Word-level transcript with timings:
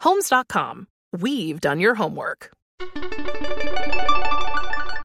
Homes.com. 0.00 0.88
We've 1.12 1.60
done 1.60 1.80
your 1.80 1.94
homework. 1.94 2.52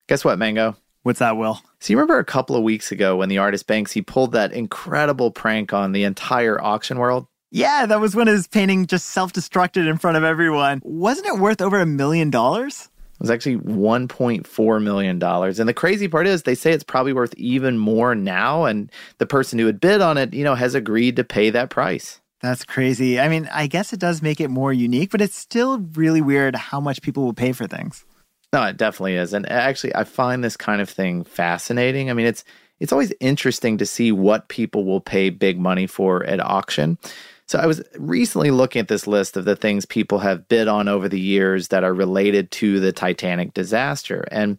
Guess 0.08 0.26
what, 0.26 0.38
Mango? 0.38 0.76
What's 1.04 1.20
that, 1.20 1.38
Will? 1.38 1.60
So 1.80 1.94
you 1.94 1.98
remember 1.98 2.20
a 2.20 2.26
couple 2.26 2.56
of 2.56 2.64
weeks 2.64 2.92
ago 2.92 3.18
when 3.18 3.30
the 3.30 3.40
artist 3.40 3.66
Banksy 3.68 4.06
pulled 4.06 4.34
that 4.34 4.52
incredible 4.54 5.32
prank 5.32 5.74
on 5.74 5.94
the 5.94 6.04
entire 6.04 6.62
auction 6.62 7.00
world? 7.00 7.28
Yeah, 7.50 7.86
that 7.86 8.00
was 8.00 8.16
when 8.16 8.28
his 8.28 8.48
painting 8.48 8.86
just 8.86 9.10
self-destructed 9.10 9.90
in 9.90 9.98
front 9.98 10.18
of 10.18 10.24
everyone. 10.24 10.82
Wasn't 10.84 11.28
it 11.28 11.40
worth 11.40 11.62
over 11.62 11.80
a 11.80 11.86
million 11.86 12.30
dollars? 12.30 12.90
It 13.16 13.20
was 13.20 13.32
actually 13.32 13.58
$1.4 13.58 14.84
million. 14.84 15.24
And 15.24 15.70
the 15.70 15.74
crazy 15.74 16.08
part 16.08 16.28
is 16.28 16.44
they 16.44 16.56
say 16.56 16.72
it's 16.72 16.84
probably 16.84 17.14
worth 17.14 17.34
even 17.36 17.78
more 17.78 18.16
now. 18.16 18.66
And 18.66 18.92
the 19.18 19.26
person 19.26 19.60
who 19.60 19.66
had 19.66 19.80
bid 19.80 20.02
on 20.02 20.18
it, 20.18 20.34
you 20.34 20.44
know, 20.44 20.56
has 20.56 20.76
agreed 20.76 21.16
to 21.18 21.24
pay 21.24 21.50
that 21.52 21.70
price. 21.70 22.20
That's 22.42 22.66
crazy. 22.66 23.20
I 23.20 23.28
mean, 23.30 23.48
I 23.54 23.68
guess 23.68 23.94
it 23.94 24.00
does 24.00 24.22
make 24.22 24.42
it 24.42 24.50
more 24.50 24.74
unique, 24.74 25.12
but 25.12 25.22
it's 25.22 25.36
still 25.36 25.80
really 25.80 26.22
weird 26.22 26.56
how 26.56 26.80
much 26.80 27.02
people 27.02 27.24
will 27.24 27.34
pay 27.34 27.52
for 27.52 27.68
things. 27.68 28.04
No, 28.52 28.64
it 28.64 28.78
definitely 28.78 29.16
is. 29.16 29.34
And 29.34 29.46
uh, 29.46 29.50
actually, 29.50 29.96
I 29.96 30.04
find 30.04 30.44
this 30.44 30.58
kind 30.58 30.82
of 30.82 30.90
thing 30.90 31.24
fascinating. 31.24 32.10
I 32.10 32.14
mean, 32.14 32.26
it's 32.26 32.44
it's 32.80 32.92
always 32.92 33.14
interesting 33.20 33.78
to 33.78 33.86
see 33.86 34.12
what 34.12 34.50
people 34.50 34.86
will 34.86 35.02
pay 35.02 35.30
big 35.30 35.60
money 35.60 35.86
for 35.86 36.26
at 36.26 36.40
auction. 36.40 36.98
So 37.46 37.60
I 37.60 37.68
was 37.68 37.84
recently 37.98 38.50
looking 38.50 38.80
at 38.80 38.88
this 38.88 39.06
list 39.06 39.38
of 39.38 39.46
the 39.46 39.56
things 39.56 39.86
people 39.86 40.20
have 40.20 40.48
bid 40.48 40.68
on 40.68 40.88
over 40.88 41.08
the 41.08 41.20
years 41.20 41.68
that 41.68 41.84
are 41.84 41.94
related 41.94 42.50
to 42.52 42.80
the 42.80 42.92
Titanic 42.92 43.54
disaster. 43.54 44.26
And 44.32 44.58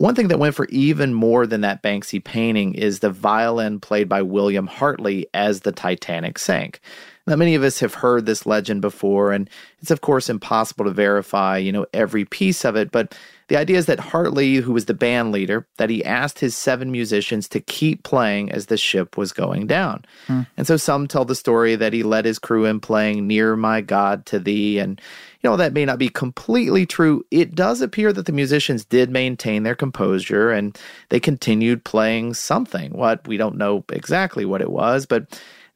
one 0.00 0.14
thing 0.14 0.28
that 0.28 0.38
went 0.38 0.54
for 0.54 0.66
even 0.70 1.12
more 1.12 1.46
than 1.46 1.60
that 1.60 1.82
Banksy 1.82 2.24
painting 2.24 2.74
is 2.74 3.00
the 3.00 3.10
violin 3.10 3.80
played 3.80 4.08
by 4.08 4.22
William 4.22 4.66
Hartley 4.66 5.26
as 5.34 5.60
the 5.60 5.72
Titanic 5.72 6.38
sank. 6.38 6.80
Now, 7.26 7.36
many 7.36 7.54
of 7.54 7.62
us 7.62 7.80
have 7.80 7.92
heard 7.92 8.24
this 8.24 8.46
legend 8.46 8.80
before, 8.80 9.30
and 9.32 9.50
it's 9.82 9.90
of 9.90 10.00
course 10.00 10.30
impossible 10.30 10.86
to 10.86 10.90
verify, 10.90 11.58
you 11.58 11.70
know, 11.70 11.84
every 11.92 12.24
piece 12.24 12.64
of 12.64 12.76
it, 12.76 12.90
but 12.90 13.14
the 13.50 13.56
idea 13.56 13.78
is 13.78 13.86
that 13.86 13.98
Hartley, 13.98 14.58
who 14.58 14.72
was 14.72 14.84
the 14.84 14.94
band 14.94 15.32
leader, 15.32 15.66
that 15.76 15.90
he 15.90 16.04
asked 16.04 16.38
his 16.38 16.56
seven 16.56 16.92
musicians 16.92 17.48
to 17.48 17.58
keep 17.58 18.04
playing 18.04 18.52
as 18.52 18.66
the 18.66 18.76
ship 18.76 19.16
was 19.16 19.32
going 19.32 19.66
down. 19.66 20.04
Hmm. 20.28 20.42
And 20.56 20.68
so 20.68 20.76
some 20.76 21.08
tell 21.08 21.24
the 21.24 21.34
story 21.34 21.74
that 21.74 21.92
he 21.92 22.04
led 22.04 22.24
his 22.24 22.38
crew 22.38 22.64
in 22.64 22.78
playing 22.78 23.26
Near 23.26 23.56
My 23.56 23.80
God 23.80 24.24
to 24.26 24.38
Thee. 24.38 24.78
And, 24.78 25.00
you 25.42 25.50
know, 25.50 25.56
that 25.56 25.72
may 25.72 25.84
not 25.84 25.98
be 25.98 26.08
completely 26.08 26.86
true. 26.86 27.24
It 27.32 27.56
does 27.56 27.80
appear 27.80 28.12
that 28.12 28.26
the 28.26 28.32
musicians 28.32 28.84
did 28.84 29.10
maintain 29.10 29.64
their 29.64 29.74
composure 29.74 30.52
and 30.52 30.78
they 31.08 31.18
continued 31.18 31.82
playing 31.82 32.34
something. 32.34 32.92
What 32.92 33.26
we 33.26 33.36
don't 33.36 33.58
know 33.58 33.84
exactly 33.90 34.44
what 34.44 34.60
it 34.60 34.70
was, 34.70 35.06
but 35.06 35.26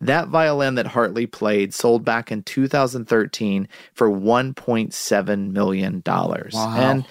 that 0.00 0.28
violin 0.28 0.76
that 0.76 0.86
Hartley 0.86 1.26
played 1.26 1.74
sold 1.74 2.04
back 2.04 2.30
in 2.30 2.42
2013 2.42 3.66
for 3.94 4.08
$1.7 4.08 5.50
million. 5.50 6.02
Wow. 6.06 6.74
And 6.76 7.06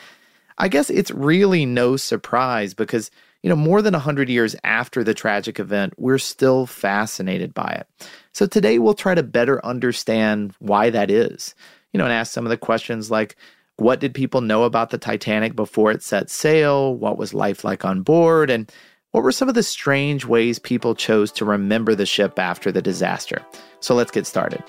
I 0.58 0.68
guess 0.68 0.90
it's 0.90 1.12
really 1.12 1.66
no 1.66 1.97
surprise 1.97 2.74
because, 2.74 3.09
you 3.41 3.50
know, 3.50 3.56
more 3.56 3.81
than 3.81 3.94
100 3.94 4.30
years 4.30 4.56
after 4.64 5.03
the 5.03 5.14
tragic 5.14 5.59
event, 5.59 5.94
we're 5.97 6.18
still 6.18 6.66
fascinated 6.66 7.53
by 7.53 7.68
it. 7.80 8.08
So 8.34 8.46
today 8.46 8.80
we'll 8.80 8.94
try 8.94 9.16
to 9.16 9.24
better 9.24 9.64
understand 9.66 10.53
why 10.59 10.90
that 10.90 11.12
is, 11.12 11.56
you 11.91 11.97
know, 11.97 12.06
and 12.06 12.14
ask 12.14 12.31
some 12.31 12.46
of 12.46 12.50
the 12.50 12.58
questions 12.58 13.12
like, 13.12 13.36
what 13.78 14.00
did 14.00 14.14
people 14.14 14.41
know 14.41 14.64
about 14.64 14.91
the 14.91 14.97
Titanic 14.97 15.56
before 15.56 15.91
it 15.91 16.03
set 16.03 16.30
sail? 16.30 16.96
What 16.96 17.18
was 17.18 17.34
life 17.34 17.64
like 17.64 17.84
on 17.84 18.02
board? 18.02 18.50
And 18.50 18.72
what 19.12 19.24
were 19.24 19.31
some 19.31 19.50
of 19.50 19.56
the 19.56 19.64
strange 19.64 20.25
ways 20.25 20.59
people 20.59 20.96
chose 20.96 21.31
to 21.34 21.46
remember 21.46 21.96
the 21.96 22.06
ship 22.06 22.38
after 22.38 22.72
the 22.72 22.81
disaster? 22.81 23.44
So 23.80 23.96
let's 23.96 24.12
get 24.12 24.25
started. 24.25 24.64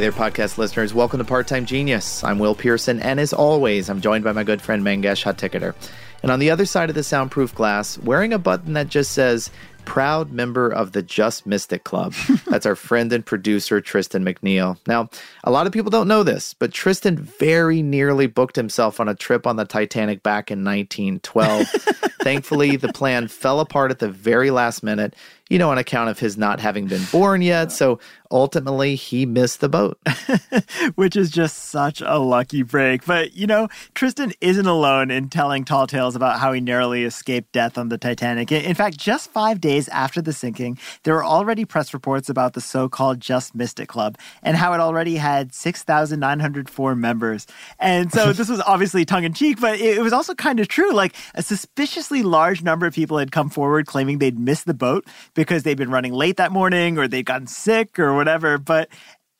Hey 0.00 0.08
there, 0.08 0.12
podcast 0.12 0.56
listeners. 0.56 0.94
Welcome 0.94 1.18
to 1.18 1.26
Part 1.26 1.46
Time 1.46 1.66
Genius. 1.66 2.24
I'm 2.24 2.38
Will 2.38 2.54
Pearson, 2.54 3.00
and 3.00 3.20
as 3.20 3.34
always, 3.34 3.90
I'm 3.90 4.00
joined 4.00 4.24
by 4.24 4.32
my 4.32 4.44
good 4.44 4.62
friend 4.62 4.82
Mangesh 4.82 5.22
Hattikudur. 5.24 5.74
And 6.22 6.32
on 6.32 6.38
the 6.38 6.50
other 6.50 6.64
side 6.64 6.88
of 6.88 6.94
the 6.94 7.02
soundproof 7.02 7.54
glass, 7.54 7.98
wearing 7.98 8.32
a 8.32 8.38
button 8.38 8.72
that 8.72 8.88
just 8.88 9.12
says, 9.12 9.50
proud 9.84 10.32
member 10.32 10.70
of 10.70 10.92
the 10.92 11.02
Just 11.02 11.46
Missed 11.46 11.72
It 11.72 11.84
Club. 11.84 12.14
That's 12.46 12.64
our 12.64 12.76
friend 12.76 13.12
and 13.12 13.26
producer, 13.26 13.80
Tristan 13.80 14.24
McNeil. 14.24 14.78
Now, 14.86 15.10
a 15.44 15.50
lot 15.50 15.66
of 15.66 15.72
people 15.72 15.90
don't 15.90 16.08
know 16.08 16.22
this, 16.22 16.54
but 16.54 16.72
Tristan 16.72 17.18
very 17.18 17.82
nearly 17.82 18.26
booked 18.26 18.56
himself 18.56 19.00
on 19.00 19.08
a 19.08 19.14
trip 19.14 19.46
on 19.46 19.56
the 19.56 19.64
Titanic 19.64 20.22
back 20.22 20.50
in 20.50 20.64
1912. 20.64 21.66
Thankfully, 22.22 22.76
the 22.76 22.92
plan 22.92 23.28
fell 23.28 23.60
apart 23.60 23.90
at 23.90 23.98
the 23.98 24.10
very 24.10 24.50
last 24.50 24.82
minute, 24.82 25.16
you 25.48 25.58
know, 25.58 25.70
on 25.70 25.78
account 25.78 26.10
of 26.10 26.18
his 26.18 26.36
not 26.36 26.60
having 26.60 26.86
been 26.86 27.04
born 27.10 27.40
yet. 27.40 27.72
So 27.72 27.98
ultimately 28.30 28.94
he 28.94 29.26
missed 29.26 29.60
the 29.60 29.68
boat. 29.68 29.98
Which 30.94 31.16
is 31.16 31.30
just 31.30 31.70
such 31.70 32.00
a 32.00 32.18
lucky 32.18 32.62
break. 32.62 33.04
But, 33.04 33.34
you 33.34 33.46
know, 33.46 33.68
Tristan 33.94 34.32
isn't 34.40 34.66
alone 34.66 35.10
in 35.10 35.28
telling 35.28 35.64
tall 35.64 35.86
tales 35.86 36.16
about 36.16 36.38
how 36.38 36.52
he 36.52 36.60
narrowly 36.60 37.04
escaped 37.04 37.52
death 37.52 37.78
on 37.78 37.88
the 37.88 37.98
Titanic. 37.98 38.52
In 38.52 38.74
fact, 38.74 38.96
just 38.98 39.30
five 39.30 39.60
days 39.60 39.88
after 39.88 40.22
the 40.22 40.32
sinking, 40.32 40.78
there 41.02 41.14
were 41.14 41.24
already 41.24 41.64
press 41.64 41.92
reports 41.92 42.28
about 42.28 42.54
the 42.54 42.60
so 42.60 42.88
called 42.88 43.20
Just 43.20 43.54
Missed 43.54 43.80
It 43.80 43.86
Club 43.86 44.18
and 44.42 44.56
how 44.56 44.72
it 44.72 44.80
already 44.80 45.16
had 45.16 45.52
6,904 45.54 46.94
members. 46.94 47.46
And 47.78 48.12
so 48.12 48.32
this 48.32 48.48
was 48.48 48.60
obviously 48.60 49.04
tongue 49.04 49.24
in 49.24 49.32
cheek, 49.32 49.60
but 49.60 49.78
it 49.80 50.00
was 50.00 50.12
also 50.12 50.34
kind 50.34 50.60
of 50.60 50.68
true. 50.68 50.92
Like 50.92 51.14
a 51.34 51.42
suspiciously 51.42 52.22
large 52.22 52.62
number 52.62 52.86
of 52.86 52.94
people 52.94 53.18
had 53.18 53.32
come 53.32 53.50
forward 53.50 53.86
claiming 53.86 54.18
they'd 54.18 54.38
missed 54.38 54.66
the 54.66 54.74
boat 54.74 55.06
because 55.34 55.62
they'd 55.62 55.76
been 55.76 55.90
running 55.90 56.12
late 56.12 56.36
that 56.36 56.52
morning 56.52 56.98
or 56.98 57.08
they'd 57.08 57.26
gotten 57.26 57.46
sick 57.46 57.98
or 57.98 58.14
whatever. 58.20 58.58
But 58.58 58.90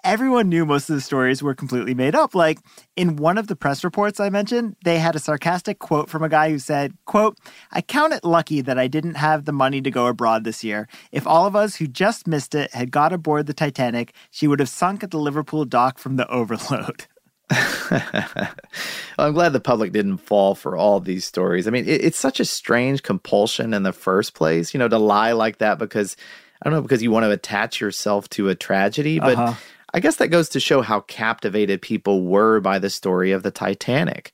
everyone 0.04 0.48
knew 0.48 0.64
most 0.64 0.88
of 0.88 0.96
the 0.96 1.00
stories 1.02 1.42
were 1.42 1.54
completely 1.54 1.94
made 1.94 2.14
up. 2.14 2.34
Like 2.34 2.58
in 2.96 3.16
one 3.16 3.38
of 3.38 3.46
the 3.46 3.56
press 3.56 3.84
reports 3.84 4.18
I 4.18 4.30
mentioned, 4.30 4.76
they 4.84 4.98
had 4.98 5.14
a 5.14 5.20
sarcastic 5.20 5.78
quote 5.78 6.08
from 6.08 6.22
a 6.22 6.28
guy 6.28 6.50
who 6.50 6.58
said, 6.58 6.94
quote, 7.04 7.38
I 7.70 7.82
count 7.82 8.14
it 8.14 8.24
lucky 8.24 8.62
that 8.62 8.78
I 8.78 8.88
didn't 8.88 9.16
have 9.16 9.44
the 9.44 9.52
money 9.52 9.80
to 9.82 9.90
go 9.90 10.06
abroad 10.06 10.44
this 10.44 10.64
year. 10.64 10.88
If 11.12 11.26
all 11.26 11.46
of 11.46 11.54
us 11.54 11.76
who 11.76 11.86
just 11.86 12.26
missed 12.26 12.54
it 12.54 12.72
had 12.72 12.90
got 12.90 13.12
aboard 13.12 13.46
the 13.46 13.54
Titanic, 13.54 14.14
she 14.30 14.48
would 14.48 14.60
have 14.60 14.68
sunk 14.68 15.04
at 15.04 15.10
the 15.10 15.18
Liverpool 15.18 15.64
dock 15.64 15.98
from 15.98 16.16
the 16.16 16.28
overload. 16.30 17.06
well, 17.90 18.48
I'm 19.18 19.32
glad 19.34 19.52
the 19.52 19.60
public 19.60 19.92
didn't 19.92 20.18
fall 20.18 20.54
for 20.54 20.76
all 20.76 21.00
these 21.00 21.24
stories. 21.24 21.66
I 21.66 21.70
mean, 21.70 21.84
it, 21.84 22.04
it's 22.04 22.18
such 22.18 22.38
a 22.38 22.44
strange 22.44 23.02
compulsion 23.02 23.74
in 23.74 23.82
the 23.82 23.92
first 23.92 24.34
place, 24.34 24.72
you 24.72 24.78
know, 24.78 24.86
to 24.86 24.98
lie 24.98 25.32
like 25.32 25.58
that 25.58 25.78
because 25.78 26.16
I 26.62 26.68
don't 26.68 26.74
know, 26.74 26.82
because 26.82 27.02
you 27.02 27.10
want 27.10 27.24
to 27.24 27.30
attach 27.30 27.80
yourself 27.80 28.28
to 28.30 28.48
a 28.48 28.54
tragedy. 28.54 29.18
But 29.18 29.36
uh-huh. 29.36 29.54
I 29.92 30.00
guess 30.00 30.16
that 30.16 30.28
goes 30.28 30.48
to 30.50 30.60
show 30.60 30.82
how 30.82 31.00
captivated 31.00 31.82
people 31.82 32.24
were 32.24 32.60
by 32.60 32.78
the 32.78 32.90
story 32.90 33.32
of 33.32 33.42
the 33.42 33.50
Titanic. 33.50 34.32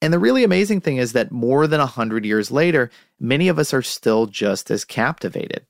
And 0.00 0.12
the 0.12 0.18
really 0.18 0.44
amazing 0.44 0.80
thing 0.80 0.96
is 0.96 1.12
that 1.12 1.30
more 1.30 1.66
than 1.66 1.78
100 1.78 2.24
years 2.24 2.50
later, 2.50 2.90
many 3.20 3.48
of 3.48 3.58
us 3.58 3.72
are 3.72 3.82
still 3.82 4.26
just 4.26 4.70
as 4.70 4.84
captivated. 4.84 5.64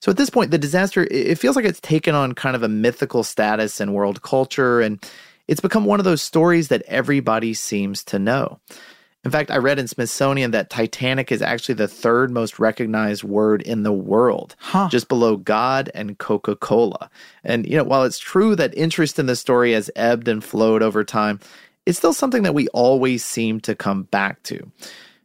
So 0.00 0.10
at 0.10 0.16
this 0.16 0.30
point, 0.30 0.50
the 0.50 0.58
disaster, 0.58 1.06
it 1.10 1.38
feels 1.38 1.56
like 1.56 1.64
it's 1.64 1.80
taken 1.80 2.14
on 2.14 2.34
kind 2.34 2.54
of 2.54 2.62
a 2.62 2.68
mythical 2.68 3.24
status 3.24 3.80
in 3.80 3.92
world 3.92 4.22
culture, 4.22 4.80
and 4.80 5.04
it's 5.48 5.60
become 5.60 5.84
one 5.84 5.98
of 5.98 6.04
those 6.04 6.22
stories 6.22 6.68
that 6.68 6.82
everybody 6.86 7.54
seems 7.54 8.04
to 8.04 8.18
know. 8.18 8.60
In 9.24 9.32
fact, 9.32 9.50
I 9.50 9.56
read 9.56 9.80
in 9.80 9.88
Smithsonian 9.88 10.52
that 10.52 10.70
Titanic 10.70 11.32
is 11.32 11.42
actually 11.42 11.74
the 11.74 11.88
third 11.88 12.30
most 12.30 12.58
recognized 12.58 13.24
word 13.24 13.62
in 13.62 13.82
the 13.82 13.92
world, 13.92 14.54
huh. 14.60 14.88
just 14.90 15.08
below 15.08 15.36
God 15.36 15.90
and 15.92 16.16
Coca 16.18 16.54
Cola. 16.54 17.10
And, 17.42 17.66
you 17.66 17.76
know, 17.76 17.84
while 17.84 18.04
it's 18.04 18.18
true 18.18 18.54
that 18.56 18.76
interest 18.76 19.18
in 19.18 19.26
the 19.26 19.34
story 19.34 19.72
has 19.72 19.90
ebbed 19.96 20.28
and 20.28 20.42
flowed 20.42 20.82
over 20.82 21.02
time, 21.02 21.40
it's 21.84 21.98
still 21.98 22.12
something 22.12 22.44
that 22.44 22.54
we 22.54 22.68
always 22.68 23.24
seem 23.24 23.60
to 23.62 23.74
come 23.74 24.04
back 24.04 24.42
to. 24.44 24.70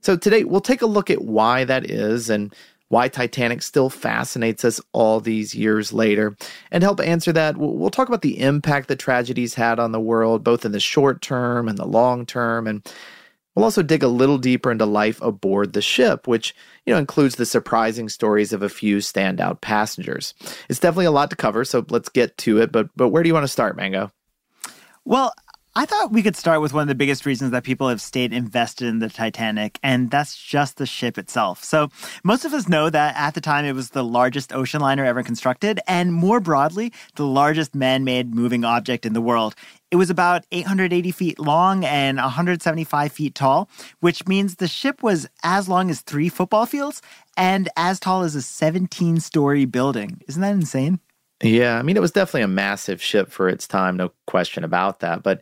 So 0.02 0.18
today, 0.18 0.44
we'll 0.44 0.60
take 0.60 0.82
a 0.82 0.88
look 0.88 1.10
at 1.10 1.22
why 1.22 1.64
that 1.64 1.90
is 1.90 2.30
and 2.30 2.54
why 2.90 3.08
Titanic 3.08 3.62
still 3.62 3.90
fascinates 3.90 4.66
us 4.66 4.82
all 4.92 5.20
these 5.20 5.56
years 5.56 5.94
later. 5.94 6.36
And 6.72 6.82
to 6.82 6.86
help 6.86 7.00
answer 7.00 7.32
that, 7.34 7.58
we'll 7.58 7.90
talk 7.90 8.08
about 8.08 8.22
the 8.22 8.40
impact 8.40 8.88
the 8.88 8.96
tragedies 8.96 9.54
had 9.54 9.80
on 9.80 9.92
the 9.92 10.00
world, 10.00 10.44
both 10.44 10.66
in 10.66 10.72
the 10.72 10.80
short 10.80 11.22
term 11.22 11.68
and 11.68 11.78
the 11.78 11.88
long 11.88 12.26
term, 12.26 12.68
and 12.68 12.82
We'll 13.56 13.66
also 13.66 13.84
dig 13.84 14.02
a 14.04 14.08
little 14.08 14.38
deeper 14.38 14.72
into 14.72 14.86
life 14.86 15.22
aboard 15.22 15.74
the 15.74 15.82
ship, 15.82 16.28
which, 16.28 16.56
you 16.86 16.94
know, 16.94 17.00
includes 17.00 17.36
the 17.36 17.46
surprising 17.46 18.10
stories 18.10 18.52
of 18.52 18.64
a 18.64 18.70
few 18.70 18.98
standout 18.98 19.62
passengers. 19.62 20.34
It's 20.70 20.80
definitely 20.80 21.06
a 21.06 21.12
lot 21.12 21.30
to 21.30 21.36
cover, 21.36 21.64
so 21.64 21.86
let's 21.90 22.10
get 22.10 22.38
to 22.40 22.60
it. 22.60 22.72
But 22.72 22.90
but 22.96 23.10
where 23.10 23.22
do 23.24 23.28
you 23.28 23.34
want 23.34 23.44
to 23.44 23.50
start, 23.50 23.76
Mango? 23.76 24.12
Well, 25.06 25.34
I 25.76 25.88
thought 25.88 26.12
we 26.12 26.22
could 26.22 26.36
start 26.36 26.62
with 26.62 26.72
one 26.72 26.84
of 26.84 26.88
the 26.88 26.94
biggest 26.94 27.26
reasons 27.26 27.50
that 27.50 27.64
people 27.64 27.90
have 27.90 28.00
stayed 28.00 28.32
invested 28.32 28.88
in 28.88 29.00
the 29.00 29.10
Titanic, 29.10 29.80
and 29.82 30.12
that's 30.12 30.38
just 30.38 30.78
the 30.78 30.86
ship 30.86 31.18
itself. 31.18 31.64
So, 31.64 31.90
most 32.24 32.46
of 32.46 32.54
us 32.54 32.70
know 32.70 32.92
that 32.92 33.16
at 33.18 33.34
the 33.34 33.42
time 33.42 33.66
it 33.66 33.74
was 33.74 33.90
the 33.90 34.04
largest 34.04 34.54
ocean 34.54 34.82
liner 34.82 35.04
ever 35.04 35.24
constructed, 35.24 35.80
and 35.88 36.14
more 36.14 36.40
broadly, 36.40 36.94
the 37.16 37.26
largest 37.26 37.74
man 37.74 38.04
made 38.04 38.36
moving 38.36 38.64
object 38.64 39.04
in 39.04 39.14
the 39.14 39.22
world. 39.22 39.56
It 39.90 39.96
was 39.96 40.12
about 40.12 40.46
880 40.52 41.10
feet 41.10 41.40
long 41.40 41.84
and 41.86 42.18
175 42.18 43.12
feet 43.12 43.34
tall, 43.34 43.68
which 44.00 44.28
means 44.28 44.58
the 44.58 44.68
ship 44.68 45.02
was 45.02 45.28
as 45.42 45.68
long 45.68 45.90
as 45.90 46.02
three 46.02 46.30
football 46.30 46.68
fields 46.68 47.02
and 47.36 47.68
as 47.76 48.00
tall 48.00 48.22
as 48.22 48.36
a 48.36 48.44
17 48.44 49.20
story 49.22 49.66
building. 49.66 50.22
Isn't 50.28 50.42
that 50.44 50.54
insane? 50.54 51.00
Yeah, 51.42 51.80
I 51.80 51.82
mean, 51.82 51.98
it 51.98 52.02
was 52.02 52.12
definitely 52.12 52.44
a 52.44 52.48
massive 52.48 53.02
ship 53.02 53.32
for 53.32 53.50
its 53.50 53.68
time, 53.68 53.98
no 53.98 54.12
question 54.28 54.64
about 54.64 55.00
that. 55.00 55.24
But 55.24 55.42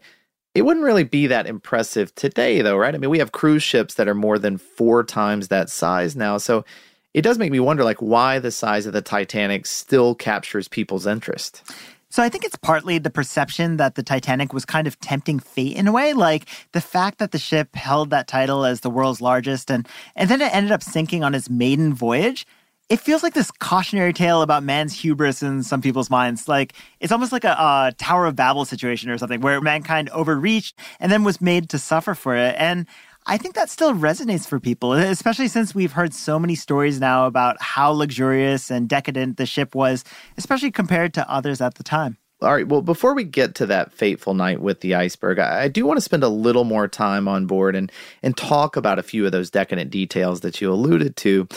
it 0.54 0.64
wouldn't 0.64 0.86
really 0.86 1.04
be 1.04 1.28
that 1.28 1.48
impressive 1.48 2.14
today, 2.16 2.62
though, 2.62 2.78
right? 2.78 2.94
I 2.94 2.98
mean, 2.98 3.10
we 3.10 3.20
have 3.20 3.32
cruise 3.32 3.64
ships 3.64 3.96
that 3.96 4.08
are 4.08 4.16
more 4.16 4.38
than 4.38 4.58
four 4.58 5.04
times 5.04 5.48
that 5.48 5.70
size 5.70 6.16
now. 6.16 6.38
So 6.38 6.66
it 7.14 7.22
does 7.22 7.38
make 7.38 7.52
me 7.52 7.60
wonder, 7.60 7.84
like, 7.84 8.02
why 8.02 8.40
the 8.40 8.52
size 8.52 8.86
of 8.86 8.94
the 8.94 9.02
Titanic 9.02 9.66
still 9.66 10.16
captures 10.16 10.68
people's 10.68 11.08
interest. 11.08 11.64
So 12.10 12.22
I 12.22 12.28
think 12.28 12.44
it's 12.44 12.58
partly 12.58 12.98
the 12.98 13.10
perception 13.10 13.78
that 13.78 13.96
the 13.96 14.04
Titanic 14.04 14.52
was 14.52 14.66
kind 14.66 14.86
of 14.86 15.00
tempting 15.00 15.40
fate 15.40 15.78
in 15.78 15.88
a 15.88 15.94
way, 15.94 16.12
like 16.12 16.46
the 16.74 16.82
fact 16.82 17.20
that 17.20 17.32
the 17.32 17.40
ship 17.40 17.74
held 17.74 18.10
that 18.10 18.28
title 18.28 18.66
as 18.66 18.82
the 18.82 18.90
world's 18.90 19.22
largest 19.22 19.72
and 19.72 19.88
and 20.18 20.30
then 20.30 20.42
it 20.42 20.54
ended 20.54 20.74
up 20.74 20.84
sinking 20.84 21.24
on 21.24 21.34
its 21.34 21.50
maiden 21.50 21.94
voyage 21.94 22.46
it 22.92 23.00
feels 23.00 23.24
like 23.24 23.34
this 23.34 23.52
cautionary 23.52 24.12
tale 24.12 24.42
about 24.42 24.64
man's 24.64 24.94
hubris 24.94 25.42
in 25.42 25.64
some 25.64 25.82
people's 25.82 26.10
minds. 26.10 26.50
Like 26.50 26.74
it's 27.00 27.14
almost 27.14 27.32
like 27.32 27.46
a, 27.46 27.52
a, 27.52 27.94
Tower 27.98 28.26
of 28.26 28.36
Babel 28.36 28.66
situation 28.66 29.10
or 29.10 29.18
something 29.18 29.40
where 29.40 29.62
mankind 29.62 30.10
overreached 30.10 30.78
and 31.00 31.10
then 31.10 31.24
was 31.24 31.40
made 31.40 31.70
to 31.70 31.80
suffer 31.80 32.14
for 32.14 32.36
it. 32.36 32.54
And 32.58 32.86
I 33.28 33.38
think 33.38 33.56
that 33.56 33.70
still 33.70 33.94
resonates 33.94 34.46
for 34.46 34.60
people, 34.60 34.92
especially 34.92 35.48
since 35.48 35.74
we've 35.74 35.94
heard 35.94 36.14
so 36.14 36.38
many 36.38 36.56
stories 36.56 37.00
now 37.00 37.28
about 37.28 37.62
how 37.62 37.92
luxurious 37.92 38.70
and 38.70 38.90
decadent 38.90 39.38
the 39.38 39.46
ship 39.46 39.74
was, 39.74 40.04
especially 40.38 40.72
compared 40.72 41.14
to 41.14 41.32
others 41.32 41.62
at 41.62 41.76
the 41.76 41.84
time. 41.84 42.18
All 42.42 42.54
right. 42.54 42.68
Well, 42.68 42.82
before 42.82 43.14
we 43.14 43.24
get 43.24 43.56
to 43.56 43.68
that 43.68 43.94
fateful 43.94 44.34
night 44.34 44.60
with 44.60 44.82
the 44.82 44.96
iceberg, 44.96 45.40
I, 45.40 45.64
I 45.64 45.68
do 45.70 45.86
want 45.86 45.98
to 45.98 46.02
spend 46.02 46.24
a 46.24 46.30
little 46.30 46.66
more 46.66 46.90
time 46.90 47.30
on 47.30 47.46
board 47.46 47.74
and 47.74 47.90
and 48.22 48.36
talk 48.36 48.76
about 48.76 49.00
a 49.00 49.04
few 49.04 49.26
of 49.26 49.32
those 49.32 49.50
decadent 49.50 49.92
details 49.92 50.42
that 50.42 50.60
you 50.60 50.74
alluded 50.74 51.16
to. 51.18 51.48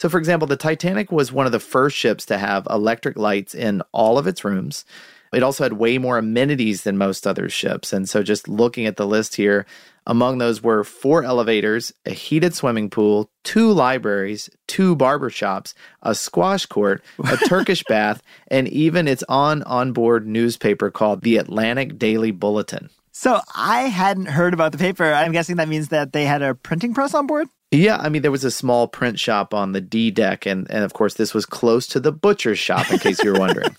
So, 0.00 0.08
for 0.08 0.16
example, 0.16 0.48
the 0.48 0.56
Titanic 0.56 1.12
was 1.12 1.30
one 1.30 1.44
of 1.44 1.52
the 1.52 1.60
first 1.60 1.94
ships 1.94 2.24
to 2.26 2.38
have 2.38 2.66
electric 2.70 3.18
lights 3.18 3.54
in 3.54 3.82
all 3.92 4.16
of 4.16 4.26
its 4.26 4.46
rooms. 4.46 4.86
It 5.30 5.42
also 5.42 5.62
had 5.62 5.74
way 5.74 5.98
more 5.98 6.16
amenities 6.16 6.84
than 6.84 6.96
most 6.96 7.26
other 7.26 7.50
ships. 7.50 7.92
And 7.92 8.08
so, 8.08 8.22
just 8.22 8.48
looking 8.48 8.86
at 8.86 8.96
the 8.96 9.06
list 9.06 9.36
here, 9.36 9.66
among 10.06 10.38
those 10.38 10.62
were 10.62 10.84
four 10.84 11.22
elevators, 11.22 11.92
a 12.06 12.12
heated 12.12 12.54
swimming 12.54 12.88
pool, 12.88 13.30
two 13.44 13.70
libraries, 13.72 14.48
two 14.66 14.96
barber 14.96 15.28
shops, 15.28 15.74
a 16.02 16.14
squash 16.14 16.64
court, 16.64 17.04
a 17.22 17.36
Turkish 17.46 17.84
bath, 17.84 18.22
and 18.48 18.68
even 18.68 19.06
its 19.06 19.22
on 19.28 19.62
onboard 19.64 20.26
newspaper 20.26 20.90
called 20.90 21.20
the 21.20 21.36
Atlantic 21.36 21.98
Daily 21.98 22.30
Bulletin. 22.30 22.88
So 23.12 23.38
I 23.54 23.82
hadn't 23.82 24.26
heard 24.26 24.54
about 24.54 24.72
the 24.72 24.78
paper. 24.78 25.12
I'm 25.12 25.32
guessing 25.32 25.56
that 25.56 25.68
means 25.68 25.88
that 25.88 26.14
they 26.14 26.24
had 26.24 26.40
a 26.40 26.54
printing 26.54 26.94
press 26.94 27.12
on 27.12 27.26
board? 27.26 27.48
Yeah, 27.72 27.98
I 27.98 28.08
mean, 28.08 28.22
there 28.22 28.32
was 28.32 28.42
a 28.42 28.50
small 28.50 28.88
print 28.88 29.20
shop 29.20 29.54
on 29.54 29.72
the 29.72 29.80
D 29.80 30.10
deck, 30.10 30.44
and, 30.44 30.68
and 30.70 30.82
of 30.82 30.92
course, 30.92 31.14
this 31.14 31.32
was 31.32 31.46
close 31.46 31.86
to 31.88 32.00
the 32.00 32.10
butcher's 32.10 32.58
shop, 32.58 32.90
in 32.90 32.98
case 32.98 33.22
you 33.22 33.32
were 33.32 33.38
wondering. 33.38 33.76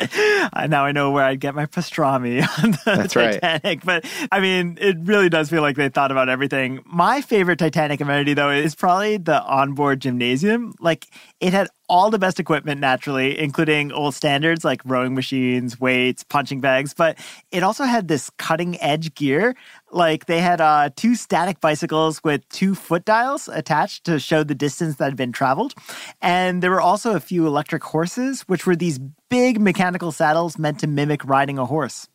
now 0.68 0.84
I 0.84 0.92
know 0.92 1.10
where 1.10 1.24
I'd 1.24 1.40
get 1.40 1.54
my 1.54 1.64
pastrami 1.64 2.42
on 2.62 2.72
the 2.72 2.80
That's 2.84 3.14
Titanic. 3.14 3.64
Right. 3.64 4.02
But 4.02 4.04
I 4.30 4.40
mean, 4.40 4.76
it 4.78 4.98
really 5.00 5.30
does 5.30 5.48
feel 5.48 5.62
like 5.62 5.76
they 5.76 5.88
thought 5.88 6.10
about 6.10 6.28
everything. 6.28 6.80
My 6.84 7.22
favorite 7.22 7.58
Titanic 7.58 8.02
amenity, 8.02 8.34
though, 8.34 8.50
is 8.50 8.74
probably 8.74 9.16
the 9.16 9.42
onboard 9.42 10.00
gymnasium. 10.00 10.74
Like, 10.78 11.06
it 11.40 11.54
had 11.54 11.68
all 11.92 12.08
the 12.08 12.18
best 12.18 12.40
equipment 12.40 12.80
naturally, 12.80 13.38
including 13.38 13.92
old 13.92 14.14
standards 14.14 14.64
like 14.64 14.80
rowing 14.86 15.14
machines, 15.14 15.78
weights, 15.78 16.24
punching 16.24 16.58
bags, 16.58 16.94
but 16.94 17.18
it 17.50 17.62
also 17.62 17.84
had 17.84 18.08
this 18.08 18.30
cutting 18.38 18.80
edge 18.80 19.14
gear. 19.14 19.54
Like 19.90 20.24
they 20.24 20.40
had 20.40 20.62
uh, 20.62 20.88
two 20.96 21.14
static 21.14 21.60
bicycles 21.60 22.24
with 22.24 22.48
two 22.48 22.74
foot 22.74 23.04
dials 23.04 23.46
attached 23.46 24.04
to 24.04 24.18
show 24.18 24.42
the 24.42 24.54
distance 24.54 24.96
that 24.96 25.04
had 25.04 25.16
been 25.16 25.32
traveled. 25.32 25.74
And 26.22 26.62
there 26.62 26.70
were 26.70 26.80
also 26.80 27.14
a 27.14 27.20
few 27.20 27.46
electric 27.46 27.84
horses, 27.84 28.40
which 28.48 28.64
were 28.64 28.74
these 28.74 28.98
big 29.28 29.60
mechanical 29.60 30.12
saddles 30.12 30.58
meant 30.58 30.80
to 30.80 30.86
mimic 30.86 31.22
riding 31.26 31.58
a 31.58 31.66
horse. 31.66 32.08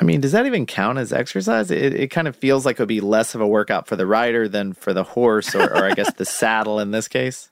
I 0.00 0.04
mean, 0.04 0.20
does 0.20 0.30
that 0.30 0.46
even 0.46 0.64
count 0.64 0.98
as 0.98 1.12
exercise? 1.12 1.72
It, 1.72 1.92
it 1.92 2.08
kind 2.08 2.28
of 2.28 2.36
feels 2.36 2.64
like 2.64 2.76
it 2.76 2.78
would 2.78 2.88
be 2.88 3.00
less 3.00 3.34
of 3.34 3.40
a 3.40 3.48
workout 3.48 3.88
for 3.88 3.96
the 3.96 4.06
rider 4.06 4.48
than 4.48 4.72
for 4.72 4.94
the 4.94 5.02
horse, 5.02 5.56
or, 5.56 5.62
or 5.62 5.84
I 5.84 5.94
guess 5.94 6.12
the 6.14 6.24
saddle 6.24 6.78
in 6.78 6.92
this 6.92 7.08
case. 7.08 7.50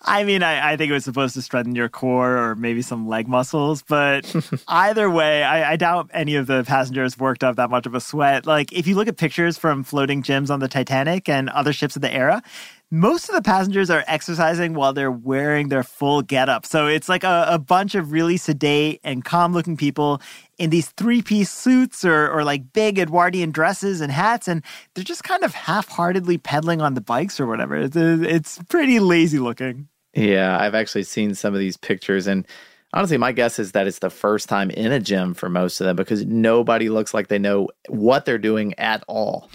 I 0.00 0.24
mean, 0.24 0.42
I, 0.42 0.72
I, 0.72 0.76
think 0.78 0.90
it 0.90 0.94
was 0.94 1.04
supposed 1.04 1.34
to 1.34 1.42
strengthen 1.42 1.74
your 1.74 1.90
core 1.90 2.38
or 2.38 2.54
maybe 2.54 2.80
some 2.80 3.06
leg 3.06 3.28
muscles, 3.28 3.82
but 3.82 4.34
either 4.68 5.10
way, 5.10 5.42
I, 5.42 5.72
I 5.72 5.76
doubt 5.76 6.08
any 6.14 6.36
of 6.36 6.46
the 6.46 6.64
passengers 6.64 7.18
worked 7.18 7.44
up 7.44 7.56
that 7.56 7.68
much 7.68 7.84
of 7.84 7.94
a 7.94 8.00
sweat. 8.00 8.46
Like, 8.46 8.72
if 8.72 8.86
you 8.86 8.94
look 8.94 9.08
at 9.08 9.18
pictures 9.18 9.58
from 9.58 9.84
floating 9.84 10.22
gyms 10.22 10.48
on 10.48 10.60
the 10.60 10.68
Titanic 10.68 11.28
and 11.28 11.50
other 11.50 11.74
ships 11.74 11.94
of 11.94 12.00
the 12.00 12.12
era, 12.12 12.42
most 12.90 13.28
of 13.28 13.34
the 13.34 13.42
passengers 13.42 13.90
are 13.90 14.04
exercising 14.06 14.74
while 14.74 14.92
they're 14.92 15.10
wearing 15.10 15.68
their 15.68 15.82
full 15.82 16.22
getup. 16.22 16.64
So 16.64 16.86
it's 16.86 17.08
like 17.08 17.24
a, 17.24 17.46
a 17.48 17.58
bunch 17.58 17.94
of 17.94 18.12
really 18.12 18.36
sedate 18.36 19.00
and 19.02 19.24
calm 19.24 19.52
looking 19.52 19.76
people 19.76 20.20
in 20.58 20.70
these 20.70 20.90
three 20.90 21.20
piece 21.20 21.50
suits 21.50 22.04
or, 22.04 22.30
or 22.30 22.44
like 22.44 22.72
big 22.72 22.98
Edwardian 22.98 23.50
dresses 23.50 24.00
and 24.00 24.12
hats. 24.12 24.46
And 24.46 24.62
they're 24.94 25.04
just 25.04 25.24
kind 25.24 25.42
of 25.42 25.54
half 25.54 25.88
heartedly 25.88 26.38
pedaling 26.38 26.80
on 26.80 26.94
the 26.94 27.00
bikes 27.00 27.40
or 27.40 27.46
whatever. 27.46 27.76
It's, 27.76 27.96
it's 27.96 28.62
pretty 28.68 29.00
lazy 29.00 29.38
looking. 29.38 29.88
Yeah, 30.14 30.56
I've 30.58 30.74
actually 30.74 31.04
seen 31.04 31.34
some 31.34 31.54
of 31.54 31.60
these 31.60 31.76
pictures. 31.76 32.26
And 32.26 32.46
honestly, 32.92 33.18
my 33.18 33.32
guess 33.32 33.58
is 33.58 33.72
that 33.72 33.86
it's 33.86 33.98
the 33.98 34.10
first 34.10 34.48
time 34.48 34.70
in 34.70 34.92
a 34.92 35.00
gym 35.00 35.34
for 35.34 35.48
most 35.48 35.80
of 35.80 35.86
them 35.86 35.96
because 35.96 36.24
nobody 36.24 36.88
looks 36.88 37.12
like 37.12 37.28
they 37.28 37.38
know 37.38 37.68
what 37.88 38.24
they're 38.24 38.38
doing 38.38 38.74
at 38.78 39.02
all. 39.08 39.50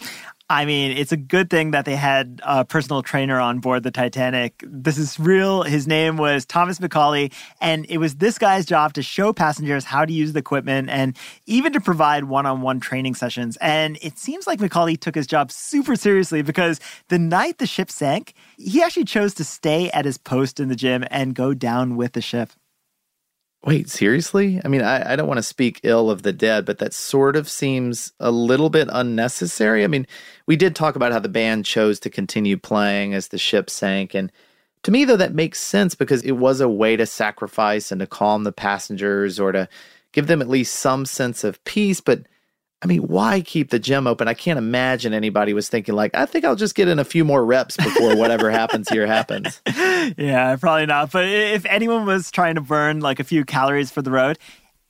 I 0.51 0.65
mean, 0.65 0.91
it's 0.91 1.13
a 1.13 1.17
good 1.17 1.49
thing 1.49 1.71
that 1.71 1.85
they 1.85 1.95
had 1.95 2.41
a 2.43 2.65
personal 2.65 3.01
trainer 3.03 3.39
on 3.39 3.59
board 3.59 3.83
the 3.83 3.91
Titanic. 3.91 4.61
This 4.67 4.97
is 4.97 5.17
real. 5.17 5.63
His 5.63 5.87
name 5.87 6.17
was 6.17 6.45
Thomas 6.45 6.77
McCawley, 6.79 7.31
and 7.61 7.85
it 7.87 7.99
was 7.99 8.15
this 8.15 8.37
guy's 8.37 8.65
job 8.65 8.91
to 8.95 9.01
show 9.01 9.31
passengers 9.31 9.85
how 9.85 10.03
to 10.03 10.11
use 10.11 10.33
the 10.33 10.39
equipment 10.39 10.89
and 10.89 11.15
even 11.45 11.71
to 11.71 11.79
provide 11.79 12.25
one 12.25 12.45
on 12.45 12.59
one 12.59 12.81
training 12.81 13.15
sessions. 13.15 13.55
And 13.61 13.97
it 14.01 14.19
seems 14.19 14.45
like 14.45 14.59
McCawley 14.59 14.99
took 14.99 15.15
his 15.15 15.25
job 15.25 15.53
super 15.53 15.95
seriously 15.95 16.41
because 16.41 16.81
the 17.07 17.17
night 17.17 17.59
the 17.59 17.65
ship 17.65 17.89
sank, 17.89 18.33
he 18.57 18.83
actually 18.83 19.05
chose 19.05 19.33
to 19.35 19.45
stay 19.45 19.89
at 19.91 20.03
his 20.03 20.17
post 20.17 20.59
in 20.59 20.67
the 20.67 20.75
gym 20.75 21.05
and 21.09 21.33
go 21.33 21.53
down 21.53 21.95
with 21.95 22.11
the 22.11 22.21
ship. 22.21 22.51
Wait, 23.63 23.89
seriously? 23.89 24.59
I 24.65 24.67
mean, 24.67 24.81
I, 24.81 25.13
I 25.13 25.15
don't 25.15 25.27
want 25.27 25.37
to 25.37 25.43
speak 25.43 25.81
ill 25.83 26.09
of 26.09 26.23
the 26.23 26.33
dead, 26.33 26.65
but 26.65 26.79
that 26.79 26.95
sort 26.95 27.35
of 27.35 27.47
seems 27.47 28.11
a 28.19 28.31
little 28.31 28.71
bit 28.71 28.89
unnecessary. 28.91 29.83
I 29.83 29.87
mean, 29.87 30.07
we 30.47 30.55
did 30.55 30.75
talk 30.75 30.95
about 30.95 31.11
how 31.11 31.19
the 31.19 31.29
band 31.29 31.65
chose 31.65 31.99
to 31.99 32.09
continue 32.09 32.57
playing 32.57 33.13
as 33.13 33.27
the 33.27 33.37
ship 33.37 33.69
sank. 33.69 34.15
And 34.15 34.31
to 34.81 34.89
me, 34.89 35.05
though, 35.05 35.17
that 35.17 35.35
makes 35.35 35.59
sense 35.59 35.93
because 35.93 36.23
it 36.23 36.37
was 36.37 36.59
a 36.59 36.67
way 36.67 36.95
to 36.95 37.05
sacrifice 37.05 37.91
and 37.91 37.99
to 37.99 38.07
calm 38.07 38.45
the 38.45 38.51
passengers 38.51 39.39
or 39.39 39.51
to 39.51 39.69
give 40.11 40.25
them 40.25 40.41
at 40.41 40.49
least 40.49 40.77
some 40.77 41.05
sense 41.05 41.43
of 41.43 41.63
peace. 41.63 42.01
But 42.01 42.23
I 42.83 42.87
mean, 42.87 43.01
why 43.01 43.41
keep 43.41 43.69
the 43.69 43.77
gym 43.77 44.07
open? 44.07 44.27
I 44.27 44.33
can't 44.33 44.57
imagine 44.57 45.13
anybody 45.13 45.53
was 45.53 45.69
thinking 45.69 45.93
like, 45.93 46.15
I 46.15 46.25
think 46.25 46.45
I'll 46.45 46.55
just 46.55 46.73
get 46.73 46.87
in 46.87 46.97
a 46.97 47.03
few 47.03 47.23
more 47.23 47.45
reps 47.45 47.77
before 47.77 48.15
whatever 48.15 48.49
happens 48.49 48.89
here 48.89 49.05
happens. 49.07 49.61
Yeah, 50.17 50.55
probably 50.55 50.87
not. 50.87 51.11
But 51.11 51.27
if 51.27 51.63
anyone 51.65 52.07
was 52.07 52.31
trying 52.31 52.55
to 52.55 52.61
burn 52.61 53.01
like 53.01 53.19
a 53.19 53.23
few 53.23 53.45
calories 53.45 53.91
for 53.91 54.01
the 54.01 54.09
road, 54.09 54.39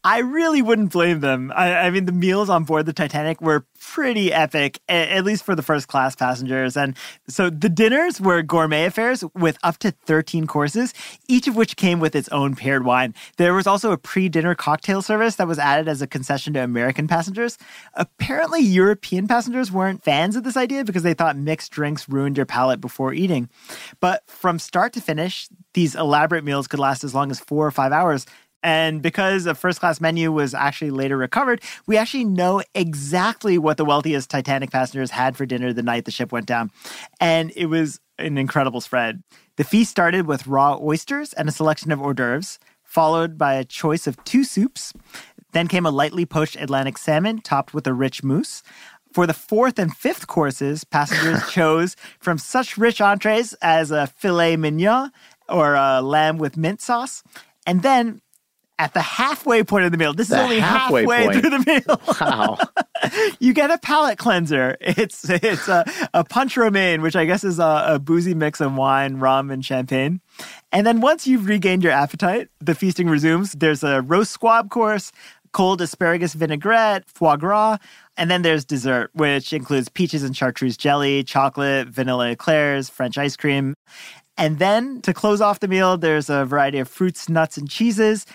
I 0.04 0.20
really 0.20 0.64
wouldn't 0.64 0.92
blame 0.92 1.20
them. 1.20 1.52
I, 1.56 1.76
I, 1.76 1.90
mean, 1.92 2.06
the 2.06 2.12
meals 2.12 2.50
on 2.50 2.64
board 2.64 2.88
the 2.88 2.94
Titanic 2.94 3.40
were 3.40 3.66
pretty 3.80 4.34
epic, 4.34 4.80
at 4.90 5.24
least 5.24 5.44
for 5.44 5.54
the 5.54 5.62
first 5.62 5.88
class 5.88 6.16
passengers. 6.16 6.76
And 6.76 6.98
so 7.28 7.52
the 7.52 7.70
dinners 7.70 8.20
were 8.20 8.42
gourmet 8.42 8.86
affairs 8.86 9.24
with 9.36 9.60
up 9.62 9.78
to 9.80 9.92
13 9.92 10.48
courses, 10.48 10.96
each 11.28 11.48
of 11.48 11.56
which 11.56 11.76
came 11.76 12.00
with 12.00 12.16
its 12.16 12.30
own 12.30 12.56
paired 12.56 12.84
wine. 12.84 13.14
There 13.38 13.54
was 13.54 13.68
also 13.68 13.92
a 13.92 13.98
pre 13.98 14.28
dinner 14.28 14.56
cocktail 14.56 15.04
service 15.04 15.36
that 15.36 15.48
was 15.48 15.60
added 15.60 15.88
as 15.88 16.02
a 16.02 16.08
concession 16.08 16.54
to 16.54 16.64
American 16.64 17.08
passengers. 17.08 17.60
Apparently, 17.94 18.62
European 18.62 19.28
passengers 19.28 19.72
weren't 19.72 20.04
fans 20.04 20.36
of 20.36 20.44
this 20.44 20.58
idea 20.58 20.84
because 20.84 21.04
they 21.04 21.14
thought 21.14 21.38
mixed 21.38 21.72
drinks 21.72 22.10
ruined 22.10 22.38
your 22.38 22.48
palate 22.48 22.82
before 22.82 23.14
eating. 23.14 23.50
But 24.00 24.24
from 24.28 24.58
start 24.58 24.94
to 24.94 25.02
finish, 25.02 25.48
these 25.76 25.94
elaborate 25.94 26.44
meals 26.44 26.68
could 26.68 26.80
last 26.80 27.04
as 27.04 27.14
long 27.14 27.30
as 27.30 27.40
four 27.40 27.68
or 27.68 27.72
five 27.72 27.92
hours. 27.92 28.26
And 28.64 29.02
because 29.02 29.46
a 29.46 29.56
first 29.56 29.80
class 29.80 30.00
menu 30.00 30.32
was 30.32 30.54
actually 30.54 30.92
later 30.92 31.18
recovered, 31.18 31.62
we 31.88 31.98
actually 31.98 32.26
know 32.26 32.62
exactly 32.76 33.58
what 33.58 33.78
the 33.78 33.86
wealthiest 33.86 34.30
Titanic 34.30 34.72
passengers 34.72 35.12
had 35.12 35.36
for 35.36 35.46
dinner 35.46 35.74
the 35.74 35.84
night 35.84 36.06
the 36.06 36.12
ship 36.12 36.32
went 36.32 36.46
down. 36.46 36.72
And 37.20 37.52
it 37.56 37.68
was 37.68 38.00
an 38.20 38.38
incredible 38.38 38.82
spread. 38.82 39.24
The 39.58 39.64
feast 39.64 39.92
started 39.92 40.28
with 40.28 40.48
raw 40.48 40.78
oysters 40.80 41.34
and 41.34 41.50
a 41.50 41.52
selection 41.52 41.92
of 41.92 42.02
hors 42.02 42.14
d'oeuvres, 42.14 42.60
followed 42.84 43.38
by 43.38 43.56
a 43.56 43.66
choice 43.66 44.06
of 44.06 44.24
two 44.24 44.44
soups. 44.44 44.94
Then 45.54 45.68
came 45.68 45.86
a 45.86 45.92
lightly 45.92 46.26
poached 46.26 46.56
Atlantic 46.56 46.98
salmon 46.98 47.42
topped 47.42 47.74
with 47.74 47.88
a 47.88 47.94
rich 47.94 48.24
mousse. 48.24 48.64
For 49.14 49.28
the 49.28 49.34
fourth 49.34 49.78
and 49.78 49.96
fifth 49.96 50.28
courses, 50.28 50.84
passengers 50.84 51.50
chose 51.52 51.96
from 52.20 52.38
such 52.38 52.78
rich 52.78 53.02
entrees 53.02 53.54
as 53.62 53.92
a 53.92 54.08
filet 54.08 54.56
mignon 54.56 55.12
or 55.50 55.76
a 55.76 56.02
lamb 56.02 56.38
with 56.38 56.56
mint 56.56 56.82
sauce. 56.82 57.24
And 57.68 57.82
then 57.84 58.22
at 58.82 58.96
the 58.96 59.02
halfway 59.02 59.64
point 59.64 59.86
of 59.86 59.92
the 59.92 59.98
meal. 59.98 60.12
This 60.12 60.30
the 60.30 60.38
is 60.38 60.42
only 60.42 60.60
halfway, 60.60 61.06
halfway 61.06 61.40
through 61.40 61.50
the 61.52 61.60
meal. 61.60 62.02
Wow. 62.22 62.58
you 63.40 63.54
get 63.54 63.72
a 63.72 63.78
palate 63.78 64.18
cleanser. 64.18 64.76
It's 64.82 65.30
it's 65.30 65.68
a, 65.68 65.86
a 66.14 66.24
punch 66.24 66.58
romaine, 66.58 67.02
which 67.02 67.16
I 67.16 67.26
guess 67.26 67.44
is 67.44 67.60
a, 67.60 67.84
a 67.88 68.00
boozy 68.00 68.34
mix 68.34 68.60
of 68.60 68.74
wine, 68.74 69.18
rum, 69.18 69.52
and 69.52 69.64
champagne. 69.64 70.20
And 70.72 70.86
then 70.86 71.00
once 71.00 71.28
you've 71.28 71.46
regained 71.46 71.84
your 71.84 71.94
appetite, 71.94 72.50
the 72.60 72.76
feasting 72.76 73.08
resumes. 73.08 73.54
There's 73.54 73.84
a 73.84 74.02
roast 74.02 74.32
squab 74.32 74.70
course, 74.70 75.12
cold 75.52 75.82
asparagus 75.82 76.34
vinaigrette, 76.34 77.08
foie 77.08 77.38
gras, 77.38 77.78
and 78.18 78.32
then 78.32 78.42
there's 78.42 78.66
dessert, 78.66 79.12
which 79.14 79.54
includes 79.54 79.90
peaches 79.90 80.24
and 80.24 80.36
chartreuse 80.36 80.78
jelly, 80.78 81.24
chocolate, 81.24 81.88
vanilla 81.88 82.32
eclairs, 82.32 82.90
French 82.90 83.18
ice 83.18 83.36
cream. 83.36 83.76
And 84.38 84.60
then 84.60 85.02
to 85.02 85.14
close 85.14 85.42
off 85.42 85.60
the 85.60 85.68
meal, 85.68 85.98
there's 85.98 86.30
a 86.30 86.46
variety 86.46 86.80
of 86.80 86.88
fruits, 86.88 87.30
nuts, 87.30 87.58
and 87.58 87.70
cheeses 87.70 88.26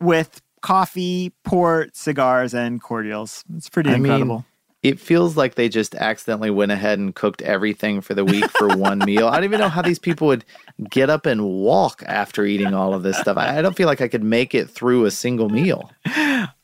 with 0.00 0.42
coffee, 0.60 1.32
port, 1.44 1.96
cigars, 1.96 2.54
and 2.54 2.82
cordials. 2.82 3.44
It's 3.56 3.68
pretty 3.68 3.90
I 3.90 3.94
incredible. 3.94 4.36
Mean, 4.36 4.44
it 4.82 5.00
feels 5.00 5.36
like 5.36 5.56
they 5.56 5.68
just 5.68 5.94
accidentally 5.96 6.50
went 6.50 6.70
ahead 6.70 7.00
and 7.00 7.12
cooked 7.14 7.42
everything 7.42 8.00
for 8.00 8.14
the 8.14 8.24
week 8.24 8.48
for 8.52 8.76
one 8.76 9.00
meal. 9.00 9.26
I 9.26 9.34
don't 9.34 9.44
even 9.44 9.58
know 9.58 9.68
how 9.68 9.82
these 9.82 9.98
people 9.98 10.28
would 10.28 10.44
get 10.88 11.10
up 11.10 11.26
and 11.26 11.44
walk 11.44 12.02
after 12.06 12.44
eating 12.44 12.74
all 12.74 12.94
of 12.94 13.02
this 13.02 13.18
stuff. 13.18 13.36
I 13.36 13.60
don't 13.60 13.76
feel 13.76 13.88
like 13.88 14.00
I 14.00 14.06
could 14.06 14.22
make 14.22 14.54
it 14.54 14.70
through 14.70 15.04
a 15.04 15.10
single 15.10 15.48
meal. 15.48 15.90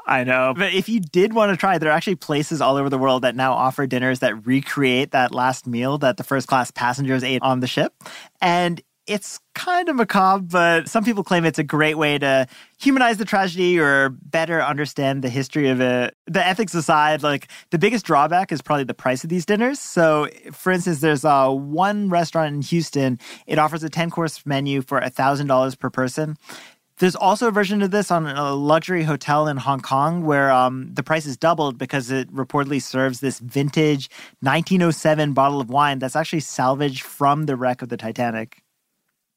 I 0.06 0.22
know. 0.22 0.54
But 0.56 0.74
if 0.74 0.88
you 0.88 1.00
did 1.00 1.32
want 1.32 1.50
to 1.52 1.56
try, 1.56 1.78
there 1.78 1.90
are 1.90 1.92
actually 1.92 2.16
places 2.16 2.60
all 2.60 2.76
over 2.76 2.88
the 2.88 2.98
world 2.98 3.22
that 3.22 3.34
now 3.34 3.52
offer 3.52 3.86
dinners 3.86 4.20
that 4.20 4.46
recreate 4.46 5.10
that 5.10 5.34
last 5.34 5.66
meal 5.66 5.98
that 5.98 6.16
the 6.16 6.24
first 6.24 6.46
class 6.46 6.70
passengers 6.70 7.24
ate 7.24 7.42
on 7.42 7.60
the 7.60 7.66
ship. 7.66 7.94
And 8.40 8.80
it's 9.06 9.38
kind 9.54 9.88
of 9.88 9.96
macabre, 9.96 10.44
but 10.44 10.88
some 10.88 11.04
people 11.04 11.22
claim 11.22 11.44
it's 11.44 11.58
a 11.58 11.64
great 11.64 11.98
way 11.98 12.18
to 12.18 12.46
humanize 12.78 13.18
the 13.18 13.24
tragedy 13.24 13.78
or 13.78 14.10
better 14.10 14.62
understand 14.62 15.22
the 15.22 15.28
history 15.28 15.68
of 15.68 15.80
it. 15.80 16.14
The 16.26 16.46
ethics 16.46 16.74
aside, 16.74 17.22
like 17.22 17.48
the 17.70 17.78
biggest 17.78 18.06
drawback 18.06 18.50
is 18.50 18.62
probably 18.62 18.84
the 18.84 18.94
price 18.94 19.22
of 19.22 19.30
these 19.30 19.44
dinners. 19.44 19.78
So, 19.78 20.28
for 20.52 20.72
instance, 20.72 21.00
there's 21.00 21.24
uh, 21.24 21.50
one 21.50 22.08
restaurant 22.08 22.54
in 22.54 22.62
Houston, 22.62 23.18
it 23.46 23.58
offers 23.58 23.82
a 23.82 23.90
10 23.90 24.10
course 24.10 24.44
menu 24.46 24.80
for 24.80 25.00
$1,000 25.00 25.78
per 25.78 25.90
person. 25.90 26.36
There's 26.98 27.16
also 27.16 27.48
a 27.48 27.50
version 27.50 27.82
of 27.82 27.90
this 27.90 28.12
on 28.12 28.26
a 28.26 28.54
luxury 28.54 29.02
hotel 29.02 29.48
in 29.48 29.56
Hong 29.56 29.80
Kong 29.80 30.24
where 30.24 30.52
um, 30.52 30.94
the 30.94 31.02
price 31.02 31.26
is 31.26 31.36
doubled 31.36 31.76
because 31.76 32.10
it 32.10 32.32
reportedly 32.32 32.80
serves 32.80 33.18
this 33.18 33.40
vintage 33.40 34.08
1907 34.40 35.32
bottle 35.32 35.60
of 35.60 35.68
wine 35.68 35.98
that's 35.98 36.14
actually 36.14 36.40
salvaged 36.40 37.02
from 37.02 37.46
the 37.46 37.56
wreck 37.56 37.82
of 37.82 37.88
the 37.88 37.96
Titanic. 37.96 38.63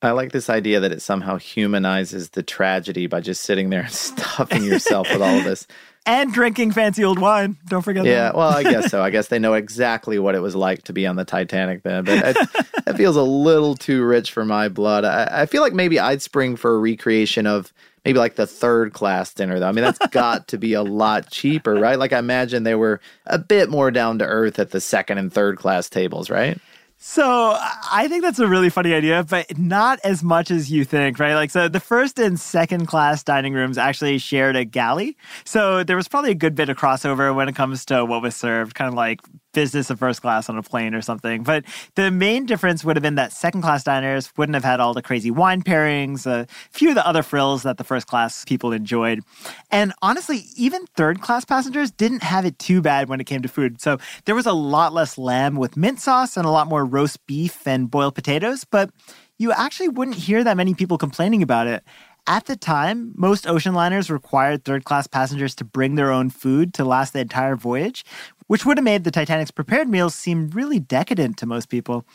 I 0.01 0.11
like 0.11 0.31
this 0.31 0.49
idea 0.49 0.79
that 0.79 0.91
it 0.91 1.01
somehow 1.01 1.37
humanizes 1.37 2.29
the 2.29 2.43
tragedy 2.43 3.07
by 3.07 3.19
just 3.19 3.41
sitting 3.41 3.69
there 3.69 3.81
and 3.81 3.91
stuffing 3.91 4.63
yourself 4.63 5.09
with 5.11 5.21
all 5.21 5.37
of 5.37 5.43
this. 5.43 5.67
And 6.09 6.31
drinking 6.31 6.71
fancy 6.71 7.03
old 7.03 7.19
wine. 7.19 7.57
Don't 7.67 7.81
forget 7.81 8.05
yeah, 8.05 8.27
that. 8.27 8.35
well, 8.37 8.47
I 8.47 8.63
guess 8.63 8.89
so. 8.89 9.03
I 9.03 9.09
guess 9.11 9.27
they 9.27 9.39
know 9.39 9.55
exactly 9.55 10.17
what 10.19 10.35
it 10.35 10.39
was 10.39 10.55
like 10.55 10.83
to 10.83 10.93
be 10.93 11.05
on 11.05 11.17
the 11.17 11.25
Titanic 11.25 11.83
then. 11.83 12.05
But 12.05 12.29
it, 12.29 12.37
that 12.85 12.95
feels 12.95 13.17
a 13.17 13.23
little 13.23 13.75
too 13.75 14.05
rich 14.05 14.31
for 14.31 14.45
my 14.45 14.69
blood. 14.69 15.03
I, 15.03 15.41
I 15.41 15.45
feel 15.47 15.61
like 15.61 15.73
maybe 15.73 15.99
I'd 15.99 16.21
spring 16.21 16.55
for 16.55 16.73
a 16.73 16.77
recreation 16.79 17.45
of 17.45 17.73
maybe 18.05 18.19
like 18.19 18.35
the 18.35 18.47
third 18.47 18.93
class 18.93 19.33
dinner, 19.33 19.59
though. 19.59 19.67
I 19.67 19.73
mean, 19.73 19.83
that's 19.83 19.99
got 20.11 20.47
to 20.47 20.57
be 20.57 20.71
a 20.71 20.81
lot 20.81 21.29
cheaper, 21.29 21.73
right? 21.73 21.99
Like, 21.99 22.13
I 22.13 22.19
imagine 22.19 22.63
they 22.63 22.75
were 22.75 23.01
a 23.25 23.37
bit 23.37 23.69
more 23.69 23.91
down 23.91 24.17
to 24.19 24.25
earth 24.25 24.59
at 24.59 24.71
the 24.71 24.79
second 24.79 25.17
and 25.17 25.33
third 25.33 25.57
class 25.57 25.89
tables, 25.89 26.29
right? 26.29 26.57
So 26.99 27.55
I 27.59 28.07
think 28.09 28.23
that's 28.23 28.39
a 28.39 28.47
really 28.47 28.71
funny 28.71 28.93
idea, 28.93 29.23
but 29.23 29.57
not 29.57 29.99
as 30.03 30.23
much 30.23 30.49
as 30.49 30.71
you 30.71 30.83
think, 30.83 31.19
right? 31.19 31.35
Like, 31.35 31.51
so 31.51 31.67
the 31.67 31.79
first 31.79 32.17
and 32.17 32.39
second 32.39 32.87
class 32.87 33.23
dining 33.23 33.53
rooms 33.53 33.77
actually 33.77 34.17
shared 34.17 34.55
a 34.55 34.65
galley. 34.65 35.15
So 35.45 35.83
there 35.83 35.95
was 35.95 36.07
probably 36.07 36.31
a 36.31 36.35
good 36.35 36.55
bit 36.55 36.69
of 36.69 36.77
crossover 36.77 37.35
when 37.35 37.47
it 37.47 37.55
comes 37.55 37.85
to 37.85 38.03
what 38.03 38.23
was 38.23 38.35
served, 38.35 38.73
kind 38.73 38.87
of 38.87 38.95
like 38.95 39.21
business 39.57 39.89
of 39.89 39.97
first 39.97 40.21
class 40.21 40.49
on 40.49 40.55
a 40.55 40.61
plane 40.61 40.93
or 40.93 41.01
something. 41.01 41.41
But 41.41 41.65
the 41.95 42.11
main 42.11 42.45
difference 42.45 42.85
would 42.85 42.95
have 42.95 43.01
been 43.01 43.15
that 43.15 43.33
second 43.33 43.63
class 43.63 43.83
diners 43.83 44.31
wouldn't 44.37 44.53
have 44.53 44.63
had 44.63 44.79
all 44.79 44.93
the 44.93 45.01
crazy 45.01 45.31
wine 45.31 45.63
pairings, 45.63 46.27
a 46.27 46.45
few 46.69 46.89
of 46.89 46.95
the 46.95 47.07
other 47.07 47.23
frills 47.23 47.63
that 47.63 47.77
the 47.77 47.83
first 47.83 48.05
class 48.05 48.45
people 48.45 48.71
enjoyed. 48.71 49.23
And 49.71 49.93
honestly, 50.03 50.43
even 50.55 50.85
third 50.95 51.21
class 51.21 51.43
passengers 51.43 51.89
didn't 51.89 52.21
have 52.21 52.45
it 52.45 52.59
too 52.59 52.83
bad 52.83 53.09
when 53.09 53.19
it 53.19 53.23
came 53.23 53.41
to 53.41 53.47
food. 53.47 53.81
So 53.81 53.97
there 54.25 54.35
was 54.35 54.45
a 54.45 54.53
lot 54.53 54.93
less 54.93 55.17
lamb 55.17 55.55
with 55.55 55.75
mint 55.75 55.99
sauce 55.99 56.37
and 56.37 56.45
a 56.45 56.51
lot 56.51 56.67
more 56.67 56.85
roast 56.85 57.25
beef 57.25 57.65
and 57.65 57.89
boiled 57.89 58.13
potatoes, 58.13 58.63
but 58.63 58.91
you 59.39 59.51
actually 59.51 59.89
wouldn't 59.89 60.17
hear 60.17 60.43
that 60.43 60.55
many 60.55 60.75
people 60.75 60.99
complaining 60.99 61.41
about 61.41 61.65
it. 61.65 61.83
At 62.29 62.45
the 62.45 62.57
time, 62.57 63.13
most 63.15 63.47
ocean 63.47 63.73
liners 63.73 64.11
required 64.11 64.65
third 64.65 64.83
class 64.83 65.07
passengers 65.07 65.55
to 65.55 65.63
bring 65.63 65.95
their 65.95 66.11
own 66.11 66.29
food 66.29 66.73
to 66.73 66.83
last 66.83 67.13
the 67.13 67.19
entire 67.19 67.55
voyage, 67.55 68.03
which 68.47 68.65
would 68.65 68.77
have 68.77 68.83
made 68.83 69.03
the 69.03 69.11
Titanic's 69.11 69.51
prepared 69.51 69.87
meals 69.87 70.15
seem 70.15 70.49
really 70.49 70.79
decadent 70.79 71.37
to 71.37 71.45
most 71.45 71.69
people. 71.69 72.05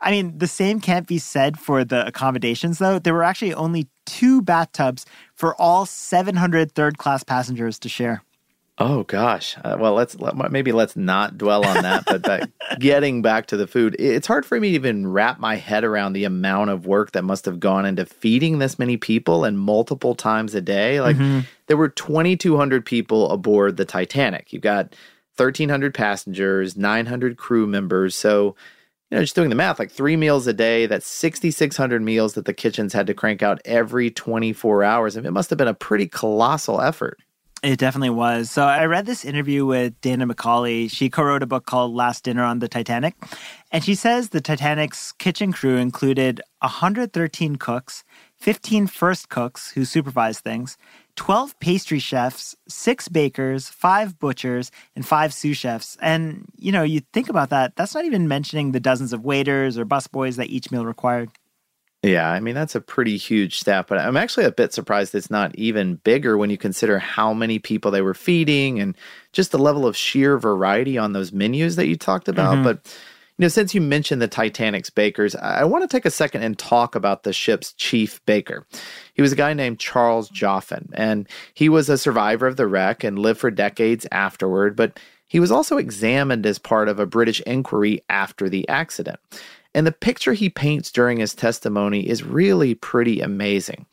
I 0.00 0.10
mean, 0.10 0.38
the 0.38 0.48
same 0.48 0.80
can't 0.80 1.06
be 1.06 1.18
said 1.18 1.58
for 1.58 1.84
the 1.84 2.06
accommodations, 2.06 2.78
though. 2.78 2.98
There 2.98 3.14
were 3.14 3.22
actually 3.22 3.54
only 3.54 3.88
two 4.04 4.42
bathtubs 4.42 5.06
for 5.34 5.54
all 5.60 5.86
700 5.86 6.72
third 6.72 6.98
class 6.98 7.22
passengers 7.22 7.78
to 7.78 7.88
share. 7.88 8.22
Oh 8.78 9.04
gosh. 9.04 9.56
Uh, 9.62 9.76
well, 9.78 9.92
let's 9.92 10.18
let, 10.18 10.50
maybe 10.50 10.72
let's 10.72 10.96
not 10.96 11.36
dwell 11.36 11.64
on 11.64 11.82
that. 11.82 12.04
but, 12.06 12.22
but 12.22 12.50
getting 12.80 13.22
back 13.22 13.46
to 13.46 13.56
the 13.56 13.66
food, 13.66 13.94
it's 13.98 14.26
hard 14.26 14.46
for 14.46 14.58
me 14.58 14.70
to 14.70 14.74
even 14.74 15.06
wrap 15.06 15.38
my 15.38 15.56
head 15.56 15.84
around 15.84 16.14
the 16.14 16.24
amount 16.24 16.70
of 16.70 16.86
work 16.86 17.12
that 17.12 17.22
must 17.22 17.44
have 17.44 17.60
gone 17.60 17.84
into 17.84 18.06
feeding 18.06 18.58
this 18.58 18.78
many 18.78 18.96
people 18.96 19.44
and 19.44 19.58
multiple 19.58 20.14
times 20.14 20.54
a 20.54 20.60
day. 20.60 21.00
Like 21.00 21.16
mm-hmm. 21.16 21.40
there 21.66 21.76
were 21.76 21.90
2,200 21.90 22.84
people 22.84 23.30
aboard 23.30 23.76
the 23.76 23.84
Titanic. 23.84 24.52
You've 24.52 24.62
got 24.62 24.96
1,300 25.36 25.94
passengers, 25.94 26.76
900 26.76 27.36
crew 27.36 27.66
members. 27.66 28.14
So, 28.14 28.56
you 29.10 29.16
know, 29.16 29.22
just 29.22 29.34
doing 29.34 29.48
the 29.48 29.54
math, 29.54 29.78
like 29.78 29.90
three 29.90 30.16
meals 30.16 30.46
a 30.46 30.52
day, 30.52 30.86
that's 30.86 31.06
6,600 31.06 32.02
meals 32.02 32.34
that 32.34 32.44
the 32.44 32.54
kitchens 32.54 32.92
had 32.92 33.06
to 33.06 33.14
crank 33.14 33.42
out 33.42 33.60
every 33.64 34.10
24 34.10 34.84
hours. 34.84 35.16
And 35.16 35.26
it 35.26 35.32
must 35.32 35.50
have 35.50 35.58
been 35.58 35.68
a 35.68 35.74
pretty 35.74 36.06
colossal 36.06 36.80
effort. 36.80 37.18
It 37.62 37.78
definitely 37.78 38.10
was. 38.10 38.50
So 38.50 38.64
I 38.64 38.86
read 38.86 39.06
this 39.06 39.24
interview 39.24 39.64
with 39.64 40.00
Dana 40.00 40.26
McCauley. 40.26 40.90
She 40.90 41.08
co 41.08 41.22
wrote 41.22 41.44
a 41.44 41.46
book 41.46 41.64
called 41.64 41.94
Last 41.94 42.24
Dinner 42.24 42.42
on 42.42 42.58
the 42.58 42.66
Titanic. 42.66 43.14
And 43.70 43.84
she 43.84 43.94
says 43.94 44.30
the 44.30 44.40
Titanic's 44.40 45.12
kitchen 45.12 45.52
crew 45.52 45.76
included 45.76 46.40
113 46.58 47.56
cooks, 47.56 48.02
15 48.38 48.88
first 48.88 49.28
cooks 49.28 49.70
who 49.70 49.84
supervised 49.84 50.40
things, 50.40 50.76
12 51.16 51.58
pastry 51.60 51.98
chefs, 51.98 52.56
six 52.68 53.08
bakers, 53.08 53.68
five 53.68 54.18
butchers, 54.18 54.70
and 54.96 55.06
five 55.06 55.34
sous 55.34 55.56
chefs. 55.56 55.96
And, 56.00 56.46
you 56.56 56.72
know, 56.72 56.82
you 56.82 57.00
think 57.12 57.28
about 57.28 57.50
that, 57.50 57.76
that's 57.76 57.94
not 57.94 58.04
even 58.04 58.28
mentioning 58.28 58.72
the 58.72 58.80
dozens 58.80 59.12
of 59.12 59.24
waiters 59.24 59.76
or 59.76 59.84
busboys 59.84 60.36
that 60.36 60.48
each 60.48 60.70
meal 60.70 60.86
required. 60.86 61.30
Yeah, 62.02 62.28
I 62.28 62.40
mean, 62.40 62.56
that's 62.56 62.74
a 62.74 62.80
pretty 62.80 63.16
huge 63.16 63.60
staff, 63.60 63.86
but 63.86 63.98
I'm 63.98 64.16
actually 64.16 64.44
a 64.44 64.50
bit 64.50 64.72
surprised 64.72 65.14
it's 65.14 65.30
not 65.30 65.54
even 65.54 65.96
bigger 65.96 66.36
when 66.36 66.50
you 66.50 66.58
consider 66.58 66.98
how 66.98 67.32
many 67.32 67.60
people 67.60 67.92
they 67.92 68.02
were 68.02 68.14
feeding 68.14 68.80
and 68.80 68.96
just 69.32 69.52
the 69.52 69.58
level 69.58 69.86
of 69.86 69.96
sheer 69.96 70.36
variety 70.36 70.98
on 70.98 71.12
those 71.12 71.30
menus 71.32 71.76
that 71.76 71.86
you 71.86 71.96
talked 71.96 72.26
about. 72.26 72.54
Mm-hmm. 72.54 72.64
But, 72.64 72.98
you 73.38 73.44
know, 73.44 73.48
since 73.48 73.74
you 73.74 73.80
mentioned 73.80 74.20
the 74.20 74.28
Titanic's 74.28 74.90
bakers, 74.90 75.34
I 75.34 75.64
want 75.64 75.82
to 75.82 75.88
take 75.88 76.04
a 76.04 76.10
second 76.10 76.42
and 76.42 76.58
talk 76.58 76.94
about 76.94 77.22
the 77.22 77.32
ship's 77.32 77.72
chief 77.72 78.24
baker. 78.26 78.66
He 79.14 79.22
was 79.22 79.32
a 79.32 79.36
guy 79.36 79.54
named 79.54 79.78
Charles 79.78 80.28
Joughin, 80.28 80.90
and 80.92 81.26
he 81.54 81.68
was 81.68 81.88
a 81.88 81.96
survivor 81.96 82.46
of 82.46 82.56
the 82.56 82.66
wreck 82.66 83.04
and 83.04 83.18
lived 83.18 83.40
for 83.40 83.50
decades 83.50 84.06
afterward, 84.12 84.76
but 84.76 85.00
he 85.26 85.40
was 85.40 85.50
also 85.50 85.78
examined 85.78 86.44
as 86.44 86.58
part 86.58 86.90
of 86.90 86.98
a 86.98 87.06
British 87.06 87.40
inquiry 87.42 88.04
after 88.10 88.50
the 88.50 88.68
accident. 88.68 89.18
And 89.74 89.86
the 89.86 89.92
picture 89.92 90.34
he 90.34 90.50
paints 90.50 90.92
during 90.92 91.18
his 91.18 91.34
testimony 91.34 92.06
is 92.06 92.22
really 92.22 92.74
pretty 92.74 93.20
amazing. 93.20 93.86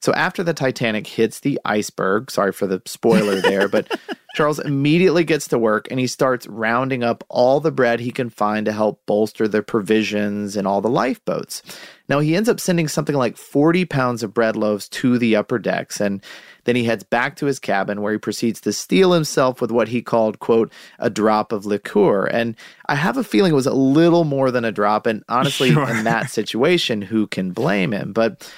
So 0.00 0.12
after 0.12 0.42
the 0.42 0.54
Titanic 0.54 1.06
hits 1.06 1.40
the 1.40 1.58
iceberg, 1.64 2.30
sorry 2.30 2.52
for 2.52 2.66
the 2.66 2.82
spoiler 2.84 3.40
there, 3.40 3.68
but 3.68 3.98
Charles 4.36 4.58
immediately 4.58 5.24
gets 5.24 5.48
to 5.48 5.58
work 5.58 5.88
and 5.90 5.98
he 5.98 6.06
starts 6.06 6.46
rounding 6.46 7.02
up 7.02 7.24
all 7.30 7.58
the 7.58 7.72
bread 7.72 8.00
he 8.00 8.10
can 8.10 8.28
find 8.28 8.66
to 8.66 8.72
help 8.72 9.00
bolster 9.06 9.48
the 9.48 9.62
provisions 9.62 10.56
in 10.56 10.66
all 10.66 10.82
the 10.82 10.90
lifeboats. 10.90 11.62
Now 12.08 12.20
he 12.20 12.36
ends 12.36 12.48
up 12.48 12.60
sending 12.60 12.86
something 12.86 13.16
like 13.16 13.38
40 13.38 13.86
pounds 13.86 14.22
of 14.22 14.34
bread 14.34 14.54
loaves 14.54 14.90
to 14.90 15.16
the 15.16 15.34
upper 15.36 15.58
decks 15.58 16.02
and 16.02 16.22
then 16.64 16.76
he 16.76 16.84
heads 16.84 17.02
back 17.02 17.36
to 17.36 17.46
his 17.46 17.58
cabin 17.58 18.02
where 18.02 18.12
he 18.12 18.18
proceeds 18.18 18.60
to 18.60 18.72
steel 18.74 19.12
himself 19.12 19.60
with 19.60 19.70
what 19.70 19.88
he 19.88 20.02
called, 20.02 20.38
quote, 20.40 20.70
a 20.98 21.08
drop 21.08 21.52
of 21.52 21.64
liqueur. 21.64 22.26
And 22.26 22.56
I 22.86 22.96
have 22.96 23.16
a 23.16 23.24
feeling 23.24 23.52
it 23.52 23.56
was 23.56 23.66
a 23.66 23.72
little 23.72 24.24
more 24.24 24.50
than 24.50 24.64
a 24.64 24.72
drop. 24.72 25.06
And 25.06 25.24
honestly, 25.28 25.70
sure. 25.72 25.88
in 25.88 26.04
that 26.04 26.28
situation, 26.28 27.00
who 27.00 27.26
can 27.26 27.52
blame 27.52 27.92
him? 27.92 28.12
But 28.12 28.52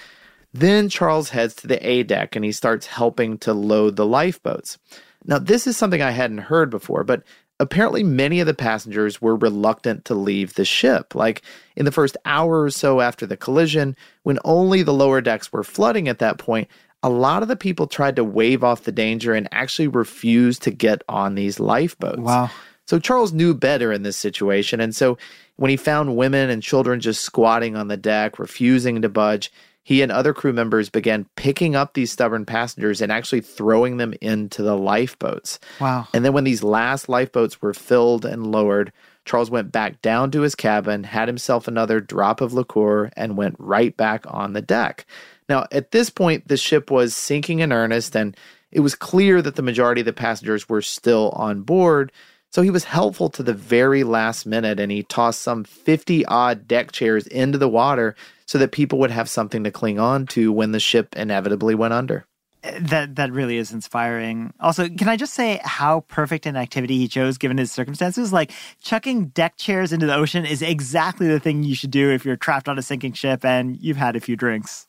then 0.52 0.88
Charles 0.88 1.30
heads 1.30 1.54
to 1.56 1.66
the 1.66 1.86
A 1.86 2.02
deck 2.02 2.36
and 2.36 2.44
he 2.44 2.52
starts 2.52 2.86
helping 2.86 3.38
to 3.38 3.52
load 3.52 3.96
the 3.96 4.06
lifeboats. 4.06 4.78
Now, 5.24 5.38
this 5.38 5.66
is 5.66 5.76
something 5.76 6.00
I 6.00 6.10
hadn't 6.10 6.38
heard 6.38 6.70
before, 6.70 7.04
but 7.04 7.22
apparently 7.60 8.02
many 8.02 8.40
of 8.40 8.46
the 8.46 8.54
passengers 8.54 9.20
were 9.20 9.36
reluctant 9.36 10.04
to 10.06 10.14
leave 10.14 10.54
the 10.54 10.64
ship. 10.64 11.14
Like 11.14 11.42
in 11.76 11.84
the 11.84 11.92
first 11.92 12.16
hour 12.24 12.62
or 12.62 12.70
so 12.70 13.00
after 13.00 13.26
the 13.26 13.36
collision, 13.36 13.96
when 14.22 14.38
only 14.44 14.82
the 14.82 14.94
lower 14.94 15.20
decks 15.20 15.52
were 15.52 15.64
flooding 15.64 16.08
at 16.08 16.20
that 16.20 16.38
point, 16.38 16.68
a 17.02 17.10
lot 17.10 17.42
of 17.42 17.48
the 17.48 17.56
people 17.56 17.86
tried 17.86 18.16
to 18.16 18.24
wave 18.24 18.64
off 18.64 18.84
the 18.84 18.92
danger 18.92 19.34
and 19.34 19.48
actually 19.52 19.88
refused 19.88 20.62
to 20.62 20.70
get 20.70 21.02
on 21.08 21.34
these 21.34 21.60
lifeboats. 21.60 22.18
Wow. 22.18 22.50
So 22.86 22.98
Charles 22.98 23.32
knew 23.32 23.54
better 23.54 23.92
in 23.92 24.02
this 24.02 24.16
situation. 24.16 24.80
And 24.80 24.96
so 24.96 25.18
when 25.56 25.70
he 25.70 25.76
found 25.76 26.16
women 26.16 26.48
and 26.48 26.62
children 26.62 27.00
just 27.00 27.22
squatting 27.22 27.76
on 27.76 27.88
the 27.88 27.96
deck, 27.96 28.38
refusing 28.38 29.02
to 29.02 29.08
budge, 29.08 29.52
he 29.88 30.02
and 30.02 30.12
other 30.12 30.34
crew 30.34 30.52
members 30.52 30.90
began 30.90 31.24
picking 31.34 31.74
up 31.74 31.94
these 31.94 32.12
stubborn 32.12 32.44
passengers 32.44 33.00
and 33.00 33.10
actually 33.10 33.40
throwing 33.40 33.96
them 33.96 34.12
into 34.20 34.62
the 34.62 34.76
lifeboats. 34.76 35.58
Wow. 35.80 36.06
And 36.12 36.26
then 36.26 36.34
when 36.34 36.44
these 36.44 36.62
last 36.62 37.08
lifeboats 37.08 37.62
were 37.62 37.72
filled 37.72 38.26
and 38.26 38.52
lowered, 38.52 38.92
Charles 39.24 39.50
went 39.50 39.72
back 39.72 40.02
down 40.02 40.30
to 40.32 40.42
his 40.42 40.54
cabin, 40.54 41.04
had 41.04 41.26
himself 41.26 41.66
another 41.66 42.02
drop 42.02 42.42
of 42.42 42.52
liqueur, 42.52 43.10
and 43.16 43.38
went 43.38 43.56
right 43.58 43.96
back 43.96 44.26
on 44.26 44.52
the 44.52 44.60
deck. 44.60 45.06
Now, 45.48 45.64
at 45.72 45.90
this 45.90 46.10
point, 46.10 46.48
the 46.48 46.58
ship 46.58 46.90
was 46.90 47.16
sinking 47.16 47.60
in 47.60 47.72
earnest, 47.72 48.14
and 48.14 48.36
it 48.70 48.80
was 48.80 48.94
clear 48.94 49.40
that 49.40 49.56
the 49.56 49.62
majority 49.62 50.02
of 50.02 50.04
the 50.04 50.12
passengers 50.12 50.68
were 50.68 50.82
still 50.82 51.30
on 51.30 51.62
board. 51.62 52.12
So 52.50 52.62
he 52.62 52.70
was 52.70 52.84
helpful 52.84 53.28
to 53.30 53.42
the 53.42 53.52
very 53.52 54.04
last 54.04 54.46
minute, 54.46 54.80
and 54.80 54.90
he 54.90 55.02
tossed 55.02 55.42
some 55.42 55.64
50 55.64 56.24
odd 56.26 56.66
deck 56.66 56.92
chairs 56.92 57.26
into 57.26 57.58
the 57.58 57.68
water 57.68 58.16
so 58.46 58.56
that 58.58 58.72
people 58.72 58.98
would 59.00 59.10
have 59.10 59.28
something 59.28 59.64
to 59.64 59.70
cling 59.70 59.98
on 59.98 60.26
to 60.28 60.50
when 60.52 60.72
the 60.72 60.80
ship 60.80 61.14
inevitably 61.14 61.74
went 61.74 61.92
under. 61.92 62.24
Uh, 62.64 62.72
that 62.80 63.14
that 63.14 63.30
really 63.30 63.56
is 63.56 63.72
inspiring. 63.72 64.52
Also, 64.58 64.88
can 64.88 65.08
I 65.08 65.16
just 65.16 65.34
say 65.34 65.60
how 65.62 66.00
perfect 66.08 66.44
an 66.44 66.56
activity 66.56 66.98
he 66.98 67.06
chose 67.06 67.38
given 67.38 67.56
his 67.56 67.70
circumstances? 67.70 68.32
Like 68.32 68.50
chucking 68.82 69.28
deck 69.28 69.56
chairs 69.58 69.92
into 69.92 70.06
the 70.06 70.14
ocean 70.14 70.44
is 70.44 70.60
exactly 70.60 71.28
the 71.28 71.38
thing 71.38 71.62
you 71.62 71.76
should 71.76 71.92
do 71.92 72.10
if 72.10 72.24
you're 72.24 72.36
trapped 72.36 72.68
on 72.68 72.78
a 72.78 72.82
sinking 72.82 73.12
ship 73.12 73.44
and 73.44 73.76
you've 73.80 73.96
had 73.96 74.16
a 74.16 74.20
few 74.20 74.34
drinks. 74.34 74.87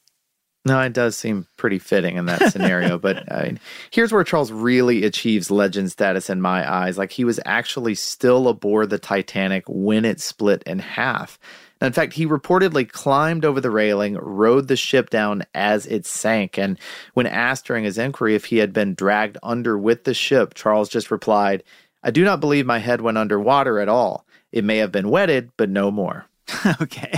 No, 0.66 0.80
it 0.82 0.94
does 0.94 1.16
seem 1.16 1.48
pretty 1.58 1.80
fitting 1.80 2.18
in 2.18 2.26
that 2.26 2.52
scenario. 2.52 2.98
but 2.98 3.32
I 3.32 3.44
mean, 3.44 3.56
uh, 3.56 3.60
here's 3.92 4.12
where 4.12 4.24
Charles 4.24 4.52
really 4.52 5.06
achieves 5.06 5.50
legend 5.50 5.92
status 5.92 6.30
in 6.30 6.42
my 6.42 6.70
eyes. 6.70 6.98
Like 6.98 7.12
he 7.12 7.24
was 7.24 7.40
actually 7.46 7.96
still 7.96 8.48
aboard 8.48 8.90
the 8.90 9.00
Titanic 9.00 9.64
when 9.68 10.04
it 10.06 10.20
split 10.20 10.62
in 10.64 10.80
half. 10.80 11.40
in 11.82 11.94
fact, 11.94 12.14
he 12.14 12.26
reportedly 12.26 12.88
climbed 12.90 13.46
over 13.46 13.62
the 13.62 13.72
railing, 13.72 14.16
rode 14.16 14.68
the 14.68 14.76
ship 14.76 15.10
down 15.10 15.44
as 15.56 15.86
it 15.86 16.06
sank. 16.06 16.58
And 16.60 16.78
when 17.14 17.26
asked 17.26 17.66
during 17.66 17.86
his 17.86 17.98
inquiry 17.98 18.36
if 18.36 18.46
he 18.46 18.58
had 18.58 18.74
been 18.74 18.96
dragged 18.96 19.38
under 19.42 19.78
with 19.78 20.04
the 20.04 20.14
ship, 20.14 20.56
Charles 20.56 20.90
just 20.90 21.10
replied, 21.10 21.64
I 22.04 22.12
do 22.12 22.24
not 22.26 22.42
believe 22.42 22.66
my 22.66 22.80
head 22.80 23.02
went 23.02 23.18
underwater 23.18 23.80
at 23.80 23.90
all. 23.90 24.26
It 24.52 24.64
may 24.66 24.78
have 24.78 24.92
been 24.92 25.10
wetted, 25.10 25.52
but 25.58 25.70
no 25.70 25.90
more. 25.90 26.26
okay. 26.82 27.14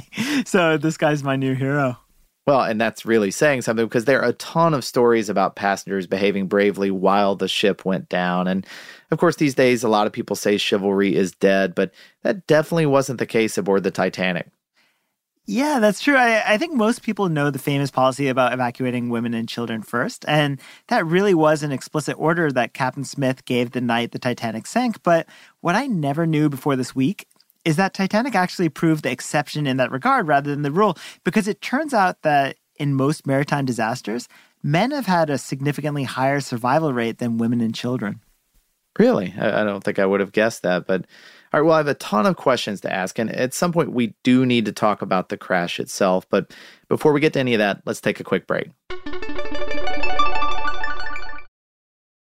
So 0.45 0.77
this 0.77 0.97
guy's 0.97 1.23
my 1.23 1.35
new 1.35 1.55
hero. 1.55 1.97
Well, 2.47 2.61
and 2.61 2.81
that's 2.81 3.05
really 3.05 3.29
saying 3.29 3.61
something 3.61 3.85
because 3.85 4.05
there 4.05 4.21
are 4.21 4.29
a 4.29 4.33
ton 4.33 4.73
of 4.73 4.83
stories 4.83 5.29
about 5.29 5.55
passengers 5.55 6.07
behaving 6.07 6.47
bravely 6.47 6.89
while 6.89 7.35
the 7.35 7.47
ship 7.47 7.85
went 7.85 8.09
down. 8.09 8.47
And 8.47 8.65
of 9.11 9.19
course, 9.19 9.35
these 9.35 9.53
days, 9.53 9.83
a 9.83 9.89
lot 9.89 10.07
of 10.07 10.13
people 10.13 10.35
say 10.35 10.57
chivalry 10.57 11.15
is 11.15 11.33
dead, 11.33 11.75
but 11.75 11.91
that 12.23 12.47
definitely 12.47 12.87
wasn't 12.87 13.19
the 13.19 13.27
case 13.27 13.57
aboard 13.57 13.83
the 13.83 13.91
Titanic. 13.91 14.47
Yeah, 15.45 15.79
that's 15.79 16.01
true. 16.01 16.15
I, 16.15 16.53
I, 16.53 16.57
think 16.57 16.73
most 16.73 17.01
people 17.01 17.27
know 17.27 17.49
the 17.49 17.59
famous 17.59 17.89
policy 17.89 18.27
about 18.27 18.53
evacuating 18.53 19.09
women 19.09 19.33
and 19.33 19.49
children 19.49 19.81
first. 19.81 20.23
And 20.27 20.61
that 20.87 21.05
really 21.05 21.33
was 21.33 21.63
an 21.63 21.71
explicit 21.71 22.15
order 22.17 22.51
that 22.51 22.73
Captain 22.73 23.03
Smith 23.03 23.43
gave 23.45 23.71
the 23.71 23.81
night 23.81 24.11
the 24.11 24.19
Titanic 24.19 24.67
sank. 24.67 25.01
But 25.01 25.27
what 25.59 25.75
I 25.75 25.87
never 25.87 26.27
knew 26.27 26.47
before 26.47 26.75
this 26.75 26.95
week 26.95 27.27
is 27.63 27.75
that 27.75 27.93
Titanic 27.93 28.35
actually 28.35 28.69
proved 28.69 29.03
the 29.03 29.11
exception 29.11 29.67
in 29.67 29.77
that 29.77 29.91
regard 29.91 30.27
rather 30.27 30.49
than 30.49 30.63
the 30.63 30.71
rule, 30.71 30.97
because 31.23 31.47
it 31.47 31.61
turns 31.61 31.93
out 31.93 32.21
that 32.23 32.57
in 32.77 32.95
most 32.95 33.27
maritime 33.27 33.65
disasters, 33.65 34.27
men 34.63 34.91
have 34.91 35.05
had 35.05 35.29
a 35.29 35.37
significantly 35.37 36.03
higher 36.03 36.39
survival 36.39 36.93
rate 36.93 37.19
than 37.19 37.37
women 37.37 37.61
and 37.61 37.75
children. 37.75 38.21
Really? 38.99 39.33
I 39.39 39.63
don't 39.63 39.83
think 39.83 39.99
I 39.99 40.05
would 40.05 40.19
have 40.19 40.33
guessed 40.33 40.63
that. 40.63 40.85
But 40.85 41.05
all 41.53 41.61
right, 41.61 41.65
well, 41.65 41.75
I 41.75 41.77
have 41.77 41.87
a 41.87 41.93
ton 41.93 42.25
of 42.25 42.35
questions 42.35 42.81
to 42.81 42.91
ask. 42.91 43.17
And 43.19 43.33
at 43.33 43.53
some 43.53 43.71
point, 43.71 43.93
we 43.93 44.13
do 44.23 44.45
need 44.45 44.65
to 44.65 44.73
talk 44.73 45.01
about 45.01 45.29
the 45.29 45.37
crash 45.37 45.79
itself. 45.79 46.27
But 46.29 46.53
before 46.89 47.13
we 47.13 47.21
get 47.21 47.33
to 47.33 47.39
any 47.39 47.53
of 47.53 47.59
that, 47.59 47.81
let's 47.85 48.01
take 48.01 48.19
a 48.19 48.25
quick 48.25 48.47
break. 48.47 48.69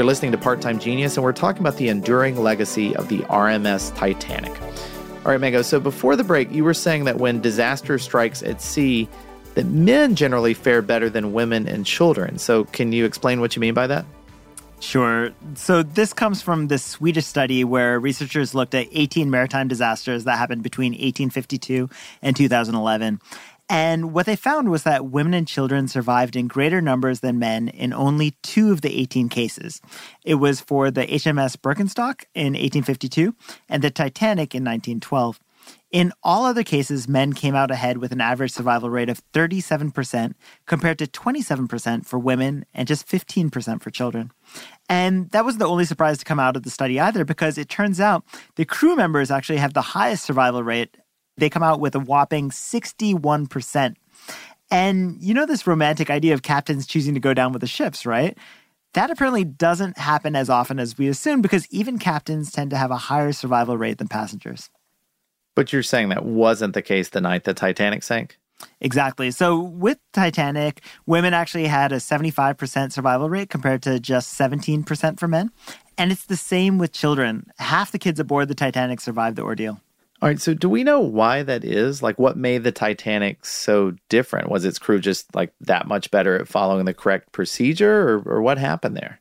You're 0.00 0.06
listening 0.06 0.32
to 0.32 0.38
Part 0.38 0.62
Time 0.62 0.78
Genius, 0.78 1.18
and 1.18 1.24
we're 1.24 1.34
talking 1.34 1.60
about 1.60 1.76
the 1.76 1.90
enduring 1.90 2.42
legacy 2.42 2.96
of 2.96 3.08
the 3.08 3.18
RMS 3.18 3.94
Titanic. 3.94 4.58
All 4.58 5.30
right, 5.30 5.38
Mango. 5.38 5.60
So 5.60 5.78
before 5.78 6.16
the 6.16 6.24
break, 6.24 6.50
you 6.50 6.64
were 6.64 6.72
saying 6.72 7.04
that 7.04 7.18
when 7.18 7.42
disaster 7.42 7.98
strikes 7.98 8.42
at 8.42 8.62
sea, 8.62 9.10
that 9.56 9.66
men 9.66 10.14
generally 10.14 10.54
fare 10.54 10.80
better 10.80 11.10
than 11.10 11.34
women 11.34 11.68
and 11.68 11.84
children. 11.84 12.38
So 12.38 12.64
can 12.64 12.92
you 12.92 13.04
explain 13.04 13.42
what 13.42 13.54
you 13.54 13.60
mean 13.60 13.74
by 13.74 13.88
that? 13.88 14.06
Sure. 14.80 15.32
So 15.54 15.82
this 15.82 16.14
comes 16.14 16.40
from 16.40 16.68
this 16.68 16.82
Swedish 16.82 17.26
study 17.26 17.62
where 17.62 18.00
researchers 18.00 18.54
looked 18.54 18.74
at 18.74 18.88
18 18.92 19.30
maritime 19.30 19.68
disasters 19.68 20.24
that 20.24 20.38
happened 20.38 20.62
between 20.62 20.92
1852 20.92 21.90
and 22.22 22.34
2011. 22.34 23.20
And 23.70 24.12
what 24.12 24.26
they 24.26 24.34
found 24.34 24.68
was 24.68 24.82
that 24.82 25.06
women 25.06 25.32
and 25.32 25.46
children 25.46 25.86
survived 25.86 26.34
in 26.34 26.48
greater 26.48 26.80
numbers 26.80 27.20
than 27.20 27.38
men 27.38 27.68
in 27.68 27.92
only 27.92 28.32
two 28.42 28.72
of 28.72 28.80
the 28.80 29.00
18 29.00 29.28
cases. 29.28 29.80
It 30.24 30.34
was 30.34 30.60
for 30.60 30.90
the 30.90 31.06
HMS 31.06 31.56
Birkenstock 31.56 32.24
in 32.34 32.54
1852 32.54 33.32
and 33.68 33.84
the 33.84 33.90
Titanic 33.92 34.56
in 34.56 34.64
1912. 34.64 35.38
In 35.92 36.12
all 36.24 36.46
other 36.46 36.64
cases, 36.64 37.06
men 37.06 37.32
came 37.32 37.54
out 37.54 37.70
ahead 37.70 37.98
with 37.98 38.10
an 38.10 38.20
average 38.20 38.50
survival 38.50 38.90
rate 38.90 39.08
of 39.08 39.22
37% 39.32 40.34
compared 40.66 40.98
to 40.98 41.06
27% 41.06 42.06
for 42.06 42.18
women 42.18 42.64
and 42.74 42.88
just 42.88 43.06
15% 43.06 43.80
for 43.82 43.90
children. 43.90 44.32
And 44.88 45.30
that 45.30 45.44
wasn't 45.44 45.60
the 45.60 45.68
only 45.68 45.84
surprise 45.84 46.18
to 46.18 46.24
come 46.24 46.40
out 46.40 46.56
of 46.56 46.64
the 46.64 46.70
study 46.70 46.98
either, 46.98 47.24
because 47.24 47.56
it 47.56 47.68
turns 47.68 48.00
out 48.00 48.24
the 48.56 48.64
crew 48.64 48.96
members 48.96 49.30
actually 49.30 49.58
have 49.58 49.74
the 49.74 49.80
highest 49.80 50.24
survival 50.24 50.64
rate 50.64 50.96
they 51.40 51.50
come 51.50 51.62
out 51.62 51.80
with 51.80 51.94
a 51.94 52.00
whopping 52.00 52.50
61%. 52.50 53.94
And 54.70 55.16
you 55.20 55.34
know 55.34 55.46
this 55.46 55.66
romantic 55.66 56.10
idea 56.10 56.34
of 56.34 56.42
captains 56.42 56.86
choosing 56.86 57.14
to 57.14 57.20
go 57.20 57.34
down 57.34 57.52
with 57.52 57.60
the 57.60 57.66
ships, 57.66 58.06
right? 58.06 58.38
That 58.94 59.10
apparently 59.10 59.44
doesn't 59.44 59.98
happen 59.98 60.36
as 60.36 60.50
often 60.50 60.78
as 60.78 60.96
we 60.96 61.08
assume 61.08 61.42
because 61.42 61.66
even 61.70 61.98
captains 61.98 62.52
tend 62.52 62.70
to 62.70 62.76
have 62.76 62.90
a 62.90 62.96
higher 62.96 63.32
survival 63.32 63.76
rate 63.76 63.98
than 63.98 64.08
passengers. 64.08 64.70
But 65.54 65.72
you're 65.72 65.82
saying 65.82 66.10
that 66.10 66.24
wasn't 66.24 66.74
the 66.74 66.82
case 66.82 67.08
the 67.08 67.20
night 67.20 67.44
the 67.44 67.54
Titanic 67.54 68.02
sank? 68.02 68.38
Exactly. 68.80 69.30
So 69.30 69.58
with 69.58 69.98
Titanic, 70.12 70.82
women 71.06 71.34
actually 71.34 71.66
had 71.66 71.92
a 71.92 71.96
75% 71.96 72.92
survival 72.92 73.28
rate 73.28 73.48
compared 73.50 73.82
to 73.82 73.98
just 73.98 74.38
17% 74.38 75.18
for 75.18 75.28
men. 75.28 75.50
And 75.98 76.12
it's 76.12 76.26
the 76.26 76.36
same 76.36 76.78
with 76.78 76.92
children. 76.92 77.50
Half 77.58 77.92
the 77.92 77.98
kids 77.98 78.20
aboard 78.20 78.48
the 78.48 78.54
Titanic 78.54 79.00
survived 79.00 79.36
the 79.36 79.42
ordeal. 79.42 79.80
All 80.22 80.28
right, 80.28 80.40
so 80.40 80.52
do 80.52 80.68
we 80.68 80.84
know 80.84 81.00
why 81.00 81.42
that 81.42 81.64
is? 81.64 82.02
Like, 82.02 82.18
what 82.18 82.36
made 82.36 82.62
the 82.62 82.72
Titanic 82.72 83.46
so 83.46 83.94
different? 84.10 84.50
Was 84.50 84.66
its 84.66 84.78
crew 84.78 85.00
just 85.00 85.34
like 85.34 85.54
that 85.60 85.88
much 85.88 86.10
better 86.10 86.38
at 86.38 86.46
following 86.48 86.84
the 86.84 86.92
correct 86.92 87.32
procedure, 87.32 88.06
or, 88.08 88.22
or 88.26 88.42
what 88.42 88.58
happened 88.58 88.98
there? 88.98 89.20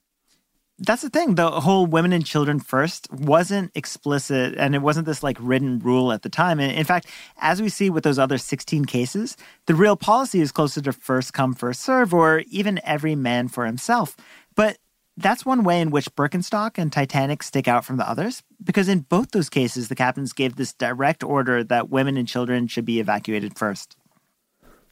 That's 0.78 1.02
the 1.02 1.10
thing. 1.10 1.36
The 1.36 1.52
whole 1.52 1.86
women 1.86 2.12
and 2.12 2.26
children 2.26 2.60
first 2.60 3.12
wasn't 3.14 3.72
explicit, 3.76 4.56
and 4.58 4.76
it 4.76 4.82
wasn't 4.82 5.06
this 5.06 5.24
like 5.24 5.38
written 5.40 5.80
rule 5.80 6.12
at 6.12 6.22
the 6.22 6.30
time. 6.30 6.60
And 6.60 6.72
in 6.72 6.84
fact, 6.84 7.08
as 7.38 7.62
we 7.62 7.70
see 7.70 7.90
with 7.90 8.04
those 8.04 8.20
other 8.20 8.38
16 8.38 8.84
cases, 8.86 9.38
the 9.68 9.76
real 9.76 9.96
policy 9.96 10.42
is 10.42 10.52
closer 10.52 10.82
to 10.82 10.92
first 10.92 11.34
come, 11.34 11.54
first 11.54 11.82
serve, 11.82 12.14
or 12.14 12.44
even 12.50 12.80
every 12.84 13.16
man 13.16 13.48
for 13.48 13.66
himself. 13.66 14.18
But 14.56 14.78
that's 15.22 15.46
one 15.46 15.64
way 15.64 15.82
in 15.82 15.92
which 15.92 16.14
Birkenstock 16.16 16.78
and 16.78 16.92
Titanic 16.92 17.44
stick 17.44 17.68
out 17.68 17.86
from 17.86 17.98
the 17.98 18.10
others, 18.10 18.42
because 18.64 18.88
in 18.88 19.02
both 19.02 19.32
those 19.32 19.50
cases, 19.50 19.88
the 19.88 19.96
captains 19.96 20.34
gave 20.34 20.56
this 20.56 20.74
direct 20.74 21.24
order 21.24 21.64
that 21.66 21.90
women 21.90 22.18
and 22.18 22.28
children 22.28 22.68
should 22.68 22.86
be 22.86 23.00
evacuated 23.00 23.58
first. 23.58 23.98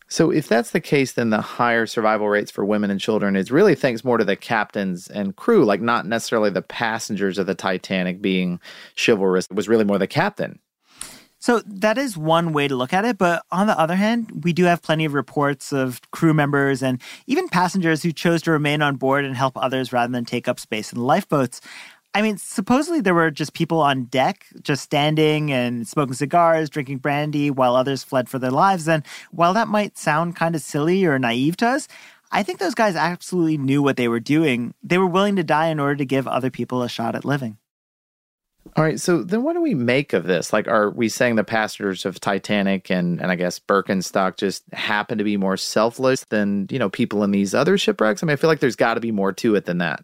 So, 0.09 0.31
if 0.31 0.47
that's 0.47 0.71
the 0.71 0.79
case, 0.79 1.13
then 1.13 1.31
the 1.31 1.41
higher 1.41 1.85
survival 1.85 2.29
rates 2.29 2.49
for 2.49 2.63
women 2.63 2.89
and 2.89 2.99
children 2.99 3.35
is 3.35 3.51
really 3.51 3.75
thanks 3.75 4.05
more 4.05 4.17
to 4.17 4.23
the 4.23 4.37
captains 4.37 5.09
and 5.09 5.35
crew, 5.35 5.65
like 5.65 5.81
not 5.81 6.05
necessarily 6.05 6.49
the 6.49 6.61
passengers 6.61 7.37
of 7.37 7.45
the 7.45 7.55
Titanic 7.55 8.21
being 8.21 8.61
chivalrous. 8.95 9.47
It 9.49 9.55
was 9.55 9.67
really 9.67 9.83
more 9.83 9.97
the 9.97 10.07
captain. 10.07 10.59
So 11.39 11.61
that 11.65 11.97
is 11.97 12.17
one 12.17 12.51
way 12.51 12.67
to 12.67 12.75
look 12.75 12.93
at 12.93 13.05
it. 13.05 13.17
But 13.17 13.43
on 13.51 13.67
the 13.67 13.79
other 13.79 13.95
hand, 13.95 14.43
we 14.43 14.53
do 14.53 14.63
have 14.65 14.81
plenty 14.81 15.05
of 15.05 15.13
reports 15.13 15.71
of 15.71 16.01
crew 16.11 16.33
members 16.33 16.81
and 16.81 17.01
even 17.27 17.47
passengers 17.47 18.01
who 18.03 18.11
chose 18.11 18.41
to 18.43 18.51
remain 18.51 18.81
on 18.81 18.95
board 18.95 19.23
and 19.23 19.35
help 19.35 19.57
others 19.57 19.93
rather 19.93 20.11
than 20.11 20.25
take 20.25 20.47
up 20.47 20.59
space 20.59 20.91
in 20.91 20.99
the 20.99 21.05
lifeboats. 21.05 21.61
I 22.15 22.23
mean, 22.23 22.37
supposedly 22.37 23.01
there 23.01 23.13
were 23.13 23.29
just 23.29 23.53
people 23.53 23.79
on 23.79 24.05
deck, 24.05 24.47
just 24.63 24.81
standing 24.81 25.51
and 25.51 25.87
smoking 25.87 26.15
cigars, 26.15 26.69
drinking 26.69 26.97
brandy, 26.97 27.51
while 27.51 27.75
others 27.75 28.03
fled 28.03 28.27
for 28.27 28.39
their 28.39 28.49
lives. 28.49 28.87
And 28.87 29.03
while 29.29 29.53
that 29.53 29.67
might 29.67 29.97
sound 29.97 30.35
kind 30.35 30.55
of 30.55 30.61
silly 30.61 31.05
or 31.05 31.19
naive 31.19 31.57
to 31.57 31.67
us, 31.67 31.87
I 32.31 32.41
think 32.41 32.57
those 32.57 32.73
guys 32.73 32.95
absolutely 32.95 33.57
knew 33.57 33.83
what 33.83 33.97
they 33.97 34.07
were 34.07 34.19
doing. 34.19 34.73
They 34.81 34.97
were 34.97 35.05
willing 35.05 35.35
to 35.35 35.43
die 35.43 35.67
in 35.67 35.79
order 35.79 35.95
to 35.97 36.05
give 36.05 36.27
other 36.27 36.49
people 36.49 36.81
a 36.81 36.89
shot 36.89 37.15
at 37.15 37.23
living. 37.23 37.57
All 38.75 38.83
right, 38.83 38.99
so 38.99 39.23
then 39.23 39.43
what 39.43 39.53
do 39.53 39.61
we 39.61 39.73
make 39.73 40.13
of 40.13 40.25
this? 40.25 40.53
Like, 40.53 40.67
are 40.67 40.89
we 40.89 41.09
saying 41.09 41.35
the 41.35 41.43
passengers 41.43 42.05
of 42.05 42.19
Titanic 42.19 42.91
and, 42.91 43.21
and 43.21 43.31
I 43.31 43.35
guess 43.35 43.59
Birkenstock 43.59 44.37
just 44.37 44.63
happen 44.73 45.17
to 45.17 45.23
be 45.23 45.37
more 45.37 45.57
selfless 45.57 46.25
than, 46.25 46.67
you 46.69 46.77
know, 46.77 46.89
people 46.89 47.23
in 47.23 47.31
these 47.31 47.53
other 47.53 47.77
shipwrecks? 47.77 48.21
I 48.21 48.25
mean, 48.25 48.33
I 48.33 48.35
feel 48.35 48.49
like 48.49 48.59
there's 48.59 48.75
got 48.75 48.95
to 48.95 48.99
be 48.99 49.11
more 49.11 49.33
to 49.33 49.55
it 49.55 49.65
than 49.65 49.79
that. 49.79 50.03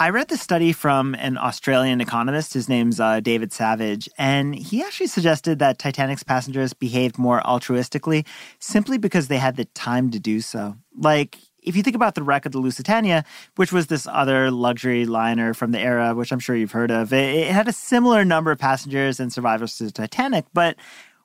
I 0.00 0.10
read 0.10 0.28
the 0.28 0.36
study 0.36 0.72
from 0.72 1.16
an 1.16 1.36
Australian 1.36 2.00
economist. 2.00 2.54
His 2.54 2.68
name's 2.68 3.00
uh, 3.00 3.18
David 3.18 3.52
Savage, 3.52 4.08
and 4.16 4.54
he 4.54 4.80
actually 4.80 5.08
suggested 5.08 5.58
that 5.58 5.80
Titanic's 5.80 6.22
passengers 6.22 6.72
behaved 6.72 7.18
more 7.18 7.40
altruistically 7.40 8.24
simply 8.60 8.98
because 8.98 9.26
they 9.26 9.38
had 9.38 9.56
the 9.56 9.64
time 9.64 10.12
to 10.12 10.20
do 10.20 10.40
so. 10.40 10.76
Like, 10.96 11.38
if 11.62 11.76
you 11.76 11.82
think 11.82 11.96
about 11.96 12.14
the 12.14 12.22
wreck 12.22 12.46
of 12.46 12.52
the 12.52 12.58
Lusitania, 12.58 13.24
which 13.56 13.72
was 13.72 13.88
this 13.88 14.06
other 14.06 14.50
luxury 14.50 15.04
liner 15.06 15.54
from 15.54 15.72
the 15.72 15.80
era, 15.80 16.14
which 16.14 16.32
I'm 16.32 16.38
sure 16.38 16.56
you've 16.56 16.72
heard 16.72 16.90
of, 16.90 17.12
it, 17.12 17.34
it 17.34 17.50
had 17.50 17.68
a 17.68 17.72
similar 17.72 18.24
number 18.24 18.50
of 18.50 18.58
passengers 18.58 19.20
and 19.20 19.32
survivors 19.32 19.76
to 19.78 19.84
the 19.84 19.92
Titanic. 19.92 20.46
But 20.52 20.76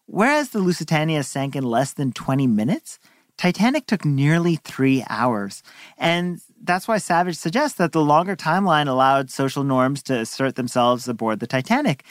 whereas 0.05 0.49
the 0.49 0.59
Lusitania 0.59 1.23
sank 1.23 1.55
in 1.55 1.63
less 1.63 1.93
than 1.93 2.11
20 2.11 2.47
minutes, 2.47 2.99
Titanic 3.37 3.85
took 3.85 4.05
nearly 4.05 4.57
three 4.57 5.03
hours. 5.09 5.63
And 5.97 6.39
that's 6.61 6.87
why 6.87 6.97
Savage 6.97 7.35
suggests 7.35 7.77
that 7.77 7.91
the 7.91 8.01
longer 8.01 8.35
timeline 8.35 8.87
allowed 8.87 9.29
social 9.29 9.63
norms 9.63 10.03
to 10.03 10.19
assert 10.19 10.55
themselves 10.55 11.07
aboard 11.07 11.39
the 11.39 11.47
Titanic. 11.47 12.03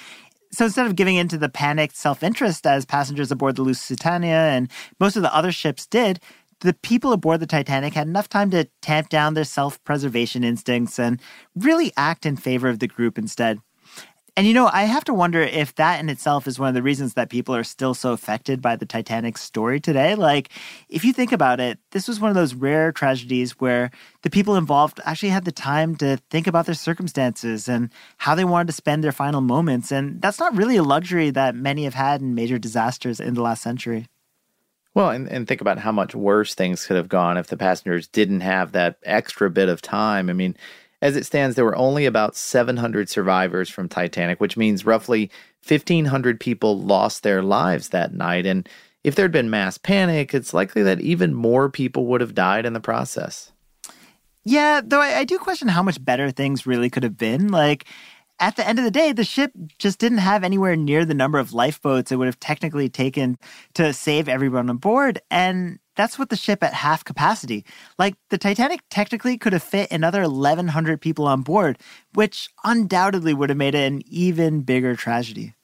So 0.51 0.67
instead 0.67 0.87
of 0.87 0.97
giving 0.97 1.17
in 1.17 1.29
to 1.29 1.39
the 1.39 1.49
panicked 1.49 1.97
self 1.97 2.23
interest 2.23 2.67
as 2.67 2.85
passengers 2.85 3.33
aboard 3.33 3.57
the 3.57 3.63
Lusitania 3.63 4.49
and 4.49 4.71
most 5.01 5.17
of 5.17 5.23
the 5.23 5.35
other 5.35 5.51
ships 5.51 5.87
did, 5.87 6.21
the 6.63 6.75
people 6.75 7.13
aboard 7.13 7.41
the 7.41 7.47
Titanic 7.47 7.95
had 7.95 8.07
enough 8.07 8.29
time 8.29 8.51
to 8.51 8.69
tamp 8.81 9.09
down 9.09 9.35
their 9.35 9.45
self 9.45 9.83
preservation 9.85 10.45
instincts 10.45 10.99
and 10.99 11.21
really 11.55 11.93
act 11.97 12.25
in 12.25 12.37
favor 12.37 12.69
of 12.69 12.79
the 12.79 12.89
group 12.89 13.19
instead. 13.19 13.59
And 14.35 14.47
you 14.47 14.55
know, 14.55 14.71
I 14.73 14.85
have 14.85 15.05
to 15.05 15.15
wonder 15.15 15.43
if 15.43 15.75
that 15.75 16.01
in 16.01 16.09
itself 16.09 16.47
is 16.47 16.59
one 16.59 16.69
of 16.69 16.75
the 16.75 16.83
reasons 16.83 17.13
that 17.15 17.29
people 17.29 17.55
are 17.55 17.65
still 17.65 17.93
so 17.93 18.13
affected 18.13 18.63
by 18.63 18.77
the 18.77 18.87
Titanic 18.87 19.37
story 19.37 19.79
today. 19.79 20.15
Like, 20.15 20.49
if 20.89 21.05
you 21.05 21.13
think 21.13 21.33
about 21.33 21.61
it, 21.61 21.79
this 21.91 22.09
was 22.09 22.19
one 22.19 22.31
of 22.31 22.35
those 22.35 22.55
rare 22.55 22.93
tragedies 22.93 23.61
where 23.61 23.91
the 24.23 24.31
people 24.31 24.57
involved 24.57 25.01
actually 25.05 25.29
had 25.29 25.45
the 25.45 25.53
time 25.53 25.97
to 25.97 26.17
think 26.31 26.47
about 26.47 26.65
their 26.65 26.75
circumstances 26.75 27.69
and 27.69 27.91
how 28.17 28.35
they 28.35 28.47
wanted 28.47 28.69
to 28.69 28.73
spend 28.73 29.05
their 29.05 29.13
final 29.13 29.43
moments. 29.43 29.93
And 29.93 30.23
that's 30.23 30.39
not 30.39 30.57
really 30.57 30.77
a 30.77 30.83
luxury 30.83 31.29
that 31.29 31.55
many 31.55 31.85
have 31.85 31.95
had 31.95 32.23
in 32.23 32.35
major 32.35 32.59
disasters 32.59 33.21
in 33.21 33.35
the 33.35 33.43
last 33.43 33.63
century. 33.63 34.07
Well, 34.95 35.11
and, 35.11 35.27
and 35.29 35.49
think 35.49 35.61
about 35.61 35.79
how 35.79 35.93
much 35.93 36.15
worse 36.15 36.55
things 36.55 36.87
could 36.87 36.97
have 36.97 37.09
gone 37.09 37.39
if 37.39 37.47
the 37.47 37.57
passengers 37.57 38.07
didn't 38.09 38.41
have 38.41 38.73
that 38.73 38.99
extra 39.05 39.49
bit 39.51 39.69
of 39.69 39.81
time. 39.81 40.29
I 40.29 40.35
mean, 40.35 40.55
As 41.03 41.17
it 41.17 41.27
stands, 41.27 41.57
there 41.57 41.65
were 41.65 41.77
only 41.77 42.07
about 42.07 42.37
700 42.37 43.09
survivors 43.09 43.69
from 43.69 43.89
Titanic, 43.89 44.41
which 44.41 44.57
means 44.57 44.87
roughly 44.87 45.33
1,500 45.67 46.39
people 46.39 46.79
lost 46.79 47.25
their 47.25 47.43
lives 47.43 47.89
that 47.89 48.15
night. 48.15 48.47
And 48.47 48.69
if 49.03 49.17
there'd 49.17 49.33
been 49.33 49.51
mass 49.51 49.79
panic, 49.79 50.33
it's 50.33 50.55
likely 50.55 50.85
that 50.85 51.01
even 51.01 51.35
more 51.35 51.69
people 51.69 52.07
would 52.07 52.21
have 52.21 52.37
died 52.37 52.65
in 52.65 52.73
the 52.73 52.81
process. 52.81 53.51
Yeah, 54.45 54.81
though 54.85 55.01
I, 55.01 55.19
I 55.19 55.25
do 55.25 55.39
question 55.39 55.67
how 55.67 55.83
much 55.83 56.05
better 56.05 56.31
things 56.31 56.67
really 56.67 56.89
could 56.89 57.03
have 57.03 57.19
been. 57.19 57.49
Like, 57.49 57.87
at 58.41 58.57
the 58.57 58.67
end 58.67 58.79
of 58.79 58.85
the 58.85 58.91
day, 58.91 59.13
the 59.13 59.25
ship 59.25 59.53
just 59.79 59.99
didn't 59.99 60.19
have 60.19 60.43
anywhere 60.43 60.75
near 60.75 61.05
the 61.05 61.15
number 61.15 61.39
of 61.39 61.53
lifeboats 61.53 62.11
it 62.11 62.17
would 62.17 62.27
have 62.27 62.41
technically 62.41 62.89
taken 62.89 63.39
to 63.75 63.93
save 63.93 64.29
everyone 64.29 64.69
on 64.69 64.79
board. 64.79 65.21
And 65.31 65.79
that's 65.95 66.19
what 66.19 66.31
the 66.31 66.37
ship 66.37 66.63
at 66.63 66.75
half 66.75 67.05
capacity. 67.05 67.65
Like 67.99 68.15
the 68.31 68.39
Titanic 68.39 68.81
technically 68.91 69.39
could 69.39 69.53
have 69.53 69.63
fit 69.63 69.93
another 69.93 70.23
1,100 70.23 71.01
people 71.01 71.27
on 71.27 71.43
board, 71.43 71.79
which 72.15 72.49
undoubtedly 72.65 73.35
would 73.35 73.51
have 73.51 73.59
made 73.59 73.75
it 73.75 73.93
an 73.93 74.03
even 74.07 74.63
bigger 74.63 74.97
tragedy. 74.97 75.55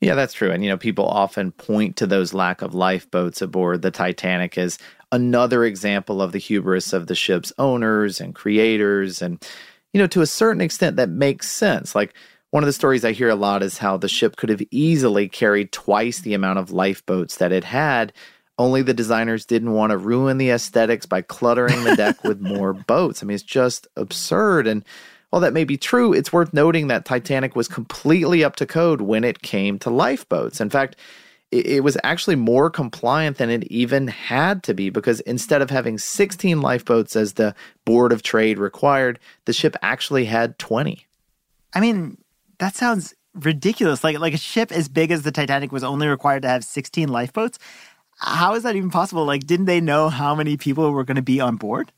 Yeah, 0.00 0.14
that's 0.14 0.34
true. 0.34 0.50
And, 0.50 0.62
you 0.62 0.68
know, 0.68 0.76
people 0.76 1.06
often 1.06 1.52
point 1.52 1.96
to 1.96 2.06
those 2.06 2.34
lack 2.34 2.60
of 2.60 2.74
lifeboats 2.74 3.40
aboard 3.40 3.80
the 3.80 3.90
Titanic 3.90 4.58
as 4.58 4.78
another 5.10 5.64
example 5.64 6.20
of 6.20 6.32
the 6.32 6.38
hubris 6.38 6.92
of 6.92 7.06
the 7.06 7.14
ship's 7.14 7.52
owners 7.56 8.20
and 8.20 8.34
creators. 8.34 9.22
And, 9.22 9.42
you 9.94 10.00
know, 10.00 10.06
to 10.08 10.20
a 10.20 10.26
certain 10.26 10.60
extent, 10.60 10.96
that 10.96 11.08
makes 11.08 11.48
sense. 11.48 11.94
Like, 11.94 12.12
one 12.50 12.62
of 12.62 12.66
the 12.66 12.72
stories 12.74 13.04
I 13.04 13.12
hear 13.12 13.30
a 13.30 13.34
lot 13.34 13.62
is 13.62 13.78
how 13.78 13.96
the 13.96 14.08
ship 14.08 14.36
could 14.36 14.50
have 14.50 14.62
easily 14.70 15.28
carried 15.28 15.72
twice 15.72 16.20
the 16.20 16.34
amount 16.34 16.58
of 16.58 16.70
lifeboats 16.70 17.36
that 17.38 17.50
it 17.50 17.64
had 17.64 18.12
only 18.58 18.82
the 18.82 18.94
designers 18.94 19.44
didn't 19.44 19.72
want 19.72 19.90
to 19.90 19.96
ruin 19.96 20.38
the 20.38 20.50
aesthetics 20.50 21.06
by 21.06 21.22
cluttering 21.22 21.82
the 21.84 21.96
deck 21.96 22.22
with 22.22 22.40
more 22.40 22.72
boats. 22.72 23.22
I 23.22 23.26
mean, 23.26 23.34
it's 23.34 23.42
just 23.42 23.86
absurd. 23.96 24.66
And 24.66 24.84
while 25.30 25.40
that 25.40 25.52
may 25.52 25.64
be 25.64 25.76
true, 25.76 26.12
it's 26.12 26.32
worth 26.32 26.54
noting 26.54 26.86
that 26.88 27.04
Titanic 27.04 27.56
was 27.56 27.66
completely 27.66 28.44
up 28.44 28.56
to 28.56 28.66
code 28.66 29.00
when 29.00 29.24
it 29.24 29.42
came 29.42 29.78
to 29.80 29.90
lifeboats. 29.90 30.60
In 30.60 30.70
fact, 30.70 30.96
it 31.50 31.84
was 31.84 31.96
actually 32.02 32.34
more 32.34 32.68
compliant 32.68 33.36
than 33.38 33.48
it 33.48 33.64
even 33.64 34.08
had 34.08 34.64
to 34.64 34.74
be 34.74 34.90
because 34.90 35.20
instead 35.20 35.62
of 35.62 35.70
having 35.70 35.98
16 35.98 36.60
lifeboats 36.60 37.14
as 37.14 37.34
the 37.34 37.54
Board 37.84 38.12
of 38.12 38.22
Trade 38.22 38.58
required, 38.58 39.20
the 39.44 39.52
ship 39.52 39.76
actually 39.80 40.24
had 40.24 40.58
20. 40.58 41.06
I 41.74 41.80
mean, 41.80 42.18
that 42.58 42.74
sounds 42.74 43.14
ridiculous. 43.34 44.02
Like 44.02 44.18
like 44.18 44.34
a 44.34 44.38
ship 44.38 44.72
as 44.72 44.88
big 44.88 45.10
as 45.10 45.22
the 45.22 45.32
Titanic 45.32 45.70
was 45.70 45.84
only 45.84 46.08
required 46.08 46.42
to 46.42 46.48
have 46.48 46.64
16 46.64 47.08
lifeboats 47.08 47.58
how 48.18 48.54
is 48.54 48.62
that 48.62 48.76
even 48.76 48.90
possible? 48.90 49.24
Like, 49.24 49.46
didn't 49.46 49.66
they 49.66 49.80
know 49.80 50.08
how 50.08 50.34
many 50.34 50.56
people 50.56 50.90
were 50.90 51.04
going 51.04 51.16
to 51.16 51.22
be 51.22 51.40
on 51.40 51.56
board? 51.56 51.92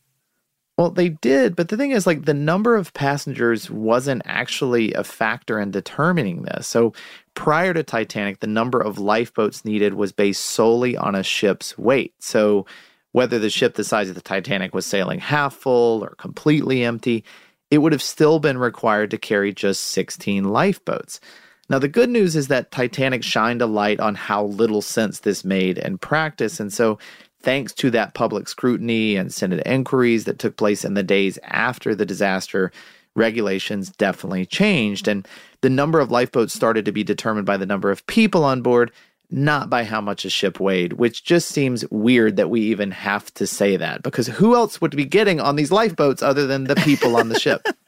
Well, 0.76 0.90
they 0.90 1.10
did, 1.10 1.56
but 1.56 1.68
the 1.68 1.76
thing 1.76 1.92
is, 1.92 2.06
like, 2.06 2.24
the 2.24 2.34
number 2.34 2.76
of 2.76 2.92
passengers 2.92 3.70
wasn't 3.70 4.22
actually 4.26 4.92
a 4.92 5.04
factor 5.04 5.58
in 5.58 5.70
determining 5.70 6.42
this. 6.42 6.66
So, 6.66 6.92
prior 7.36 7.72
to 7.72 7.84
Titanic, 7.84 8.40
the 8.40 8.48
number 8.48 8.80
of 8.80 8.98
lifeboats 8.98 9.64
needed 9.64 9.94
was 9.94 10.10
based 10.10 10.44
solely 10.44 10.96
on 10.96 11.14
a 11.14 11.22
ship's 11.22 11.78
weight. 11.78 12.14
So, 12.18 12.66
whether 13.12 13.38
the 13.38 13.50
ship 13.50 13.76
the 13.76 13.84
size 13.84 14.08
of 14.08 14.14
the 14.16 14.20
Titanic 14.20 14.74
was 14.74 14.84
sailing 14.84 15.20
half 15.20 15.54
full 15.54 16.02
or 16.02 16.16
completely 16.16 16.82
empty, 16.82 17.24
it 17.70 17.78
would 17.78 17.92
have 17.92 18.02
still 18.02 18.40
been 18.40 18.58
required 18.58 19.10
to 19.12 19.18
carry 19.18 19.52
just 19.52 19.82
16 19.84 20.44
lifeboats. 20.44 21.20
Now, 21.68 21.78
the 21.78 21.88
good 21.88 22.10
news 22.10 22.36
is 22.36 22.48
that 22.48 22.70
Titanic 22.70 23.22
shined 23.22 23.62
a 23.62 23.66
light 23.66 24.00
on 24.00 24.14
how 24.14 24.44
little 24.44 24.82
sense 24.82 25.20
this 25.20 25.44
made 25.44 25.78
in 25.78 25.98
practice. 25.98 26.58
And 26.58 26.72
so, 26.72 26.98
thanks 27.40 27.72
to 27.74 27.90
that 27.90 28.14
public 28.14 28.48
scrutiny 28.48 29.16
and 29.16 29.32
Senate 29.32 29.64
inquiries 29.66 30.24
that 30.24 30.38
took 30.38 30.56
place 30.56 30.84
in 30.84 30.94
the 30.94 31.02
days 31.02 31.38
after 31.44 31.94
the 31.94 32.06
disaster, 32.06 32.72
regulations 33.14 33.90
definitely 33.90 34.46
changed. 34.46 35.06
And 35.06 35.26
the 35.60 35.70
number 35.70 36.00
of 36.00 36.10
lifeboats 36.10 36.54
started 36.54 36.84
to 36.84 36.92
be 36.92 37.04
determined 37.04 37.46
by 37.46 37.56
the 37.56 37.66
number 37.66 37.90
of 37.90 38.06
people 38.06 38.44
on 38.44 38.62
board, 38.62 38.90
not 39.30 39.68
by 39.68 39.84
how 39.84 40.00
much 40.00 40.24
a 40.24 40.30
ship 40.30 40.60
weighed, 40.60 40.94
which 40.94 41.24
just 41.24 41.48
seems 41.48 41.88
weird 41.90 42.36
that 42.36 42.50
we 42.50 42.60
even 42.60 42.90
have 42.90 43.32
to 43.34 43.46
say 43.46 43.76
that 43.76 44.02
because 44.02 44.26
who 44.26 44.54
else 44.54 44.80
would 44.80 44.96
be 44.96 45.04
getting 45.04 45.40
on 45.40 45.56
these 45.56 45.72
lifeboats 45.72 46.22
other 46.22 46.46
than 46.46 46.64
the 46.64 46.76
people 46.76 47.16
on 47.16 47.28
the 47.28 47.38
ship? 47.38 47.66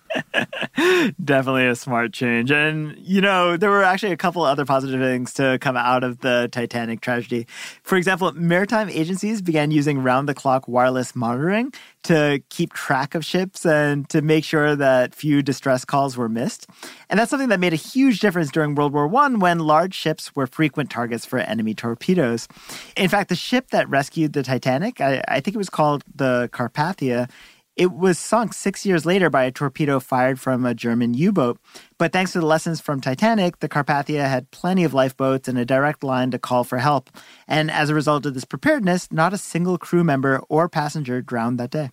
Definitely 1.24 1.66
a 1.66 1.74
smart 1.74 2.12
change. 2.12 2.50
And, 2.50 2.96
you 2.98 3.20
know, 3.20 3.56
there 3.56 3.70
were 3.70 3.82
actually 3.82 4.12
a 4.12 4.16
couple 4.16 4.42
other 4.42 4.64
positive 4.64 5.00
things 5.00 5.34
to 5.34 5.58
come 5.60 5.76
out 5.76 6.04
of 6.04 6.20
the 6.20 6.48
Titanic 6.52 7.00
tragedy. 7.00 7.46
For 7.82 7.96
example, 7.96 8.32
maritime 8.32 8.88
agencies 8.88 9.42
began 9.42 9.70
using 9.70 9.98
round 9.98 10.28
the 10.28 10.34
clock 10.34 10.68
wireless 10.68 11.14
monitoring 11.14 11.72
to 12.04 12.42
keep 12.48 12.72
track 12.72 13.14
of 13.14 13.24
ships 13.24 13.64
and 13.64 14.08
to 14.08 14.22
make 14.22 14.44
sure 14.44 14.74
that 14.74 15.14
few 15.14 15.42
distress 15.42 15.84
calls 15.84 16.16
were 16.16 16.28
missed. 16.28 16.66
And 17.08 17.18
that's 17.18 17.30
something 17.30 17.48
that 17.50 17.60
made 17.60 17.72
a 17.72 17.76
huge 17.76 18.20
difference 18.20 18.50
during 18.50 18.74
World 18.74 18.92
War 18.92 19.14
I 19.14 19.28
when 19.28 19.58
large 19.60 19.94
ships 19.94 20.34
were 20.34 20.46
frequent 20.46 20.90
targets 20.90 21.24
for 21.24 21.38
enemy 21.38 21.74
torpedoes. 21.74 22.48
In 22.96 23.08
fact, 23.08 23.28
the 23.28 23.36
ship 23.36 23.70
that 23.70 23.88
rescued 23.88 24.32
the 24.32 24.42
Titanic, 24.42 25.00
I, 25.00 25.22
I 25.28 25.40
think 25.40 25.54
it 25.54 25.58
was 25.58 25.70
called 25.70 26.02
the 26.14 26.48
Carpathia, 26.52 27.28
it 27.76 27.92
was 27.92 28.18
sunk 28.18 28.52
six 28.52 28.84
years 28.84 29.06
later 29.06 29.30
by 29.30 29.44
a 29.44 29.50
torpedo 29.50 29.98
fired 29.98 30.38
from 30.38 30.64
a 30.64 30.74
German 30.74 31.14
U 31.14 31.32
boat. 31.32 31.58
But 31.98 32.12
thanks 32.12 32.32
to 32.32 32.40
the 32.40 32.46
lessons 32.46 32.80
from 32.80 33.00
Titanic, 33.00 33.60
the 33.60 33.68
Carpathia 33.68 34.28
had 34.28 34.50
plenty 34.50 34.84
of 34.84 34.94
lifeboats 34.94 35.48
and 35.48 35.58
a 35.58 35.64
direct 35.64 36.04
line 36.04 36.30
to 36.32 36.38
call 36.38 36.64
for 36.64 36.78
help. 36.78 37.10
And 37.48 37.70
as 37.70 37.90
a 37.90 37.94
result 37.94 38.26
of 38.26 38.34
this 38.34 38.44
preparedness, 38.44 39.10
not 39.10 39.32
a 39.32 39.38
single 39.38 39.78
crew 39.78 40.04
member 40.04 40.42
or 40.48 40.68
passenger 40.68 41.22
drowned 41.22 41.58
that 41.60 41.70
day. 41.70 41.90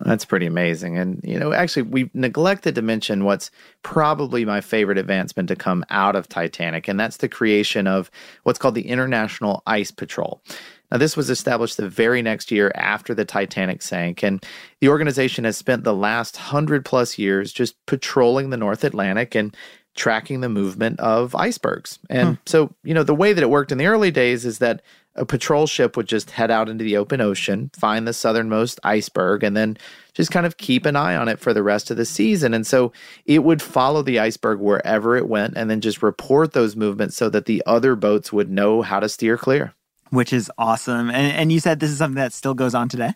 That's 0.00 0.26
pretty 0.26 0.44
amazing. 0.44 0.98
And, 0.98 1.20
you 1.24 1.38
know, 1.38 1.54
actually, 1.54 1.82
we've 1.82 2.14
neglected 2.14 2.74
to 2.74 2.82
mention 2.82 3.24
what's 3.24 3.50
probably 3.82 4.44
my 4.44 4.60
favorite 4.60 4.98
advancement 4.98 5.48
to 5.48 5.56
come 5.56 5.86
out 5.88 6.14
of 6.14 6.28
Titanic, 6.28 6.86
and 6.86 7.00
that's 7.00 7.16
the 7.16 7.30
creation 7.30 7.86
of 7.86 8.10
what's 8.42 8.58
called 8.58 8.74
the 8.74 8.88
International 8.88 9.62
Ice 9.66 9.90
Patrol. 9.90 10.42
Now, 10.90 10.98
this 10.98 11.16
was 11.16 11.30
established 11.30 11.76
the 11.76 11.88
very 11.88 12.22
next 12.22 12.50
year 12.50 12.70
after 12.74 13.14
the 13.14 13.24
Titanic 13.24 13.82
sank, 13.82 14.22
and 14.22 14.44
the 14.80 14.88
organization 14.88 15.44
has 15.44 15.56
spent 15.56 15.84
the 15.84 15.94
last 15.94 16.36
hundred 16.36 16.84
plus 16.84 17.18
years 17.18 17.52
just 17.52 17.74
patrolling 17.86 18.50
the 18.50 18.56
North 18.56 18.84
Atlantic 18.84 19.34
and 19.34 19.56
tracking 19.96 20.40
the 20.40 20.48
movement 20.48 21.00
of 21.00 21.34
icebergs. 21.34 21.98
And 22.08 22.36
hmm. 22.36 22.42
so, 22.44 22.74
you 22.84 22.94
know, 22.94 23.02
the 23.02 23.14
way 23.14 23.32
that 23.32 23.42
it 23.42 23.50
worked 23.50 23.72
in 23.72 23.78
the 23.78 23.86
early 23.86 24.10
days 24.10 24.44
is 24.44 24.58
that 24.58 24.82
a 25.16 25.24
patrol 25.24 25.66
ship 25.66 25.96
would 25.96 26.06
just 26.06 26.30
head 26.30 26.50
out 26.50 26.68
into 26.68 26.84
the 26.84 26.98
open 26.98 27.22
ocean, 27.22 27.70
find 27.74 28.06
the 28.06 28.12
southernmost 28.12 28.78
iceberg, 28.84 29.42
and 29.42 29.56
then 29.56 29.78
just 30.12 30.30
kind 30.30 30.44
of 30.44 30.58
keep 30.58 30.84
an 30.84 30.94
eye 30.94 31.16
on 31.16 31.28
it 31.28 31.40
for 31.40 31.54
the 31.54 31.62
rest 31.62 31.90
of 31.90 31.96
the 31.96 32.04
season. 32.04 32.52
And 32.52 32.66
so 32.66 32.92
it 33.24 33.42
would 33.42 33.62
follow 33.62 34.02
the 34.02 34.18
iceberg 34.18 34.60
wherever 34.60 35.16
it 35.16 35.26
went 35.26 35.56
and 35.56 35.70
then 35.70 35.80
just 35.80 36.02
report 36.02 36.52
those 36.52 36.76
movements 36.76 37.16
so 37.16 37.30
that 37.30 37.46
the 37.46 37.62
other 37.64 37.96
boats 37.96 38.30
would 38.32 38.50
know 38.50 38.82
how 38.82 39.00
to 39.00 39.08
steer 39.08 39.38
clear 39.38 39.74
which 40.10 40.32
is 40.32 40.50
awesome. 40.58 41.10
And, 41.10 41.32
and 41.32 41.52
you 41.52 41.60
said 41.60 41.80
this 41.80 41.90
is 41.90 41.98
something 41.98 42.16
that 42.16 42.32
still 42.32 42.54
goes 42.54 42.74
on 42.74 42.88
today? 42.88 43.14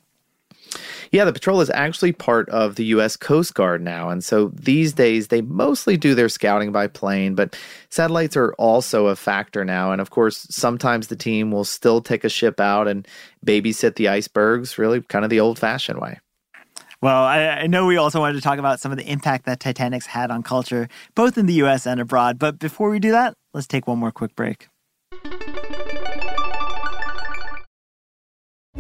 Yeah, 1.13 1.25
the 1.25 1.33
patrol 1.33 1.61
is 1.61 1.71
actually 1.71 2.13
part 2.13 2.49
of 2.51 2.77
the 2.77 2.85
U.S. 2.87 3.17
Coast 3.17 3.55
Guard 3.55 3.83
now. 3.83 4.11
And 4.11 4.23
so 4.23 4.49
these 4.55 4.93
days, 4.93 5.29
they 5.29 5.41
mostly 5.41 5.97
do 5.97 6.15
their 6.15 6.29
scouting 6.29 6.71
by 6.71 6.87
plane, 6.87 7.35
but 7.35 7.59
satellites 7.89 8.37
are 8.37 8.53
also 8.55 9.07
a 9.07 9.17
factor 9.17 9.65
now. 9.65 9.91
And 9.91 10.01
of 10.01 10.11
course, 10.11 10.47
sometimes 10.51 11.09
the 11.09 11.17
team 11.17 11.51
will 11.51 11.65
still 11.65 12.01
take 12.01 12.23
a 12.23 12.29
ship 12.29 12.61
out 12.61 12.87
and 12.87 13.09
babysit 13.45 13.97
the 13.97 14.09
icebergs, 14.09 14.79
really 14.79 15.01
kind 15.03 15.25
of 15.25 15.31
the 15.31 15.41
old 15.41 15.59
fashioned 15.59 16.01
way. 16.01 16.21
Well, 17.03 17.25
I, 17.25 17.39
I, 17.39 17.67
know 17.67 17.87
we 17.87 17.97
also 17.97 18.21
wanted 18.21 18.35
to 18.35 18.43
talk 18.43 18.59
about 18.59 18.79
some 18.79 18.93
of 18.93 18.99
the 18.99 19.11
impact 19.11 19.47
that 19.47 19.59
Titanic's 19.59 20.05
had 20.05 20.31
on 20.31 20.43
culture, 20.43 20.87
both 21.15 21.39
in 21.39 21.47
the 21.47 21.55
U.S. 21.55 21.87
and 21.87 21.99
abroad. 21.99 22.39
But 22.39 22.59
before 22.59 22.91
we 22.91 22.99
do 22.99 23.11
that, 23.11 23.33
let's 23.55 23.67
take 23.67 23.87
one 23.87 23.99
more 23.99 24.13
quick 24.13 24.37
break. 24.37 24.69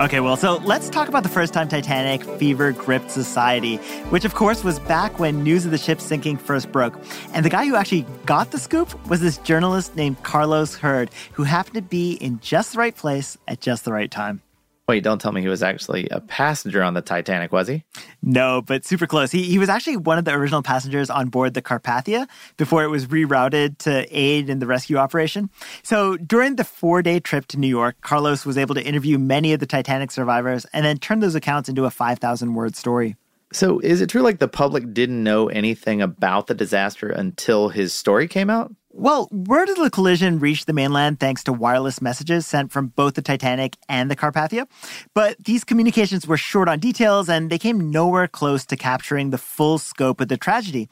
Okay, 0.00 0.20
well, 0.20 0.38
so 0.38 0.56
let's 0.64 0.88
talk 0.88 1.08
about 1.08 1.24
the 1.24 1.28
first 1.28 1.52
time 1.52 1.68
Titanic 1.68 2.24
fever 2.38 2.72
gripped 2.72 3.10
society, 3.10 3.76
which 4.08 4.24
of 4.24 4.34
course 4.34 4.64
was 4.64 4.78
back 4.78 5.18
when 5.18 5.42
news 5.42 5.66
of 5.66 5.72
the 5.72 5.78
ship 5.78 6.00
sinking 6.00 6.38
first 6.38 6.72
broke. 6.72 6.98
And 7.34 7.44
the 7.44 7.50
guy 7.50 7.66
who 7.66 7.76
actually 7.76 8.06
got 8.24 8.50
the 8.50 8.58
scoop 8.58 9.08
was 9.10 9.20
this 9.20 9.36
journalist 9.36 9.96
named 9.96 10.22
Carlos 10.22 10.74
Hurd, 10.74 11.10
who 11.32 11.42
happened 11.42 11.74
to 11.74 11.82
be 11.82 12.14
in 12.14 12.40
just 12.40 12.72
the 12.72 12.78
right 12.78 12.96
place 12.96 13.36
at 13.46 13.60
just 13.60 13.84
the 13.84 13.92
right 13.92 14.10
time. 14.10 14.40
Wait, 14.90 15.04
don't 15.04 15.20
tell 15.20 15.30
me 15.30 15.40
he 15.40 15.46
was 15.46 15.62
actually 15.62 16.08
a 16.08 16.20
passenger 16.20 16.82
on 16.82 16.94
the 16.94 17.00
Titanic, 17.00 17.52
was 17.52 17.68
he? 17.68 17.84
No, 18.22 18.60
but 18.60 18.84
super 18.84 19.06
close. 19.06 19.30
He, 19.30 19.44
he 19.44 19.56
was 19.56 19.68
actually 19.68 19.96
one 19.96 20.18
of 20.18 20.24
the 20.24 20.32
original 20.32 20.64
passengers 20.64 21.08
on 21.08 21.28
board 21.28 21.54
the 21.54 21.62
Carpathia 21.62 22.26
before 22.56 22.82
it 22.82 22.88
was 22.88 23.06
rerouted 23.06 23.78
to 23.78 24.04
aid 24.10 24.50
in 24.50 24.58
the 24.58 24.66
rescue 24.66 24.96
operation. 24.96 25.48
So 25.84 26.16
during 26.16 26.56
the 26.56 26.64
four 26.64 27.02
day 27.02 27.20
trip 27.20 27.46
to 27.46 27.56
New 27.56 27.68
York, 27.68 28.00
Carlos 28.00 28.44
was 28.44 28.58
able 28.58 28.74
to 28.74 28.84
interview 28.84 29.16
many 29.16 29.52
of 29.52 29.60
the 29.60 29.66
Titanic 29.66 30.10
survivors 30.10 30.66
and 30.72 30.84
then 30.84 30.98
turn 30.98 31.20
those 31.20 31.36
accounts 31.36 31.68
into 31.68 31.84
a 31.84 31.90
5,000 31.92 32.54
word 32.54 32.74
story. 32.74 33.14
So 33.52 33.78
is 33.78 34.00
it 34.00 34.08
true 34.08 34.22
like 34.22 34.40
the 34.40 34.48
public 34.48 34.92
didn't 34.92 35.22
know 35.22 35.48
anything 35.48 36.02
about 36.02 36.48
the 36.48 36.54
disaster 36.54 37.10
until 37.10 37.68
his 37.68 37.94
story 37.94 38.26
came 38.26 38.50
out? 38.50 38.74
Well, 38.92 39.28
word 39.30 39.68
of 39.68 39.76
the 39.76 39.88
collision 39.88 40.40
reached 40.40 40.66
the 40.66 40.72
mainland 40.72 41.20
thanks 41.20 41.44
to 41.44 41.52
wireless 41.52 42.02
messages 42.02 42.44
sent 42.44 42.72
from 42.72 42.88
both 42.88 43.14
the 43.14 43.22
Titanic 43.22 43.76
and 43.88 44.10
the 44.10 44.16
Carpathia. 44.16 44.66
But 45.14 45.44
these 45.44 45.62
communications 45.62 46.26
were 46.26 46.36
short 46.36 46.68
on 46.68 46.80
details 46.80 47.28
and 47.28 47.50
they 47.50 47.58
came 47.58 47.90
nowhere 47.90 48.26
close 48.26 48.66
to 48.66 48.76
capturing 48.76 49.30
the 49.30 49.38
full 49.38 49.78
scope 49.78 50.20
of 50.20 50.26
the 50.26 50.36
tragedy. 50.36 50.88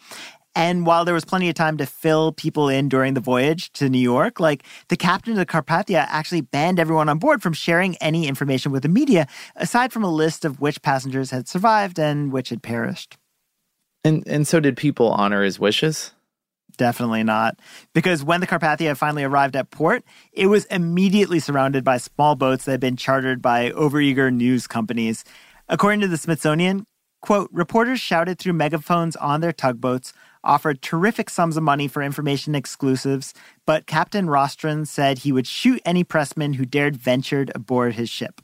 And 0.55 0.87
while 0.87 1.05
there 1.05 1.15
was 1.15 1.25
plenty 1.25 1.49
of 1.49 1.57
time 1.57 1.77
to 1.79 1.87
fill 1.87 2.33
people 2.33 2.69
in 2.69 2.89
during 2.89 3.15
the 3.15 3.21
voyage 3.21 3.73
to 3.75 3.89
New 3.89 3.99
York, 3.99 4.39
like 4.39 4.63
the 4.89 4.97
captain 4.97 5.33
of 5.33 5.39
the 5.39 5.47
Carpathia 5.47 6.07
actually 6.09 6.41
banned 6.41 6.79
everyone 6.79 7.09
on 7.09 7.19
board 7.19 7.43
from 7.43 7.53
sharing 7.53 7.97
any 7.97 8.29
information 8.29 8.71
with 8.71 8.85
the 8.85 8.89
media, 8.89 9.27
aside 9.57 9.93
from 9.93 10.05
a 10.05 10.11
list 10.11 10.45
of 10.45 10.61
which 10.61 10.83
passengers 10.83 11.31
had 11.33 11.49
survived 11.49 11.99
and 11.99 12.33
which 12.33 12.49
had 12.51 12.63
perished. 12.63 13.17
And 14.05 14.27
and 14.27 14.47
so 14.47 14.61
did 14.61 14.77
people 14.77 15.11
honor 15.11 15.43
his 15.43 15.59
wishes? 15.59 16.13
Definitely 16.79 17.25
not. 17.25 17.59
Because 17.93 18.25
when 18.25 18.41
the 18.41 18.47
Carpathia 18.47 18.97
finally 18.97 19.25
arrived 19.25 19.57
at 19.57 19.71
port, 19.71 20.05
it 20.33 20.47
was 20.47 20.65
immediately 20.67 21.41
surrounded 21.41 21.85
by 21.85 21.99
small 21.99 22.37
boats 22.37 22.65
that 22.65 22.71
had 22.71 22.81
been 22.81 22.97
chartered 22.97 23.43
by 23.43 23.71
overeager 23.73 24.33
news 24.33 24.67
companies. 24.67 25.25
According 25.69 26.01
to 26.01 26.09
the 26.09 26.17
Smithsonian, 26.17 26.87
quote, 27.21 27.51
reporters 27.53 28.01
shouted 28.01 28.39
through 28.39 28.55
megaphones 28.55 29.17
on 29.17 29.41
their 29.41 29.53
tugboats, 29.53 30.13
offered 30.45 30.81
terrific 30.81 31.29
sums 31.29 31.57
of 31.57 31.65
money 31.65 31.89
for 31.89 32.01
information 32.01 32.55
exclusives, 32.55 33.35
but 33.67 33.87
Captain 33.87 34.27
Rostron 34.27 34.87
said 34.87 35.19
he 35.19 35.33
would 35.33 35.49
shoot 35.49 35.83
any 35.85 36.05
pressman 36.05 36.55
who 36.55 36.65
dared 36.65 36.97
ventured 36.97 37.51
aboard 37.57 37.95
his 37.95 38.09
ship. 38.09 38.41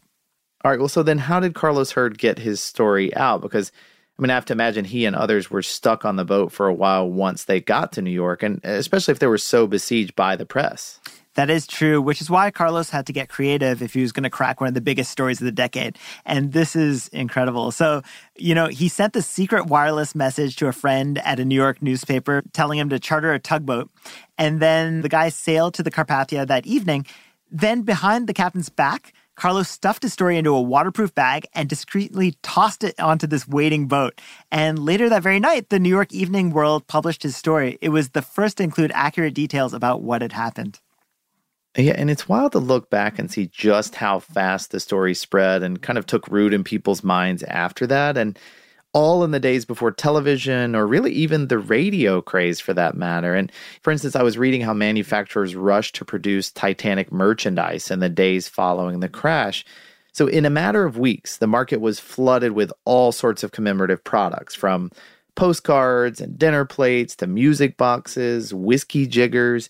All 0.64 0.72
right, 0.72 0.80
well, 0.80 0.88
so 0.88 1.04
then 1.04 1.18
how 1.18 1.38
did 1.38 1.54
Carlos 1.54 1.92
Hurd 1.92 2.18
get 2.18 2.40
his 2.40 2.60
story 2.60 3.14
out? 3.14 3.42
Because 3.42 3.70
I 4.18 4.22
mean, 4.22 4.30
I 4.30 4.34
have 4.34 4.44
to 4.46 4.52
imagine 4.52 4.84
he 4.84 5.06
and 5.06 5.16
others 5.16 5.50
were 5.50 5.62
stuck 5.62 6.04
on 6.04 6.16
the 6.16 6.24
boat 6.24 6.52
for 6.52 6.68
a 6.68 6.74
while 6.74 7.10
once 7.10 7.44
they 7.44 7.60
got 7.60 7.92
to 7.92 8.02
New 8.02 8.10
York, 8.10 8.42
and 8.42 8.60
especially 8.64 9.12
if 9.12 9.18
they 9.18 9.26
were 9.26 9.38
so 9.38 9.66
besieged 9.66 10.14
by 10.14 10.36
the 10.36 10.46
press. 10.46 11.00
That 11.34 11.50
is 11.50 11.66
true, 11.66 12.00
which 12.00 12.20
is 12.20 12.30
why 12.30 12.52
Carlos 12.52 12.90
had 12.90 13.06
to 13.06 13.12
get 13.12 13.28
creative 13.28 13.82
if 13.82 13.94
he 13.94 14.02
was 14.02 14.12
going 14.12 14.22
to 14.22 14.30
crack 14.30 14.60
one 14.60 14.68
of 14.68 14.74
the 14.74 14.80
biggest 14.80 15.10
stories 15.10 15.40
of 15.40 15.46
the 15.46 15.52
decade. 15.52 15.98
And 16.24 16.52
this 16.52 16.76
is 16.76 17.08
incredible. 17.08 17.72
So, 17.72 18.02
you 18.36 18.54
know, 18.54 18.68
he 18.68 18.88
sent 18.88 19.14
the 19.14 19.22
secret 19.22 19.66
wireless 19.66 20.14
message 20.14 20.54
to 20.56 20.68
a 20.68 20.72
friend 20.72 21.18
at 21.18 21.40
a 21.40 21.44
New 21.44 21.56
York 21.56 21.82
newspaper 21.82 22.44
telling 22.52 22.78
him 22.78 22.88
to 22.90 23.00
charter 23.00 23.32
a 23.32 23.40
tugboat. 23.40 23.90
And 24.38 24.60
then 24.60 25.00
the 25.00 25.08
guy 25.08 25.28
sailed 25.28 25.74
to 25.74 25.82
the 25.82 25.90
Carpathia 25.90 26.46
that 26.46 26.66
evening. 26.66 27.04
Then, 27.50 27.82
behind 27.82 28.28
the 28.28 28.34
captain's 28.34 28.68
back, 28.68 29.12
Carlos 29.36 29.68
stuffed 29.68 30.02
his 30.02 30.12
story 30.12 30.38
into 30.38 30.54
a 30.54 30.62
waterproof 30.62 31.14
bag 31.14 31.46
and 31.54 31.68
discreetly 31.68 32.36
tossed 32.42 32.84
it 32.84 32.98
onto 33.00 33.26
this 33.26 33.48
waiting 33.48 33.86
boat. 33.86 34.20
And 34.50 34.78
later 34.78 35.08
that 35.08 35.22
very 35.22 35.40
night, 35.40 35.68
the 35.70 35.78
New 35.78 35.88
York 35.88 36.12
Evening 36.12 36.50
World 36.50 36.86
published 36.86 37.22
his 37.22 37.36
story. 37.36 37.78
It 37.80 37.88
was 37.88 38.10
the 38.10 38.22
first 38.22 38.58
to 38.58 38.62
include 38.62 38.92
accurate 38.94 39.34
details 39.34 39.74
about 39.74 40.02
what 40.02 40.22
had 40.22 40.32
happened. 40.32 40.80
Yeah, 41.76 41.94
and 41.96 42.08
it's 42.08 42.28
wild 42.28 42.52
to 42.52 42.60
look 42.60 42.88
back 42.88 43.18
and 43.18 43.28
see 43.28 43.46
just 43.46 43.96
how 43.96 44.20
fast 44.20 44.70
the 44.70 44.78
story 44.78 45.12
spread 45.12 45.64
and 45.64 45.82
kind 45.82 45.98
of 45.98 46.06
took 46.06 46.28
root 46.28 46.54
in 46.54 46.62
people's 46.62 47.02
minds 47.02 47.42
after 47.42 47.86
that. 47.88 48.16
And 48.16 48.38
all 48.94 49.24
in 49.24 49.32
the 49.32 49.40
days 49.40 49.64
before 49.64 49.90
television 49.90 50.74
or 50.74 50.86
really 50.86 51.12
even 51.12 51.48
the 51.48 51.58
radio 51.58 52.22
craze 52.22 52.60
for 52.60 52.72
that 52.72 52.96
matter. 52.96 53.34
And 53.34 53.52
for 53.82 53.90
instance, 53.90 54.16
I 54.16 54.22
was 54.22 54.38
reading 54.38 54.62
how 54.62 54.72
manufacturers 54.72 55.54
rushed 55.54 55.96
to 55.96 56.04
produce 56.04 56.50
Titanic 56.50 57.12
merchandise 57.12 57.90
in 57.90 57.98
the 57.98 58.08
days 58.08 58.48
following 58.48 59.00
the 59.00 59.08
crash. 59.08 59.66
So, 60.12 60.28
in 60.28 60.46
a 60.46 60.50
matter 60.50 60.84
of 60.84 60.96
weeks, 60.96 61.38
the 61.38 61.48
market 61.48 61.80
was 61.80 61.98
flooded 61.98 62.52
with 62.52 62.72
all 62.84 63.10
sorts 63.10 63.42
of 63.42 63.50
commemorative 63.50 64.04
products 64.04 64.54
from 64.54 64.92
postcards 65.34 66.20
and 66.20 66.38
dinner 66.38 66.64
plates 66.64 67.16
to 67.16 67.26
music 67.26 67.76
boxes, 67.76 68.54
whiskey 68.54 69.08
jiggers. 69.08 69.68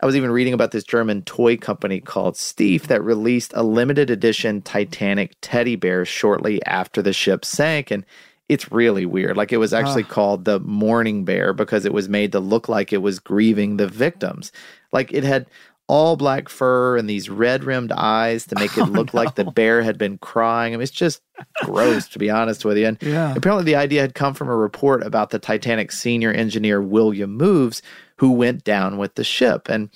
I 0.00 0.06
was 0.06 0.14
even 0.14 0.30
reading 0.30 0.52
about 0.52 0.72
this 0.72 0.84
German 0.84 1.22
toy 1.22 1.56
company 1.56 2.00
called 2.00 2.34
Steiff 2.36 2.82
that 2.82 3.02
released 3.02 3.52
a 3.56 3.62
limited 3.62 4.10
edition 4.10 4.60
Titanic 4.60 5.34
teddy 5.40 5.74
bear 5.74 6.04
shortly 6.04 6.62
after 6.66 7.00
the 7.00 7.14
ship 7.14 7.44
sank. 7.44 7.90
And 7.90 8.04
it's 8.48 8.72
really 8.72 9.06
weird. 9.06 9.36
Like 9.36 9.52
it 9.52 9.58
was 9.58 9.72
actually 9.72 10.04
uh. 10.04 10.08
called 10.08 10.44
the 10.44 10.60
mourning 10.60 11.24
bear 11.24 11.52
because 11.52 11.84
it 11.84 11.92
was 11.92 12.08
made 12.08 12.32
to 12.32 12.40
look 12.40 12.68
like 12.68 12.92
it 12.92 13.02
was 13.02 13.18
grieving 13.18 13.76
the 13.76 13.88
victims. 13.88 14.52
Like 14.92 15.12
it 15.12 15.24
had 15.24 15.46
all 15.88 16.16
black 16.16 16.50
fur 16.50 16.98
and 16.98 17.08
these 17.08 17.30
red 17.30 17.64
rimmed 17.64 17.92
eyes 17.92 18.46
to 18.46 18.54
make 18.56 18.76
it 18.76 18.82
oh, 18.82 18.84
look 18.84 19.12
no. 19.12 19.20
like 19.20 19.34
the 19.34 19.44
bear 19.44 19.82
had 19.82 19.98
been 19.98 20.18
crying. 20.18 20.74
I 20.74 20.76
mean, 20.76 20.82
it's 20.82 20.90
just 20.90 21.22
gross, 21.64 22.08
to 22.08 22.18
be 22.18 22.30
honest 22.30 22.64
with 22.64 22.76
you. 22.76 22.86
And 22.86 22.98
yeah. 23.00 23.34
apparently, 23.34 23.64
the 23.64 23.76
idea 23.76 24.02
had 24.02 24.14
come 24.14 24.34
from 24.34 24.48
a 24.48 24.56
report 24.56 25.02
about 25.02 25.30
the 25.30 25.38
Titanic 25.38 25.90
senior 25.90 26.30
engineer, 26.30 26.80
William 26.80 27.38
Moyes, 27.38 27.80
who 28.16 28.32
went 28.32 28.64
down 28.64 28.98
with 28.98 29.14
the 29.14 29.24
ship. 29.24 29.68
And 29.68 29.88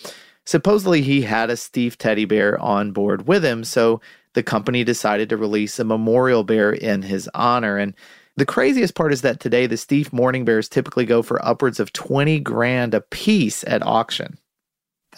supposedly, 0.46 1.02
he 1.02 1.22
had 1.22 1.50
a 1.50 1.56
Steiff 1.56 1.96
teddy 1.96 2.24
bear 2.24 2.58
on 2.58 2.92
board 2.92 3.28
with 3.28 3.44
him. 3.44 3.62
So 3.62 4.00
the 4.32 4.42
company 4.42 4.84
decided 4.84 5.28
to 5.28 5.36
release 5.36 5.78
a 5.78 5.84
memorial 5.84 6.42
bear 6.42 6.72
in 6.72 7.02
his 7.02 7.28
honor. 7.34 7.76
And 7.76 7.94
the 8.36 8.46
craziest 8.46 8.94
part 8.94 9.12
is 9.12 9.22
that 9.22 9.40
today 9.40 9.66
the 9.66 9.76
Steiff 9.76 10.12
Mourning 10.12 10.44
Bears 10.44 10.68
typically 10.68 11.04
go 11.04 11.22
for 11.22 11.44
upwards 11.44 11.78
of 11.78 11.92
20 11.92 12.40
grand 12.40 12.94
a 12.94 13.00
piece 13.00 13.64
at 13.64 13.82
auction. 13.82 14.38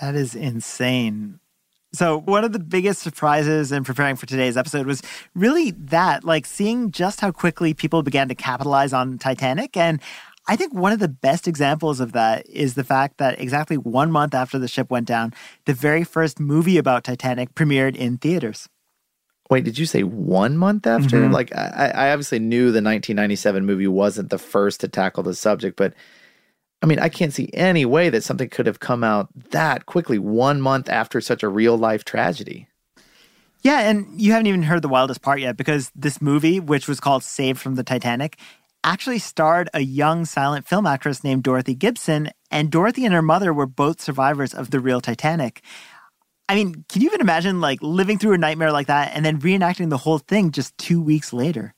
That 0.01 0.15
is 0.15 0.35
insane. 0.35 1.39
So, 1.93 2.19
one 2.19 2.43
of 2.43 2.53
the 2.53 2.59
biggest 2.59 3.03
surprises 3.03 3.71
in 3.71 3.85
preparing 3.85 4.17
for 4.17 4.27
today's 4.27 4.57
episode 4.57 4.85
was 4.85 5.01
really 5.37 5.71
that, 5.71 6.25
like 6.25 6.45
seeing 6.45 6.91
just 6.91 7.21
how 7.21 7.31
quickly 7.31 7.73
people 7.73 8.03
began 8.03 8.29
to 8.29 8.35
capitalize 8.35 8.93
on 8.93 9.17
Titanic. 9.17 9.77
And 9.77 10.01
I 10.49 10.57
think 10.57 10.75
one 10.75 10.91
of 10.91 10.99
the 10.99 11.07
best 11.09 11.47
examples 11.47 12.01
of 12.01 12.11
that 12.11 12.49
is 12.49 12.75
the 12.75 12.83
fact 12.83 13.19
that 13.19 13.41
exactly 13.41 13.79
one 13.79 14.11
month 14.11 14.35
after 14.35 14.59
the 14.59 14.67
ship 14.67 14.91
went 14.91 15.07
down, 15.07 15.33
the 15.67 15.73
very 15.73 16.03
first 16.03 16.41
movie 16.41 16.79
about 16.79 17.05
Titanic 17.05 17.55
premiered 17.55 17.95
in 17.95 18.19
theaters. 18.19 18.69
Wait, 19.51 19.65
did 19.65 19.79
you 19.79 19.87
say 19.87 20.03
one 20.03 20.57
month 20.57 20.87
after? 20.87 21.21
Mm-hmm. 21.21 21.33
Like, 21.33 21.55
I, 21.55 21.93
I 21.95 22.11
obviously 22.13 22.39
knew 22.39 22.67
the 22.67 22.81
1997 22.83 23.67
movie 23.67 23.87
wasn't 23.87 24.31
the 24.31 24.39
first 24.39 24.81
to 24.81 24.89
tackle 24.89 25.23
the 25.23 25.35
subject, 25.35 25.77
but 25.77 25.93
I 26.83 26.87
mean, 26.87 26.99
I 26.99 27.09
can't 27.09 27.33
see 27.33 27.51
any 27.55 27.85
way 27.85 28.11
that 28.11 28.25
something 28.25 28.49
could 28.49 28.67
have 28.67 28.81
come 28.81 29.03
out 29.03 29.29
that 29.51 29.87
quickly, 29.87 30.19
one 30.19 30.61
month 30.61 30.89
after 30.89 31.21
such 31.21 31.43
a 31.43 31.49
real 31.49 31.77
life 31.79 32.05
tragedy. 32.05 32.69
Yeah, 33.63 33.81
and 33.81 34.21
you 34.21 34.33
haven't 34.33 34.49
even 34.49 34.63
heard 34.63 34.83
the 34.83 34.89
wildest 34.89 35.23
part 35.23 35.41
yet 35.41 35.57
because 35.57 35.91
this 35.95 36.21
movie, 36.21 36.61
which 36.61 36.87
was 36.87 37.01
called 37.01 37.23
Saved 37.23 37.59
from 37.59 37.77
the 37.77 37.85
Titanic, 37.85 38.37
actually 38.85 39.19
starred 39.19 39.71
a 39.73 39.81
young 39.81 40.27
silent 40.27 40.69
film 40.69 40.87
actress 40.87 41.25
named 41.25 41.43
Dorothy 41.43 41.75
Gibson, 41.75 42.31
and 42.51 42.71
Dorothy 42.71 43.07
and 43.07 43.15
her 43.15 43.23
mother 43.23 43.53
were 43.53 43.67
both 43.67 44.03
survivors 44.03 44.53
of 44.53 44.71
the 44.71 44.81
real 44.81 45.01
Titanic. 45.01 45.63
I 46.49 46.55
mean, 46.55 46.85
can 46.89 47.01
you 47.03 47.09
even 47.09 47.21
imagine 47.21 47.61
like 47.61 47.79
living 47.83 48.19
through 48.19 48.35
a 48.35 48.39
nightmare 48.39 48.73
like 48.73 48.89
that 48.89 49.13
and 49.15 49.25
then 49.25 49.41
reenacting 49.41 49.91
the 49.91 49.99
whole 49.99 50.19
thing 50.19 50.51
just 50.51 50.77
two 50.77 51.01
weeks 51.01 51.33
later? 51.33 51.75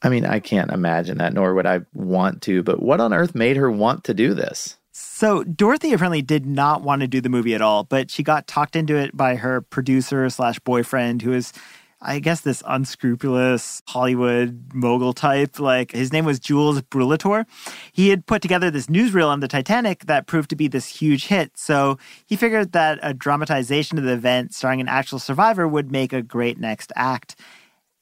I 0.00 0.08
mean, 0.08 0.24
I 0.24 0.38
can't 0.38 0.70
imagine 0.70 1.18
that, 1.18 1.34
nor 1.34 1.54
would 1.54 1.66
I 1.66 1.80
want 1.92 2.42
to, 2.42 2.62
but 2.62 2.80
what 2.80 3.00
on 3.00 3.12
earth 3.12 3.34
made 3.34 3.56
her 3.56 3.70
want 3.70 4.04
to 4.04 4.14
do 4.14 4.32
this? 4.32 4.76
So 4.92 5.44
Dorothy 5.44 5.92
apparently 5.92 6.22
did 6.22 6.46
not 6.46 6.82
want 6.82 7.02
to 7.02 7.08
do 7.08 7.20
the 7.20 7.28
movie 7.28 7.54
at 7.54 7.62
all, 7.62 7.84
but 7.84 8.10
she 8.10 8.22
got 8.22 8.46
talked 8.46 8.76
into 8.76 8.96
it 8.96 9.16
by 9.16 9.36
her 9.36 9.60
producer 9.60 10.28
slash 10.30 10.58
boyfriend, 10.60 11.22
who 11.22 11.32
is, 11.32 11.52
I 12.00 12.20
guess, 12.20 12.42
this 12.42 12.62
unscrupulous 12.66 13.82
Hollywood 13.88 14.70
mogul 14.72 15.12
type. 15.12 15.58
Like 15.58 15.92
his 15.92 16.12
name 16.12 16.24
was 16.24 16.38
Jules 16.38 16.80
Brulatour. 16.82 17.44
He 17.92 18.10
had 18.10 18.26
put 18.26 18.40
together 18.40 18.70
this 18.70 18.86
newsreel 18.86 19.28
on 19.28 19.40
the 19.40 19.48
Titanic 19.48 20.06
that 20.06 20.26
proved 20.26 20.50
to 20.50 20.56
be 20.56 20.68
this 20.68 20.86
huge 20.86 21.26
hit. 21.26 21.58
So 21.58 21.98
he 22.24 22.36
figured 22.36 22.72
that 22.72 23.00
a 23.02 23.12
dramatization 23.12 23.98
of 23.98 24.04
the 24.04 24.12
event 24.12 24.54
starring 24.54 24.80
an 24.80 24.88
actual 24.88 25.18
survivor 25.18 25.66
would 25.66 25.90
make 25.90 26.12
a 26.12 26.22
great 26.22 26.58
next 26.58 26.92
act. 26.94 27.34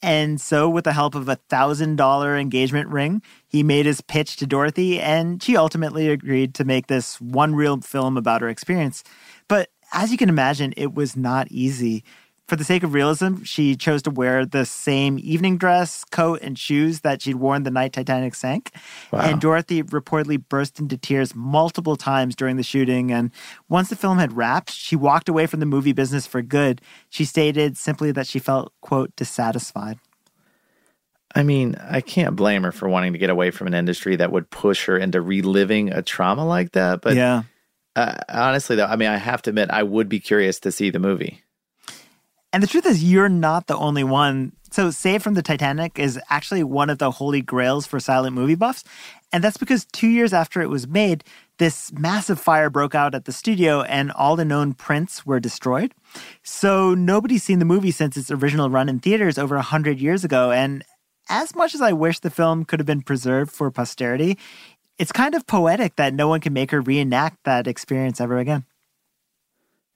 And 0.02 0.40
so, 0.40 0.68
with 0.68 0.84
the 0.84 0.92
help 0.92 1.14
of 1.14 1.28
a 1.28 1.36
$1,000 1.36 2.40
engagement 2.40 2.88
ring, 2.90 3.22
he 3.48 3.62
made 3.62 3.86
his 3.86 4.02
pitch 4.02 4.36
to 4.36 4.46
Dorothy, 4.46 5.00
and 5.00 5.42
she 5.42 5.56
ultimately 5.56 6.10
agreed 6.10 6.54
to 6.56 6.64
make 6.64 6.86
this 6.86 7.18
one 7.20 7.54
real 7.54 7.80
film 7.80 8.18
about 8.18 8.42
her 8.42 8.48
experience. 8.48 9.02
But 9.48 9.70
as 9.92 10.12
you 10.12 10.18
can 10.18 10.28
imagine, 10.28 10.74
it 10.76 10.94
was 10.94 11.16
not 11.16 11.50
easy 11.50 12.04
for 12.46 12.54
the 12.54 12.64
sake 12.64 12.84
of 12.84 12.94
realism, 12.94 13.42
she 13.42 13.74
chose 13.74 14.02
to 14.02 14.10
wear 14.10 14.46
the 14.46 14.64
same 14.64 15.18
evening 15.20 15.58
dress, 15.58 16.04
coat, 16.04 16.40
and 16.42 16.56
shoes 16.56 17.00
that 17.00 17.22
she'd 17.22 17.36
worn 17.36 17.64
the 17.64 17.70
night 17.70 17.92
Titanic 17.92 18.34
sank. 18.36 18.70
Wow. 19.12 19.20
And 19.20 19.40
Dorothy 19.40 19.82
reportedly 19.82 20.42
burst 20.48 20.78
into 20.78 20.96
tears 20.96 21.34
multiple 21.34 21.96
times 21.96 22.36
during 22.36 22.56
the 22.56 22.62
shooting. 22.62 23.10
And 23.10 23.32
once 23.68 23.88
the 23.88 23.96
film 23.96 24.18
had 24.18 24.36
wrapped, 24.36 24.70
she 24.70 24.94
walked 24.94 25.28
away 25.28 25.46
from 25.46 25.60
the 25.60 25.66
movie 25.66 25.92
business 25.92 26.26
for 26.26 26.40
good. 26.40 26.80
She 27.10 27.24
stated 27.24 27.76
simply 27.76 28.12
that 28.12 28.28
she 28.28 28.38
felt, 28.38 28.72
quote, 28.80 29.14
dissatisfied. 29.16 29.98
I 31.34 31.42
mean, 31.42 31.74
I 31.74 32.00
can't 32.00 32.36
blame 32.36 32.62
her 32.62 32.72
for 32.72 32.88
wanting 32.88 33.12
to 33.12 33.18
get 33.18 33.28
away 33.28 33.50
from 33.50 33.66
an 33.66 33.74
industry 33.74 34.16
that 34.16 34.30
would 34.30 34.48
push 34.50 34.86
her 34.86 34.96
into 34.96 35.20
reliving 35.20 35.92
a 35.92 36.00
trauma 36.00 36.46
like 36.46 36.72
that. 36.72 37.02
But 37.02 37.16
yeah. 37.16 37.42
Uh, 37.96 38.14
honestly, 38.28 38.76
though, 38.76 38.86
I 38.86 38.96
mean, 38.96 39.08
I 39.08 39.16
have 39.16 39.42
to 39.42 39.50
admit, 39.50 39.70
I 39.70 39.82
would 39.82 40.08
be 40.08 40.20
curious 40.20 40.60
to 40.60 40.70
see 40.70 40.90
the 40.90 40.98
movie. 40.98 41.42
And 42.56 42.62
the 42.62 42.68
truth 42.68 42.86
is, 42.86 43.04
you're 43.04 43.28
not 43.28 43.66
the 43.66 43.76
only 43.76 44.02
one. 44.02 44.52
So, 44.70 44.90
Save 44.90 45.22
from 45.22 45.34
the 45.34 45.42
Titanic 45.42 45.98
is 45.98 46.18
actually 46.30 46.64
one 46.64 46.88
of 46.88 46.96
the 46.96 47.10
holy 47.10 47.42
grails 47.42 47.86
for 47.86 48.00
silent 48.00 48.34
movie 48.34 48.54
buffs. 48.54 48.82
And 49.30 49.44
that's 49.44 49.58
because 49.58 49.84
two 49.92 50.08
years 50.08 50.32
after 50.32 50.62
it 50.62 50.70
was 50.70 50.88
made, 50.88 51.22
this 51.58 51.92
massive 51.92 52.40
fire 52.40 52.70
broke 52.70 52.94
out 52.94 53.14
at 53.14 53.26
the 53.26 53.32
studio 53.32 53.82
and 53.82 54.10
all 54.10 54.36
the 54.36 54.44
known 54.46 54.72
prints 54.72 55.26
were 55.26 55.38
destroyed. 55.38 55.92
So, 56.44 56.94
nobody's 56.94 57.42
seen 57.42 57.58
the 57.58 57.66
movie 57.66 57.90
since 57.90 58.16
its 58.16 58.30
original 58.30 58.70
run 58.70 58.88
in 58.88 59.00
theaters 59.00 59.36
over 59.36 59.56
100 59.56 60.00
years 60.00 60.24
ago. 60.24 60.50
And 60.50 60.82
as 61.28 61.54
much 61.54 61.74
as 61.74 61.82
I 61.82 61.92
wish 61.92 62.20
the 62.20 62.30
film 62.30 62.64
could 62.64 62.80
have 62.80 62.86
been 62.86 63.02
preserved 63.02 63.52
for 63.52 63.70
posterity, 63.70 64.38
it's 64.98 65.12
kind 65.12 65.34
of 65.34 65.46
poetic 65.46 65.96
that 65.96 66.14
no 66.14 66.26
one 66.26 66.40
can 66.40 66.54
make 66.54 66.70
her 66.70 66.80
reenact 66.80 67.44
that 67.44 67.66
experience 67.66 68.18
ever 68.18 68.38
again. 68.38 68.64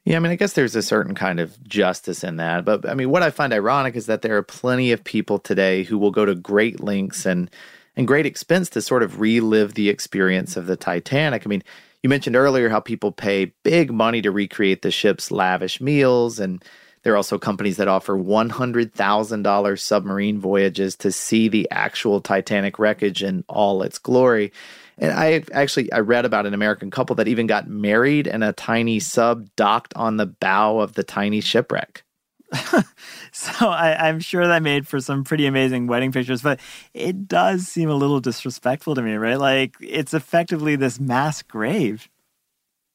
Yeah, 0.05 0.17
I 0.17 0.21
mean, 0.21 0.33
I 0.33 0.37
guess 0.37 0.55
there's 0.55 0.77
a 0.77 0.83
certain 0.83 1.15
kind 1.15 1.41
of 1.41 1.63
justice 1.65 2.25
in 2.25 2.37
that. 2.37 2.65
But 2.65 2.89
I 2.89 2.95
mean, 2.95 3.11
what 3.11 3.23
I 3.23 3.31
find 3.31 3.53
ironic 3.53 3.97
is 3.97 4.07
that 4.07 4.23
there 4.23 4.37
are 4.37 4.43
plenty 4.43 4.93
of 4.93 5.05
people 5.05 5.39
today 5.39 5.85
who 5.85 5.99
will 5.99 6.11
go 6.11 6.25
to 6.25 6.35
great 6.35 6.81
lengths 6.81 7.27
and 7.27 7.51
and 7.97 8.07
great 8.07 8.25
expense 8.25 8.71
to 8.71 8.81
sort 8.81 9.03
of 9.03 9.21
relive 9.21 9.75
the 9.75 9.89
experience 9.89 10.57
of 10.57 10.67
the 10.67 10.77
Titanic. 10.77 11.43
I 11.45 11.49
mean, 11.49 11.63
you 12.03 12.09
mentioned 12.09 12.37
earlier 12.37 12.69
how 12.71 12.81
people 12.81 13.13
pay 13.13 13.53
big 13.63 13.93
money 13.93 14.23
to 14.23 14.31
recreate 14.31 14.83
the 14.83 14.91
ship's 14.91 15.31
lavish 15.31 15.81
meals 15.81 16.39
and 16.39 16.65
there 17.03 17.15
are 17.15 17.17
also 17.17 17.39
companies 17.39 17.79
that 17.79 17.89
offer 17.89 18.17
$100,000 18.17 19.79
submarine 19.81 20.39
voyages 20.39 20.97
to 20.97 21.11
see 21.11 21.49
the 21.49 21.67
actual 21.71 22.21
Titanic 22.21 22.79
wreckage 22.79 23.23
in 23.23 23.45
all 23.49 23.83
its 23.83 23.99
glory. 23.99 24.53
And 25.01 25.13
I 25.13 25.43
actually 25.53 25.91
I 25.93 26.01
read 26.01 26.27
about 26.27 26.47
an 26.47 26.55
American 26.55 26.91
couple 26.91 27.17
that 27.17 27.27
even 27.27 27.47
got 27.47 27.69
married 27.69 28.29
and 28.29 28.45
a 28.45 28.53
tiny 28.53 29.01
sub 29.01 29.49
docked 29.57 29.95
on 29.97 30.19
the 30.19 30.27
bow 30.27 30.79
of 30.79 30.93
the 30.93 31.03
tiny 31.03 31.41
shipwreck. 31.41 32.05
so 33.33 33.69
I, 33.69 34.09
am 34.09 34.21
sure 34.21 34.47
that 34.47 34.63
made 34.63 34.87
for 34.87 35.01
some 35.01 35.25
pretty 35.25 35.47
amazing 35.47 35.87
wedding 35.87 36.13
pictures, 36.13 36.43
but 36.43 36.61
it 36.93 37.29
does 37.29 37.67
seem 37.67 37.89
a 37.89 37.95
little 37.95 38.21
disrespectful 38.21 38.95
to 38.97 39.03
me, 39.03 39.15
right? 39.15 39.39
Like 39.39 39.77
it's 39.81 40.13
effectively 40.13 40.77
this 40.77 41.01
mass 41.01 41.43
grave. 41.43 42.09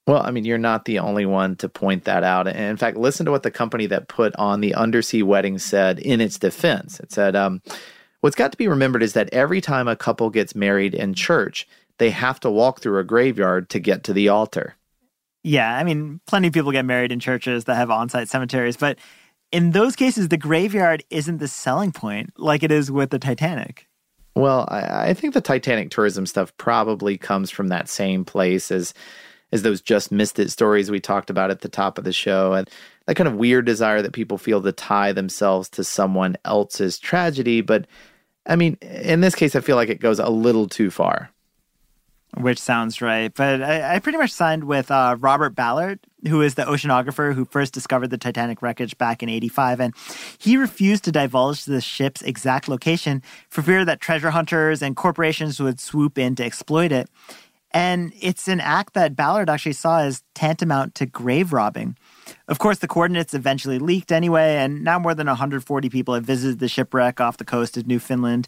Well, 0.07 0.21
I 0.21 0.29
mean, 0.29 0.45
you're 0.45 0.57
not 0.59 0.85
the 0.85 0.99
only 0.99 1.25
one 1.25 1.55
to 1.55 1.69
point 1.69 2.03
that 2.03 2.23
out. 2.23 2.47
And 2.47 2.57
in 2.57 2.77
fact, 2.77 2.97
listen 2.97 3.25
to 3.25 3.31
what 3.31 3.43
the 3.43 3.49
company 3.49 3.87
that 3.87 4.07
put 4.07 4.35
on 4.35 4.61
the 4.61 4.75
undersea 4.75 5.23
wedding 5.23 5.57
said 5.57 5.97
in 5.97 6.21
its 6.21 6.37
defense. 6.37 6.99
It 6.99 7.11
said, 7.11 7.35
um, 7.35 7.61
What's 8.25 8.35
got 8.35 8.51
to 8.51 8.57
be 8.57 8.67
remembered 8.67 9.03
is 9.03 9.13
that 9.13 9.31
every 9.31 9.61
time 9.61 9.87
a 9.87 9.95
couple 9.95 10.31
gets 10.31 10.55
married 10.55 10.95
in 10.95 11.13
church, 11.13 11.67
they 11.97 12.09
have 12.09 12.39
to 12.41 12.51
walk 12.51 12.81
through 12.81 12.99
a 12.99 13.03
graveyard 13.03 13.69
to 13.69 13.79
get 13.79 14.03
to 14.05 14.13
the 14.13 14.29
altar. 14.29 14.75
Yeah, 15.43 15.77
I 15.77 15.83
mean, 15.83 16.21
plenty 16.25 16.47
of 16.47 16.53
people 16.53 16.71
get 16.71 16.85
married 16.85 17.11
in 17.11 17.19
churches 17.19 17.65
that 17.65 17.75
have 17.75 17.91
on 17.91 18.09
site 18.09 18.29
cemeteries, 18.29 18.77
but 18.77 18.97
in 19.51 19.71
those 19.71 19.95
cases, 19.95 20.29
the 20.29 20.37
graveyard 20.37 21.03
isn't 21.09 21.37
the 21.37 21.47
selling 21.47 21.91
point 21.91 22.33
like 22.37 22.63
it 22.63 22.71
is 22.71 22.91
with 22.91 23.11
the 23.11 23.19
Titanic. 23.19 23.87
Well, 24.35 24.67
I, 24.69 25.09
I 25.09 25.13
think 25.13 25.33
the 25.33 25.41
Titanic 25.41 25.91
tourism 25.91 26.25
stuff 26.25 26.55
probably 26.57 27.17
comes 27.17 27.51
from 27.51 27.69
that 27.69 27.87
same 27.87 28.25
place 28.25 28.71
as 28.71 28.93
as 29.51 29.61
those 29.61 29.81
just 29.81 30.11
missed 30.11 30.39
it 30.39 30.51
stories 30.51 30.91
we 30.91 30.99
talked 30.99 31.29
about 31.29 31.51
at 31.51 31.61
the 31.61 31.69
top 31.69 31.97
of 31.97 32.03
the 32.03 32.11
show 32.11 32.53
and 32.53 32.69
that 33.05 33.15
kind 33.15 33.27
of 33.27 33.35
weird 33.35 33.65
desire 33.65 34.01
that 34.01 34.11
people 34.11 34.37
feel 34.37 34.61
to 34.61 34.71
tie 34.71 35.11
themselves 35.11 35.69
to 35.69 35.83
someone 35.83 36.35
else's 36.43 36.97
tragedy 36.97 37.61
but 37.61 37.85
i 38.47 38.55
mean 38.55 38.73
in 38.81 39.21
this 39.21 39.35
case 39.35 39.55
i 39.55 39.61
feel 39.61 39.75
like 39.75 39.87
it 39.87 40.01
goes 40.01 40.19
a 40.19 40.29
little 40.29 40.67
too 40.67 40.89
far 40.89 41.29
which 42.37 42.59
sounds 42.59 43.01
right. 43.01 43.33
But 43.33 43.61
I, 43.61 43.95
I 43.95 43.99
pretty 43.99 44.17
much 44.17 44.31
signed 44.31 44.65
with 44.65 44.91
uh, 44.91 45.15
Robert 45.19 45.55
Ballard, 45.55 45.99
who 46.27 46.41
is 46.41 46.55
the 46.55 46.63
oceanographer 46.63 47.33
who 47.33 47.45
first 47.45 47.73
discovered 47.73 48.09
the 48.09 48.17
Titanic 48.17 48.61
wreckage 48.61 48.97
back 48.97 49.23
in 49.23 49.29
85. 49.29 49.79
And 49.79 49.93
he 50.37 50.57
refused 50.57 51.03
to 51.05 51.11
divulge 51.11 51.65
the 51.65 51.81
ship's 51.81 52.21
exact 52.21 52.67
location 52.67 53.21
for 53.49 53.61
fear 53.61 53.85
that 53.85 54.01
treasure 54.01 54.31
hunters 54.31 54.81
and 54.81 54.95
corporations 54.95 55.59
would 55.59 55.79
swoop 55.79 56.17
in 56.17 56.35
to 56.35 56.43
exploit 56.43 56.91
it. 56.91 57.09
And 57.71 58.13
it's 58.21 58.47
an 58.47 58.61
act 58.61 58.93
that 58.93 59.17
Ballard 59.17 59.49
actually 59.49 59.73
saw 59.73 59.99
as 59.99 60.23
tantamount 60.33 60.95
to 60.95 61.05
grave 61.05 61.51
robbing. 61.51 61.97
Of 62.47 62.57
course, 62.57 62.79
the 62.79 62.87
coordinates 62.87 63.33
eventually 63.33 63.79
leaked 63.79 64.13
anyway, 64.13 64.55
and 64.55 64.81
now 64.81 64.97
more 64.97 65.13
than 65.13 65.27
140 65.27 65.89
people 65.89 66.13
have 66.13 66.23
visited 66.23 66.59
the 66.59 66.69
shipwreck 66.69 67.19
off 67.19 67.35
the 67.35 67.43
coast 67.43 67.75
of 67.75 67.85
Newfoundland. 67.85 68.47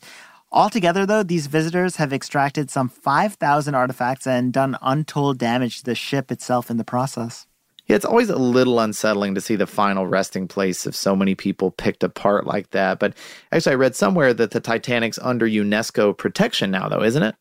Altogether, 0.57 1.05
though, 1.05 1.21
these 1.21 1.45
visitors 1.45 1.97
have 1.97 2.11
extracted 2.11 2.71
some 2.71 2.89
5,000 2.89 3.75
artifacts 3.75 4.25
and 4.25 4.51
done 4.51 4.75
untold 4.81 5.37
damage 5.37 5.77
to 5.77 5.85
the 5.85 5.93
ship 5.93 6.31
itself 6.31 6.71
in 6.71 6.77
the 6.77 6.83
process. 6.83 7.45
Yeah, 7.85 7.95
it's 7.95 8.05
always 8.05 8.31
a 8.31 8.37
little 8.37 8.79
unsettling 8.79 9.35
to 9.35 9.41
see 9.41 9.55
the 9.55 9.67
final 9.67 10.07
resting 10.07 10.47
place 10.47 10.87
of 10.87 10.95
so 10.95 11.15
many 11.15 11.35
people 11.35 11.69
picked 11.69 12.03
apart 12.03 12.47
like 12.47 12.71
that. 12.71 12.97
But 12.97 13.15
actually, 13.51 13.73
I 13.73 13.75
read 13.75 13.95
somewhere 13.95 14.33
that 14.33 14.49
the 14.49 14.59
Titanic's 14.59 15.19
under 15.19 15.45
UNESCO 15.45 16.17
protection 16.17 16.71
now, 16.71 16.89
though, 16.89 17.03
isn't 17.03 17.21
it? 17.21 17.35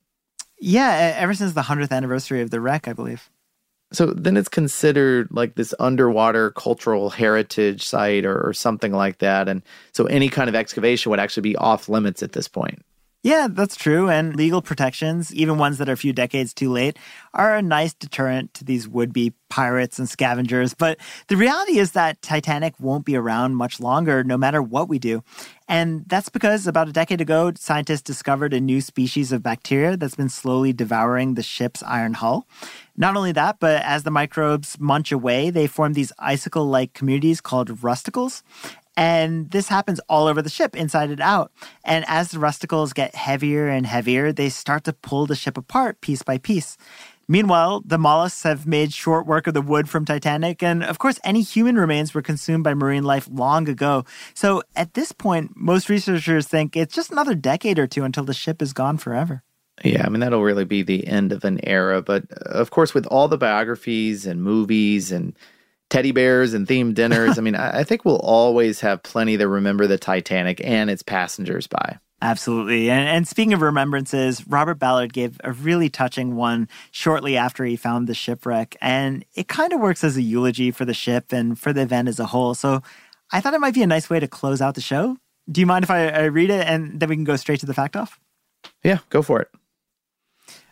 Yeah, 0.61 1.15
ever 1.17 1.33
since 1.33 1.55
the 1.55 1.63
100th 1.63 1.93
anniversary 1.93 2.43
of 2.43 2.51
the 2.51 2.61
wreck, 2.61 2.87
I 2.87 2.93
believe. 2.93 3.31
So 3.93 4.09
then 4.09 4.37
it's 4.37 4.51
considered 4.51 5.29
like 5.31 5.55
this 5.55 5.73
underwater 5.81 6.51
cultural 6.51 7.09
heritage 7.09 7.83
site 7.83 8.27
or, 8.27 8.47
or 8.47 8.53
something 8.53 8.93
like 8.93 9.21
that. 9.21 9.49
And 9.49 9.63
so 9.93 10.05
any 10.05 10.29
kind 10.29 10.51
of 10.51 10.55
excavation 10.55 11.09
would 11.09 11.21
actually 11.21 11.49
be 11.49 11.57
off 11.57 11.89
limits 11.89 12.23
at 12.23 12.33
this 12.33 12.47
point. 12.47 12.83
Yeah, 13.27 13.49
that's 13.51 13.75
true. 13.75 14.09
And 14.09 14.37
legal 14.37 14.63
protections, 14.63 15.35
even 15.35 15.59
ones 15.59 15.79
that 15.79 15.89
are 15.89 15.95
a 15.95 15.97
few 15.97 16.13
decades 16.13 16.55
too 16.55 16.71
late, 16.71 16.97
are 17.35 17.57
a 17.57 17.61
nice 17.61 17.93
deterrent 17.93 18.55
to 18.55 18.65
these 18.65 18.87
would 18.87 19.13
be 19.13 19.33
pirates 19.49 19.99
and 19.99 20.09
scavengers. 20.09 20.75
But 20.75 21.01
the 21.27 21.37
reality 21.37 21.81
is 21.81 21.91
that 21.93 22.23
Titanic 22.23 22.75
won't 22.79 23.05
be 23.05 23.17
around 23.17 23.57
much 23.57 23.81
longer, 23.81 24.23
no 24.23 24.37
matter 24.39 24.63
what 24.63 24.89
we 24.89 25.01
do. 25.01 25.25
And 25.67 26.05
that's 26.07 26.29
because 26.29 26.69
about 26.69 26.89
a 26.89 26.93
decade 26.93 27.21
ago, 27.21 27.51
scientists 27.57 28.03
discovered 28.03 28.55
a 28.55 28.61
new 28.61 28.81
species 28.81 29.33
of 29.33 29.43
bacteria 29.43 29.97
that's 29.97 30.15
been 30.15 30.29
slowly 30.29 30.73
devouring 30.73 31.35
the 31.35 31.43
ship's 31.43 31.83
iron 31.83 32.15
hull. 32.15 32.47
Not 32.97 33.17
only 33.17 33.33
that, 33.33 33.59
but 33.59 33.83
as 33.83 34.05
the 34.05 34.13
microbes 34.13 34.79
munch 34.79 35.11
away, 35.11 35.51
they 35.51 35.67
form 35.67 35.95
these 35.95 36.13
icicle 36.21 36.67
like 36.67 36.95
communities 36.95 37.41
called 37.41 37.83
rusticles. 37.83 38.45
And 38.97 39.51
this 39.51 39.69
happens 39.69 40.01
all 40.09 40.27
over 40.27 40.41
the 40.41 40.51
ship, 40.51 40.75
inside 40.75 41.11
and 41.11 41.21
out. 41.21 41.53
And 41.85 42.05
as 42.09 42.31
the 42.31 42.39
rusticles 42.39 42.93
get 42.93 43.15
heavier 43.15 43.69
and 43.69 43.85
heavier, 43.85 44.33
they 44.33 44.49
start 44.49 44.85
to 44.85 44.93
pull 44.93 45.27
the 45.27 45.37
ship 45.37 45.59
apart 45.59 46.01
piece 46.01 46.23
by 46.23 46.39
piece. 46.39 46.77
Meanwhile, 47.29 47.83
the 47.85 47.99
mollusks 47.99 48.45
have 48.45 48.67
made 48.67 48.93
short 48.93 49.27
work 49.27 49.49
of 49.49 49.55
the 49.55 49.61
wood 49.61 49.89
from 49.89 50.05
Titanic, 50.05 50.63
and 50.63 50.85
of 50.85 50.99
course, 50.99 51.19
any 51.25 51.43
human 51.43 51.77
remains 51.77 52.15
were 52.15 52.23
consumed 52.23 52.63
by 52.63 52.73
marine 52.73 53.03
life 53.03 53.29
long 53.31 53.69
ago. 53.69 54.05
So 54.35 54.63
at 54.77 54.95
this 54.95 55.11
point, 55.11 55.53
most 55.57 55.89
researchers 55.89 56.47
think 56.47 56.77
it's 56.77 56.95
just 56.95 57.11
another 57.11 57.35
decade 57.35 57.81
or 57.81 57.89
two 57.89 58.05
until 58.05 58.25
the 58.25 58.33
ship 58.33 58.63
is 58.63 58.73
gone 58.73 58.97
forever. 58.97 59.43
Yeah, 59.85 60.07
I 60.07 60.09
mean, 60.09 60.21
that'll 60.21 60.43
really 60.43 60.65
be 60.65 60.83
the 60.83 61.07
end 61.07 61.33
of 61.33 61.45
an 61.45 61.61
era. 61.65 62.01
But 62.01 62.25
uh, 62.31 62.51
of 62.51 62.71
course, 62.71 62.95
with 62.95 63.07
all 63.07 63.29
the 63.29 63.37
biographies 63.37 64.25
and 64.25 64.43
movies 64.43 65.11
and 65.11 65.37
teddy 65.91 66.13
bears 66.13 66.55
and 66.55 66.67
themed 66.67 66.95
dinners, 66.95 67.39
I 67.39 67.41
mean, 67.43 67.55
I 67.57 67.85
think 67.85 68.05
we'll 68.05 68.19
always 68.19 68.81
have 68.81 69.03
plenty 69.03 69.37
to 69.39 69.49
remember 69.49 69.87
the 69.87 69.99
Titanic 69.99 70.61
and 70.65 70.91
its 70.91 71.03
passengers 71.03 71.67
by. 71.67 71.99
Absolutely. 72.23 72.91
And, 72.91 73.07
and, 73.09 73.29
speaking 73.29 73.53
of 73.53 73.61
remembrances, 73.61 74.47
Robert 74.49 74.77
Ballard 74.77 75.13
gave 75.13 75.39
a 75.45 75.53
really 75.53 75.91
touching 75.91 76.35
one 76.35 76.67
shortly 76.91 77.37
after 77.37 77.63
he 77.63 77.77
found 77.77 78.07
the 78.07 78.15
shipwreck. 78.15 78.75
And 78.81 79.23
it 79.35 79.49
kind 79.49 79.75
of 79.75 79.81
works 79.81 80.03
as 80.03 80.17
a 80.17 80.23
eulogy 80.23 80.71
for 80.71 80.87
the 80.87 80.95
ship 80.95 81.31
and 81.31 81.59
for 81.59 81.75
the 81.75 81.83
event 81.83 82.09
as 82.09 82.19
a 82.19 82.25
whole. 82.25 82.55
So 82.55 82.83
I 83.33 83.43
thought 83.43 83.53
it 83.53 83.61
might 83.61 83.75
be 83.75 83.83
a 83.83 83.87
nice 83.87 84.09
way 84.09 84.19
to 84.19 84.27
close 84.27 84.63
out 84.63 84.75
the 84.75 84.81
show. 84.81 85.19
Do 85.51 85.61
you 85.61 85.67
mind 85.67 85.85
if 85.85 85.91
I, 85.91 86.09
I 86.09 86.25
read 86.25 86.49
it 86.49 86.67
and 86.67 86.99
then 86.99 87.09
we 87.11 87.17
can 87.17 87.25
go 87.25 87.37
straight 87.37 87.61
to 87.61 87.67
the 87.67 87.75
fact 87.75 87.97
off? 87.97 88.19
Yeah, 88.83 88.99
go 89.11 89.21
for 89.21 89.43
it. 89.43 89.49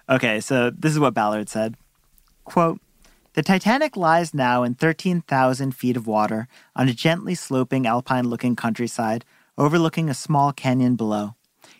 Okay, 0.08 0.40
so 0.40 0.70
this 0.70 0.92
is 0.92 0.98
what 0.98 1.14
Ballard 1.14 1.48
said. 1.50 1.76
Quote, 2.44 2.80
the 3.34 3.42
Titanic 3.42 3.96
lies 3.96 4.32
now 4.32 4.62
in 4.62 4.74
13,000 4.74 5.72
feet 5.72 5.96
of 5.96 6.06
water 6.06 6.46
on 6.76 6.88
a 6.88 6.94
gently 6.94 7.34
sloping 7.34 7.84
alpine 7.84 8.28
looking 8.28 8.54
countryside 8.54 9.24
overlooking 9.58 10.08
a 10.08 10.14
small 10.14 10.52
canyon 10.52 10.94
below. 10.94 11.34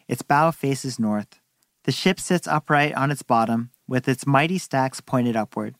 Its 0.09 0.22
bow 0.22 0.50
faces 0.50 0.98
north. 0.98 1.40
The 1.84 1.92
ship 1.92 2.18
sits 2.18 2.48
upright 2.48 2.94
on 2.94 3.11
its 3.11 3.22
bottom, 3.22 3.70
with 3.86 4.09
its 4.09 4.26
mighty 4.26 4.59
stacks 4.59 5.00
pointed 5.00 5.36
upward. 5.36 5.76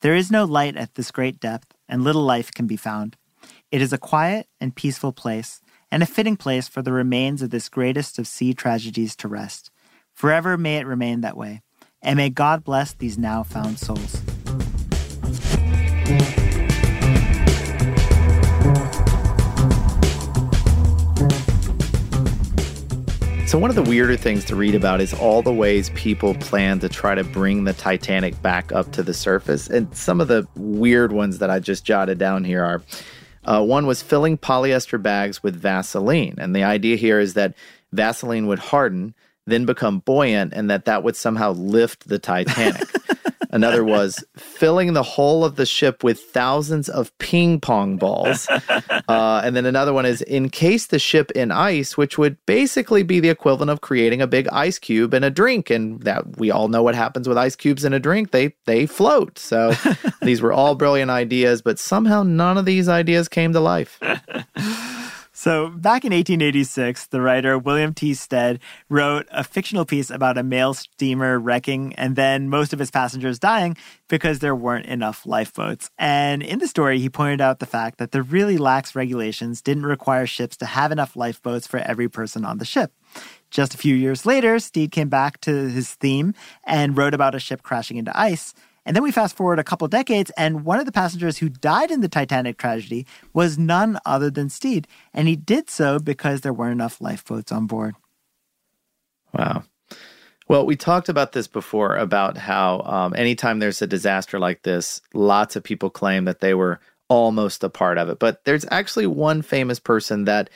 There 0.00 0.14
is 0.14 0.30
no 0.30 0.44
light 0.44 0.76
at 0.76 0.94
this 0.94 1.10
great 1.10 1.40
depth, 1.40 1.74
and 1.88 2.02
little 2.02 2.22
life 2.22 2.50
can 2.50 2.66
be 2.66 2.76
found. 2.76 3.16
It 3.70 3.82
is 3.82 3.92
a 3.92 3.98
quiet 3.98 4.46
and 4.60 4.74
peaceful 4.74 5.12
place, 5.12 5.60
and 5.90 6.02
a 6.02 6.06
fitting 6.06 6.36
place 6.36 6.68
for 6.68 6.80
the 6.80 6.92
remains 6.92 7.42
of 7.42 7.50
this 7.50 7.68
greatest 7.68 8.18
of 8.18 8.26
sea 8.26 8.54
tragedies 8.54 9.16
to 9.16 9.28
rest. 9.28 9.70
Forever 10.14 10.56
may 10.56 10.76
it 10.76 10.86
remain 10.86 11.20
that 11.20 11.36
way, 11.36 11.62
and 12.00 12.16
may 12.16 12.30
God 12.30 12.64
bless 12.64 12.92
these 12.92 13.18
now 13.18 13.42
found 13.42 13.78
souls. 13.78 14.22
So, 23.48 23.56
one 23.56 23.70
of 23.70 23.76
the 23.76 23.82
weirder 23.82 24.18
things 24.18 24.44
to 24.44 24.56
read 24.56 24.74
about 24.74 25.00
is 25.00 25.14
all 25.14 25.40
the 25.40 25.52
ways 25.52 25.88
people 25.94 26.34
plan 26.34 26.80
to 26.80 26.88
try 26.90 27.14
to 27.14 27.24
bring 27.24 27.64
the 27.64 27.72
Titanic 27.72 28.40
back 28.42 28.72
up 28.72 28.92
to 28.92 29.02
the 29.02 29.14
surface. 29.14 29.68
And 29.68 29.96
some 29.96 30.20
of 30.20 30.28
the 30.28 30.46
weird 30.54 31.12
ones 31.12 31.38
that 31.38 31.48
I 31.48 31.58
just 31.58 31.82
jotted 31.82 32.18
down 32.18 32.44
here 32.44 32.62
are 32.62 32.82
uh, 33.44 33.64
one 33.64 33.86
was 33.86 34.02
filling 34.02 34.36
polyester 34.36 35.02
bags 35.02 35.42
with 35.42 35.56
Vaseline. 35.56 36.34
And 36.36 36.54
the 36.54 36.64
idea 36.64 36.96
here 36.96 37.20
is 37.20 37.32
that 37.34 37.54
Vaseline 37.90 38.48
would 38.48 38.58
harden, 38.58 39.14
then 39.46 39.64
become 39.64 40.00
buoyant, 40.00 40.52
and 40.52 40.68
that 40.68 40.84
that 40.84 41.02
would 41.02 41.16
somehow 41.16 41.52
lift 41.52 42.06
the 42.06 42.18
Titanic. 42.18 42.86
Another 43.50 43.82
was 43.82 44.22
filling 44.36 44.92
the 44.92 45.02
whole 45.02 45.44
of 45.44 45.56
the 45.56 45.64
ship 45.64 46.04
with 46.04 46.20
thousands 46.20 46.88
of 46.88 47.16
ping 47.18 47.60
pong 47.60 47.96
balls. 47.96 48.48
Uh, 49.08 49.40
and 49.42 49.56
then 49.56 49.64
another 49.64 49.92
one 49.94 50.04
is 50.04 50.20
encase 50.22 50.88
the 50.88 50.98
ship 50.98 51.30
in 51.30 51.50
ice, 51.50 51.96
which 51.96 52.18
would 52.18 52.36
basically 52.44 53.02
be 53.02 53.20
the 53.20 53.30
equivalent 53.30 53.70
of 53.70 53.80
creating 53.80 54.20
a 54.20 54.26
big 54.26 54.46
ice 54.48 54.78
cube 54.78 55.14
in 55.14 55.24
a 55.24 55.30
drink. 55.30 55.70
And 55.70 56.02
that 56.02 56.36
we 56.36 56.50
all 56.50 56.68
know 56.68 56.82
what 56.82 56.94
happens 56.94 57.26
with 57.26 57.38
ice 57.38 57.56
cubes 57.56 57.86
in 57.86 57.94
a 57.94 57.98
drink. 57.98 58.32
They 58.32 58.54
they 58.66 58.84
float. 58.84 59.38
So 59.38 59.72
these 60.22 60.42
were 60.42 60.52
all 60.52 60.74
brilliant 60.74 61.10
ideas, 61.10 61.62
but 61.62 61.78
somehow 61.78 62.22
none 62.22 62.58
of 62.58 62.66
these 62.66 62.88
ideas 62.88 63.28
came 63.28 63.54
to 63.54 63.60
life. 63.60 63.98
So, 65.40 65.68
back 65.68 66.04
in 66.04 66.12
1886, 66.12 67.06
the 67.06 67.20
writer 67.20 67.56
William 67.56 67.94
T. 67.94 68.12
Stead 68.14 68.58
wrote 68.88 69.28
a 69.30 69.44
fictional 69.44 69.84
piece 69.84 70.10
about 70.10 70.36
a 70.36 70.42
mail 70.42 70.74
steamer 70.74 71.38
wrecking 71.38 71.94
and 71.94 72.16
then 72.16 72.48
most 72.48 72.72
of 72.72 72.80
its 72.80 72.90
passengers 72.90 73.38
dying 73.38 73.76
because 74.08 74.40
there 74.40 74.56
weren't 74.56 74.86
enough 74.86 75.24
lifeboats. 75.24 75.90
And 75.96 76.42
in 76.42 76.58
the 76.58 76.66
story, 76.66 76.98
he 76.98 77.08
pointed 77.08 77.40
out 77.40 77.60
the 77.60 77.66
fact 77.66 77.98
that 77.98 78.10
the 78.10 78.20
really 78.20 78.58
lax 78.58 78.96
regulations 78.96 79.62
didn't 79.62 79.86
require 79.86 80.26
ships 80.26 80.56
to 80.56 80.66
have 80.66 80.90
enough 80.90 81.14
lifeboats 81.14 81.68
for 81.68 81.78
every 81.78 82.08
person 82.08 82.44
on 82.44 82.58
the 82.58 82.64
ship. 82.64 82.90
Just 83.48 83.74
a 83.74 83.78
few 83.78 83.94
years 83.94 84.26
later, 84.26 84.58
Stead 84.58 84.90
came 84.90 85.08
back 85.08 85.40
to 85.42 85.68
his 85.68 85.94
theme 85.94 86.34
and 86.64 86.96
wrote 86.96 87.14
about 87.14 87.36
a 87.36 87.38
ship 87.38 87.62
crashing 87.62 87.96
into 87.96 88.18
ice. 88.18 88.54
And 88.88 88.96
then 88.96 89.02
we 89.02 89.12
fast 89.12 89.36
forward 89.36 89.58
a 89.58 89.64
couple 89.64 89.86
decades, 89.86 90.32
and 90.38 90.64
one 90.64 90.80
of 90.80 90.86
the 90.86 90.92
passengers 90.92 91.36
who 91.36 91.50
died 91.50 91.90
in 91.90 92.00
the 92.00 92.08
Titanic 92.08 92.56
tragedy 92.56 93.06
was 93.34 93.58
none 93.58 93.98
other 94.06 94.30
than 94.30 94.48
Steed. 94.48 94.88
And 95.12 95.28
he 95.28 95.36
did 95.36 95.68
so 95.68 95.98
because 95.98 96.40
there 96.40 96.54
weren't 96.54 96.72
enough 96.72 96.98
lifeboats 96.98 97.52
on 97.52 97.66
board. 97.66 97.96
Wow. 99.34 99.64
Well, 100.48 100.64
we 100.64 100.74
talked 100.74 101.10
about 101.10 101.32
this 101.32 101.46
before 101.46 101.96
about 101.96 102.38
how 102.38 102.80
um, 102.80 103.14
anytime 103.14 103.58
there's 103.58 103.82
a 103.82 103.86
disaster 103.86 104.38
like 104.38 104.62
this, 104.62 105.02
lots 105.12 105.54
of 105.54 105.62
people 105.62 105.90
claim 105.90 106.24
that 106.24 106.40
they 106.40 106.54
were 106.54 106.80
almost 107.08 107.62
a 107.62 107.68
part 107.68 107.98
of 107.98 108.08
it. 108.08 108.18
But 108.18 108.46
there's 108.46 108.64
actually 108.70 109.06
one 109.06 109.42
famous 109.42 109.78
person 109.78 110.24
that 110.24 110.48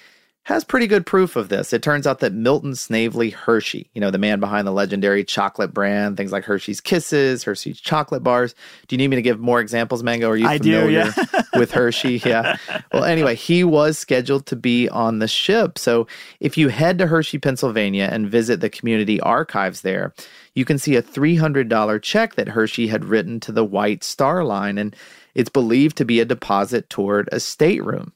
has 0.44 0.64
pretty 0.64 0.88
good 0.88 1.06
proof 1.06 1.36
of 1.36 1.50
this. 1.50 1.72
It 1.72 1.82
turns 1.82 2.04
out 2.04 2.18
that 2.18 2.32
Milton 2.32 2.74
Snavely 2.74 3.30
Hershey, 3.30 3.88
you 3.94 4.00
know, 4.00 4.10
the 4.10 4.18
man 4.18 4.40
behind 4.40 4.66
the 4.66 4.72
legendary 4.72 5.22
chocolate 5.22 5.72
brand, 5.72 6.16
things 6.16 6.32
like 6.32 6.44
Hershey's 6.44 6.80
Kisses, 6.80 7.44
Hershey's 7.44 7.80
chocolate 7.80 8.24
bars. 8.24 8.54
Do 8.88 8.94
you 8.94 8.98
need 8.98 9.08
me 9.08 9.16
to 9.16 9.22
give 9.22 9.38
more 9.38 9.60
examples, 9.60 10.02
Mango? 10.02 10.28
Are 10.28 10.36
you 10.36 10.48
I 10.48 10.58
familiar 10.58 11.04
do, 11.04 11.22
yeah. 11.32 11.42
with 11.58 11.70
Hershey? 11.70 12.20
Yeah. 12.24 12.56
Well, 12.92 13.04
anyway, 13.04 13.36
he 13.36 13.62
was 13.62 13.98
scheduled 13.98 14.46
to 14.46 14.56
be 14.56 14.88
on 14.88 15.20
the 15.20 15.28
ship. 15.28 15.78
So 15.78 16.08
if 16.40 16.58
you 16.58 16.68
head 16.68 16.98
to 16.98 17.06
Hershey, 17.06 17.38
Pennsylvania 17.38 18.08
and 18.10 18.28
visit 18.28 18.60
the 18.60 18.70
community 18.70 19.20
archives 19.20 19.82
there, 19.82 20.12
you 20.54 20.64
can 20.64 20.76
see 20.76 20.96
a 20.96 21.02
$300 21.02 22.02
check 22.02 22.34
that 22.34 22.48
Hershey 22.48 22.88
had 22.88 23.04
written 23.04 23.38
to 23.40 23.52
the 23.52 23.64
White 23.64 24.02
Star 24.02 24.42
Line. 24.42 24.76
And 24.76 24.96
it's 25.36 25.50
believed 25.50 25.96
to 25.98 26.04
be 26.04 26.18
a 26.18 26.24
deposit 26.24 26.90
toward 26.90 27.28
a 27.30 27.38
stateroom. 27.38 28.12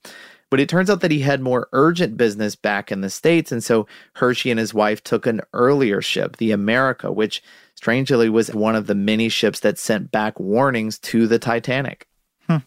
But 0.51 0.61
it 0.61 0.68
turns 0.68 0.90
out 0.90 1.01
that 1.01 1.11
he 1.11 1.20
had 1.20 1.40
more 1.40 1.68
urgent 1.72 2.16
business 2.16 2.55
back 2.55 2.92
in 2.92 3.01
the 3.01 3.11
States. 3.11 3.51
And 3.51 3.64
so 3.64 3.86
Hershey 4.14 4.51
and 4.51 4.61
his 4.61 4.72
wife 4.72 5.03
took 5.03 5.26
an 5.26 5.40
earlier 5.53 6.01
ship, 6.01 6.36
the 6.36 6.53
America, 6.53 7.11
which 7.11 7.42
strangely 7.74 8.28
was 8.28 8.55
one 8.55 8.76
of 8.76 8.86
the 8.86 8.94
many 8.94 9.28
ships 9.28 9.61
that 9.61 9.78
sent 9.78 10.11
back 10.11 10.38
warnings 10.38 10.99
to 11.01 11.26
the 11.26 11.38
Titanic. 11.38 12.07
Hmm. 12.47 12.59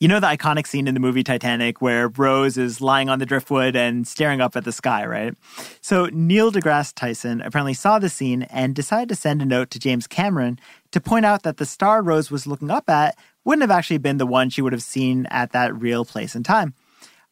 You 0.00 0.08
know 0.08 0.18
the 0.18 0.26
iconic 0.26 0.66
scene 0.66 0.88
in 0.88 0.94
the 0.94 1.00
movie 1.00 1.22
Titanic 1.22 1.80
where 1.80 2.08
Rose 2.08 2.58
is 2.58 2.80
lying 2.80 3.08
on 3.08 3.20
the 3.20 3.26
driftwood 3.26 3.76
and 3.76 4.08
staring 4.08 4.40
up 4.40 4.56
at 4.56 4.64
the 4.64 4.72
sky, 4.72 5.06
right? 5.06 5.34
So 5.80 6.06
Neil 6.06 6.50
deGrasse 6.50 6.94
Tyson 6.94 7.40
apparently 7.40 7.74
saw 7.74 7.98
the 7.98 8.08
scene 8.08 8.42
and 8.44 8.74
decided 8.74 9.10
to 9.10 9.14
send 9.14 9.42
a 9.42 9.44
note 9.44 9.70
to 9.70 9.78
James 9.78 10.06
Cameron 10.06 10.58
to 10.90 11.00
point 11.00 11.24
out 11.24 11.44
that 11.44 11.58
the 11.58 11.66
star 11.66 12.02
Rose 12.02 12.30
was 12.30 12.46
looking 12.46 12.70
up 12.70 12.90
at 12.90 13.16
wouldn't 13.44 13.62
have 13.62 13.76
actually 13.76 13.98
been 13.98 14.18
the 14.18 14.26
one 14.26 14.50
she 14.50 14.62
would 14.62 14.72
have 14.72 14.82
seen 14.82 15.26
at 15.26 15.52
that 15.52 15.74
real 15.74 16.04
place 16.04 16.34
and 16.34 16.44
time. 16.44 16.74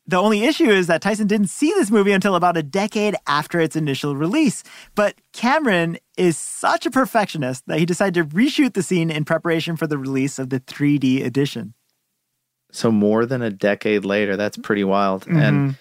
The 0.07 0.17
only 0.17 0.45
issue 0.45 0.69
is 0.69 0.89
that 0.89 1.03
Tyson 1.03 1.29
didn't 1.29 1.51
see 1.51 1.73
this 1.75 1.91
movie 1.91 2.11
until 2.11 2.35
about 2.35 2.57
a 2.57 2.65
decade 2.65 3.15
after 3.29 3.61
its 3.61 3.77
initial 3.77 4.17
release. 4.17 4.65
But 4.97 5.15
Cameron 5.33 5.99
is 6.17 6.37
such 6.37 6.85
a 6.85 6.91
perfectionist 6.91 7.67
that 7.67 7.79
he 7.79 7.87
decided 7.87 8.15
to 8.15 8.37
reshoot 8.37 8.75
the 8.75 8.83
scene 8.83 9.11
in 9.11 9.25
preparation 9.25 9.77
for 9.77 9.87
the 9.87 9.99
release 9.99 10.39
of 10.39 10.51
the 10.51 10.59
3D 10.59 11.25
edition. 11.25 11.75
So, 12.73 12.91
more 12.91 13.27
than 13.27 13.43
a 13.43 13.51
decade 13.51 14.05
later, 14.05 14.37
that's 14.37 14.57
pretty 14.57 14.85
wild. 14.85 15.27
Mm-hmm. 15.27 15.39
And 15.39 15.77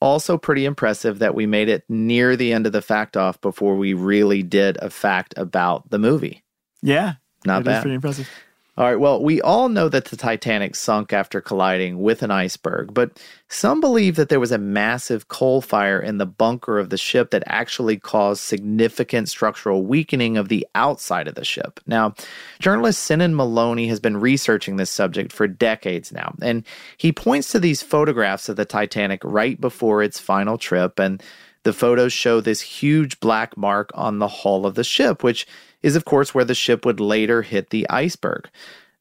also 0.00 0.36
pretty 0.36 0.64
impressive 0.64 1.20
that 1.20 1.34
we 1.34 1.46
made 1.46 1.68
it 1.68 1.84
near 1.88 2.36
the 2.36 2.52
end 2.52 2.66
of 2.66 2.72
the 2.72 2.82
fact 2.82 3.16
off 3.16 3.40
before 3.40 3.76
we 3.76 3.94
really 3.94 4.42
did 4.42 4.76
a 4.82 4.90
fact 4.90 5.32
about 5.36 5.90
the 5.90 5.98
movie. 5.98 6.42
Yeah. 6.82 7.14
Not 7.44 7.64
bad. 7.64 7.82
pretty 7.82 7.94
impressive. 7.94 8.28
All 8.74 8.86
right, 8.86 8.98
well, 8.98 9.22
we 9.22 9.38
all 9.42 9.68
know 9.68 9.90
that 9.90 10.06
the 10.06 10.16
Titanic 10.16 10.74
sunk 10.74 11.12
after 11.12 11.42
colliding 11.42 12.00
with 12.00 12.22
an 12.22 12.30
iceberg, 12.30 12.94
but 12.94 13.20
some 13.48 13.82
believe 13.82 14.16
that 14.16 14.30
there 14.30 14.40
was 14.40 14.50
a 14.50 14.56
massive 14.56 15.28
coal 15.28 15.60
fire 15.60 16.00
in 16.00 16.16
the 16.16 16.24
bunker 16.24 16.78
of 16.78 16.88
the 16.88 16.96
ship 16.96 17.32
that 17.32 17.42
actually 17.44 17.98
caused 17.98 18.40
significant 18.40 19.28
structural 19.28 19.84
weakening 19.84 20.38
of 20.38 20.48
the 20.48 20.66
outside 20.74 21.28
of 21.28 21.34
the 21.34 21.44
ship. 21.44 21.80
Now, 21.86 22.14
journalist 22.60 23.06
Senan 23.06 23.34
Molony 23.34 23.88
has 23.88 24.00
been 24.00 24.16
researching 24.16 24.76
this 24.76 24.90
subject 24.90 25.32
for 25.32 25.46
decades 25.46 26.10
now, 26.10 26.34
and 26.40 26.64
he 26.96 27.12
points 27.12 27.52
to 27.52 27.60
these 27.60 27.82
photographs 27.82 28.48
of 28.48 28.56
the 28.56 28.64
Titanic 28.64 29.20
right 29.22 29.60
before 29.60 30.02
its 30.02 30.18
final 30.18 30.56
trip, 30.56 30.98
and 30.98 31.22
the 31.64 31.74
photos 31.74 32.14
show 32.14 32.40
this 32.40 32.62
huge 32.62 33.20
black 33.20 33.54
mark 33.54 33.90
on 33.94 34.18
the 34.18 34.28
hull 34.28 34.64
of 34.64 34.76
the 34.76 34.82
ship, 34.82 35.22
which 35.22 35.46
is, 35.82 35.96
of 35.96 36.04
course, 36.04 36.34
where 36.34 36.44
the 36.44 36.54
ship 36.54 36.84
would 36.84 37.00
later 37.00 37.42
hit 37.42 37.70
the 37.70 37.88
iceberg. 37.90 38.48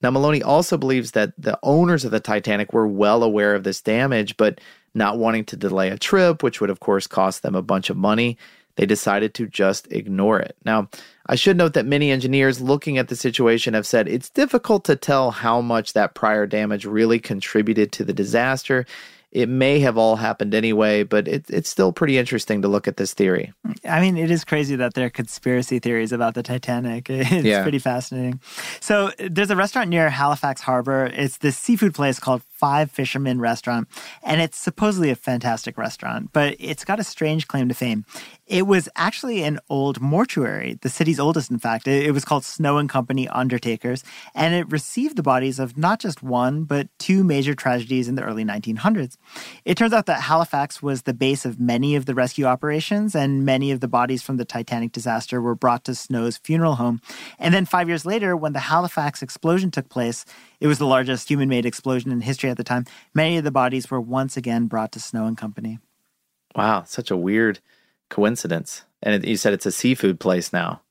Now, 0.02 0.10
Molony 0.10 0.44
also 0.44 0.78
believes 0.78 1.12
that 1.12 1.34
the 1.38 1.60
owners 1.62 2.06
of 2.06 2.12
the 2.12 2.20
Titanic 2.20 2.74
were 2.74 2.88
well 2.88 3.24
aware 3.24 3.54
of 3.54 3.64
this 3.64 3.82
damage, 3.82 4.36
but 4.38 4.60
not 4.94 5.18
wanting 5.18 5.46
to 5.46 5.56
delay 5.56 5.90
a 5.90 5.98
trip, 5.98 6.44
which 6.44 6.60
would, 6.60 6.70
of 6.70 6.80
course, 6.80 7.08
cost 7.08 7.44
them 7.44 7.56
a 7.56 7.62
bunch 7.62 7.90
of 7.90 7.98
money, 7.98 8.38
they 8.76 8.86
decided 8.86 9.34
to 9.36 9.48
just 9.48 9.92
ignore 9.92 10.40
it. 10.40 10.56
Now, 10.66 10.90
I 11.28 11.36
should 11.36 11.58
note 11.58 11.74
that 11.74 11.86
many 11.86 12.12
engineers 12.12 12.62
looking 12.62 12.98
at 12.98 13.10
the 13.10 13.16
situation 13.16 13.74
have 13.74 13.86
said 13.86 14.08
it's 14.08 14.30
difficult 14.30 14.86
to 14.86 14.96
tell 14.96 15.32
how 15.32 15.62
much 15.62 15.94
that 15.94 16.16
prior 16.16 16.46
damage 16.48 16.86
really 16.86 17.20
contributed 17.20 17.92
to 17.94 18.04
the 18.04 18.14
disaster. 18.14 18.86
It 19.32 19.48
may 19.48 19.80
have 19.80 19.98
all 19.98 20.18
happened 20.18 20.54
anyway, 20.54 21.04
but 21.04 21.28
it, 21.28 21.46
it's 21.50 21.70
still 21.70 21.94
pretty 21.94 22.18
interesting 22.18 22.62
to 22.64 22.68
look 22.68 22.88
at 22.88 22.98
this 22.98 23.14
theory. 23.14 23.54
I 23.88 24.02
mean, 24.02 24.18
it 24.18 24.30
is 24.30 24.44
crazy 24.44 24.76
that 24.76 24.94
there 24.94 25.06
are 25.06 25.10
conspiracy 25.10 25.80
theories 25.80 26.12
about 26.12 26.34
the 26.34 26.44
Titanic. 26.44 27.10
It's 27.10 27.46
Yeah. 27.46 27.62
pretty 27.64 27.80
fascinating. 27.80 28.42
So, 28.82 29.12
there's 29.18 29.50
a 29.50 29.56
restaurant 29.56 29.90
near 29.90 30.10
Halifax 30.10 30.62
Harbor. 30.62 31.06
It's 31.14 31.38
this 31.38 31.58
seafood 31.58 31.94
place 31.94 32.20
called 32.20 32.42
Five 32.44 32.92
Fishermen 32.92 33.40
Restaurant, 33.40 33.88
and 34.22 34.42
it's 34.42 34.58
supposedly 34.58 35.10
a 35.12 35.16
fantastic 35.16 35.78
restaurant, 35.78 36.32
but 36.34 36.56
it's 36.60 36.84
got 36.86 37.00
a 37.00 37.04
strange 37.04 37.48
claim 37.48 37.70
to 37.70 37.74
fame. 37.76 38.06
It 38.52 38.68
was 38.68 38.90
actually 38.98 39.44
an 39.44 39.60
old 39.70 40.02
mortuary, 40.02 40.78
the 40.82 40.90
city's 40.90 41.22
oldest, 41.22 41.50
in 41.50 41.58
fact. 41.58 41.88
It, 41.88 42.12
was 42.12 42.26
called 42.26 42.44
Snow 42.44 42.80
and 42.80 42.90
Company 42.90 43.26
Undertakers, 43.30 44.04
and 44.36 44.54
it 44.54 44.70
received 44.70 45.16
the 45.16 45.24
bodies 45.24 45.58
of 45.58 45.78
not 45.78 46.02
just 46.02 46.22
one, 46.22 46.66
but 46.66 46.90
two 47.00 47.24
major 47.24 47.56
tragedies 47.56 48.10
in 48.10 48.16
the 48.16 48.24
early 48.24 48.44
1900s. 48.44 49.16
It 49.64 49.78
turns 49.78 49.94
out 49.94 50.06
that 50.08 50.24
Halifax 50.24 50.84
was 50.84 51.04
the 51.04 51.14
base 51.14 51.46
of 51.46 51.62
many 51.62 51.96
of 51.96 52.08
the 52.08 52.14
rescue 52.14 52.44
operations, 52.44 53.16
and 53.16 53.46
many 53.46 53.72
of 53.72 53.80
the 53.80 53.88
bodies 53.88 54.22
from 54.22 54.36
the 54.36 54.44
Titanic 54.44 54.92
disaster 54.92 55.42
were 55.42 55.56
brought 55.56 55.86
to 55.86 55.96
Snow's 55.96 56.36
funeral 56.36 56.76
home. 56.76 57.00
And 57.40 57.54
then 57.54 57.66
five 57.66 57.88
years 57.88 58.06
later, 58.06 58.36
when 58.36 58.52
the 58.52 58.60
Halifax 58.60 59.22
explosion 59.24 59.72
took 59.72 59.88
place, 59.88 60.26
it 60.60 60.68
was 60.68 60.78
the 60.78 60.86
largest 60.86 61.30
human 61.30 61.48
made 61.48 61.66
explosion 61.66 62.12
in 62.12 62.20
history 62.20 62.50
at 62.50 62.58
the 62.58 62.66
time. 62.66 62.84
Many 63.14 63.38
of 63.38 63.46
the 63.46 63.50
bodies 63.50 63.90
were 63.90 64.02
once 64.02 64.36
again 64.36 64.66
brought 64.66 64.92
to 64.92 65.00
Snow 65.00 65.26
and 65.26 65.38
Company. 65.38 65.80
Wow, 66.54 66.84
such 66.86 67.10
a 67.10 67.16
weird 67.16 67.62
coincidence. 68.12 68.84
And 69.02 69.16
it, 69.16 69.28
you 69.28 69.38
said 69.38 69.54
it's 69.54 69.66
a 69.66 69.72
seafood 69.72 70.20
place 70.20 70.54
now. 70.54 70.82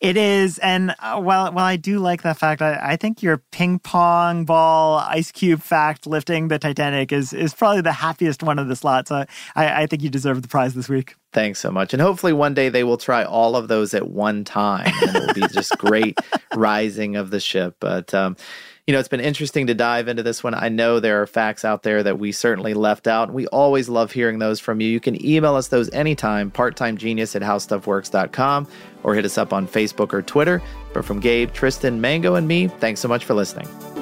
It 0.00 0.18
is, 0.18 0.58
and 0.58 0.94
uh, 0.98 1.18
while 1.18 1.50
while 1.52 1.64
I 1.64 1.76
do 1.76 1.98
like 1.98 2.22
that 2.22 2.36
fact, 2.36 2.60
I, 2.60 2.78
I 2.82 2.96
think 2.96 3.22
your 3.22 3.38
ping 3.52 3.78
pong 3.78 4.44
ball 4.44 4.98
ice 4.98 5.32
cube 5.32 5.62
fact 5.62 6.06
lifting 6.06 6.48
the 6.48 6.58
Titanic 6.58 7.10
is 7.10 7.32
is 7.32 7.54
probably 7.54 7.80
the 7.80 7.92
happiest 7.92 8.42
one 8.42 8.58
of 8.58 8.68
the 8.68 8.76
slot. 8.76 9.08
So 9.08 9.24
I, 9.54 9.82
I 9.84 9.86
think 9.86 10.02
you 10.02 10.10
deserve 10.10 10.42
the 10.42 10.48
prize 10.48 10.74
this 10.74 10.90
week. 10.90 11.14
Thanks 11.32 11.58
so 11.58 11.70
much. 11.70 11.94
And 11.94 12.02
hopefully 12.02 12.34
one 12.34 12.52
day 12.52 12.68
they 12.68 12.84
will 12.84 12.98
try 12.98 13.24
all 13.24 13.56
of 13.56 13.68
those 13.68 13.94
at 13.94 14.08
one 14.08 14.44
time 14.44 14.92
and 15.02 15.16
it 15.16 15.26
will 15.26 15.34
be 15.34 15.54
just 15.54 15.76
great 15.78 16.18
rising 16.54 17.16
of 17.16 17.30
the 17.30 17.40
ship. 17.40 17.76
But, 17.80 18.12
um, 18.12 18.36
you 18.86 18.92
know, 18.92 18.98
it's 18.98 19.08
been 19.08 19.20
interesting 19.20 19.66
to 19.68 19.74
dive 19.74 20.08
into 20.08 20.22
this 20.22 20.44
one. 20.44 20.54
I 20.54 20.68
know 20.68 21.00
there 21.00 21.22
are 21.22 21.26
facts 21.26 21.64
out 21.64 21.82
there 21.84 22.02
that 22.02 22.18
we 22.18 22.32
certainly 22.32 22.74
left 22.74 23.06
out. 23.06 23.32
We 23.32 23.46
always 23.46 23.88
love 23.88 24.12
hearing 24.12 24.38
those 24.38 24.60
from 24.60 24.80
you. 24.80 24.88
You 24.88 25.00
can 25.00 25.24
email 25.24 25.54
us 25.54 25.68
those 25.68 25.90
anytime, 25.90 26.50
parttimegenius 26.50 27.34
at 27.34 27.40
howstuffworks.com, 27.40 28.68
or 29.02 29.14
hit 29.14 29.24
us 29.24 29.38
up 29.38 29.54
on 29.54 29.66
Facebook 29.66 30.12
or 30.12 30.20
Twitter. 30.20 30.60
But 30.92 31.06
from 31.06 31.20
Gabe, 31.20 31.52
Tristan, 31.52 32.00
Mango, 32.00 32.34
and 32.34 32.46
me, 32.46 32.68
thanks 32.68 33.00
so 33.00 33.08
much 33.08 33.24
for 33.24 33.32
listening. 33.32 33.93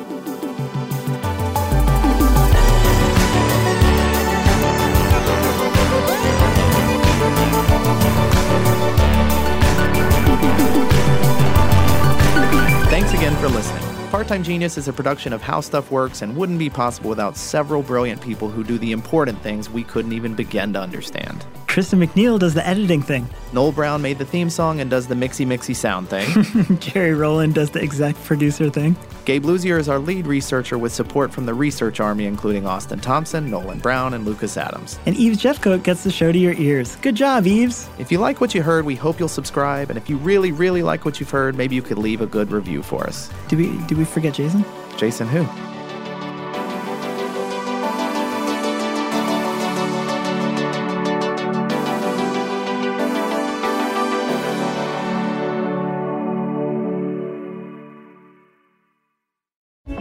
Listening. 14.23 14.29
Part 14.29 14.39
Time 14.39 14.45
Genius 14.45 14.79
is 14.79 14.89
a 14.89 14.93
production 14.93 15.33
of 15.33 15.43
How 15.43 15.61
Stuff 15.61 15.91
Works 15.91 16.23
and 16.23 16.37
wouldn't 16.37 16.59
be 16.59 16.71
possible 16.71 17.11
without 17.11 17.37
several 17.37 17.83
brilliant 17.83 18.21
people 18.21 18.49
who 18.49 18.63
do 18.63 18.79
the 18.79 18.93
important 18.93 19.41
things 19.43 19.69
we 19.69 19.83
couldn't 19.83 20.13
even 20.13 20.35
begin 20.35 20.73
to 20.75 20.81
understand. 20.81 21.45
Kristen 21.73 22.01
McNeil 22.01 22.39
does 22.39 22.53
the 22.53 22.67
editing 22.67 23.01
thing. 23.01 23.27
Noel 23.55 23.73
Brown 23.73 24.03
made 24.03 24.19
the 24.19 24.27
theme 24.27 24.51
song 24.51 24.81
and 24.81 24.91
does 24.91 25.07
the 25.07 25.15
mixy 25.15 25.47
mixy 25.47 25.75
sound 25.75 26.07
thing. 26.07 26.77
Jerry 26.81 27.15
Rowland 27.15 27.55
does 27.55 27.71
the 27.71 27.81
exec 27.81 28.15
producer 28.25 28.69
thing. 28.69 28.95
Gabe 29.25 29.45
Luzier 29.45 29.79
is 29.79 29.89
our 29.89 29.99
lead 29.99 30.27
researcher 30.27 30.77
with 30.77 30.93
support 30.93 31.33
from 31.33 31.47
the 31.47 31.55
research 31.55 31.99
army, 31.99 32.27
including 32.27 32.67
Austin 32.67 33.01
Thompson, 33.01 33.51
Nolan 33.51 33.79
Brown, 33.79 34.13
and 34.13 34.27
Lucas 34.27 34.59
Adams. 34.59 34.99
And 35.07 35.17
Eves 35.17 35.43
Jeffcoat 35.43 35.83
gets 35.83 36.05
the 36.05 36.11
show 36.11 36.31
to 36.31 36.39
your 36.39 36.53
ears. 36.53 36.97
Good 36.97 37.15
job, 37.15 37.47
Eves. 37.47 37.89
If 37.99 38.13
you 38.13 38.19
like 38.19 38.43
what 38.43 38.55
you 38.55 38.63
heard, 38.63 38.85
we 38.85 38.95
hope 38.95 39.19
you'll 39.19 39.29
subscribe. 39.29 39.89
And 39.89 39.97
if 39.97 40.11
you 40.11 40.19
really, 40.19 40.53
really 40.53 40.83
like 40.83 41.07
what 41.07 41.21
you've 41.21 41.31
heard, 41.31 41.57
maybe 41.57 41.75
you 41.75 41.81
could 41.81 41.97
leave 41.97 42.21
a 42.21 42.27
good 42.27 42.53
review 42.53 42.83
for 42.83 43.07
us. 43.07 43.31
Did 43.49 43.59
we 43.59 43.79
did 43.87 43.97
we 43.97 44.05
forget 44.05 44.35
Jason? 44.35 44.63
Jason, 44.99 45.27
who? 45.27 45.72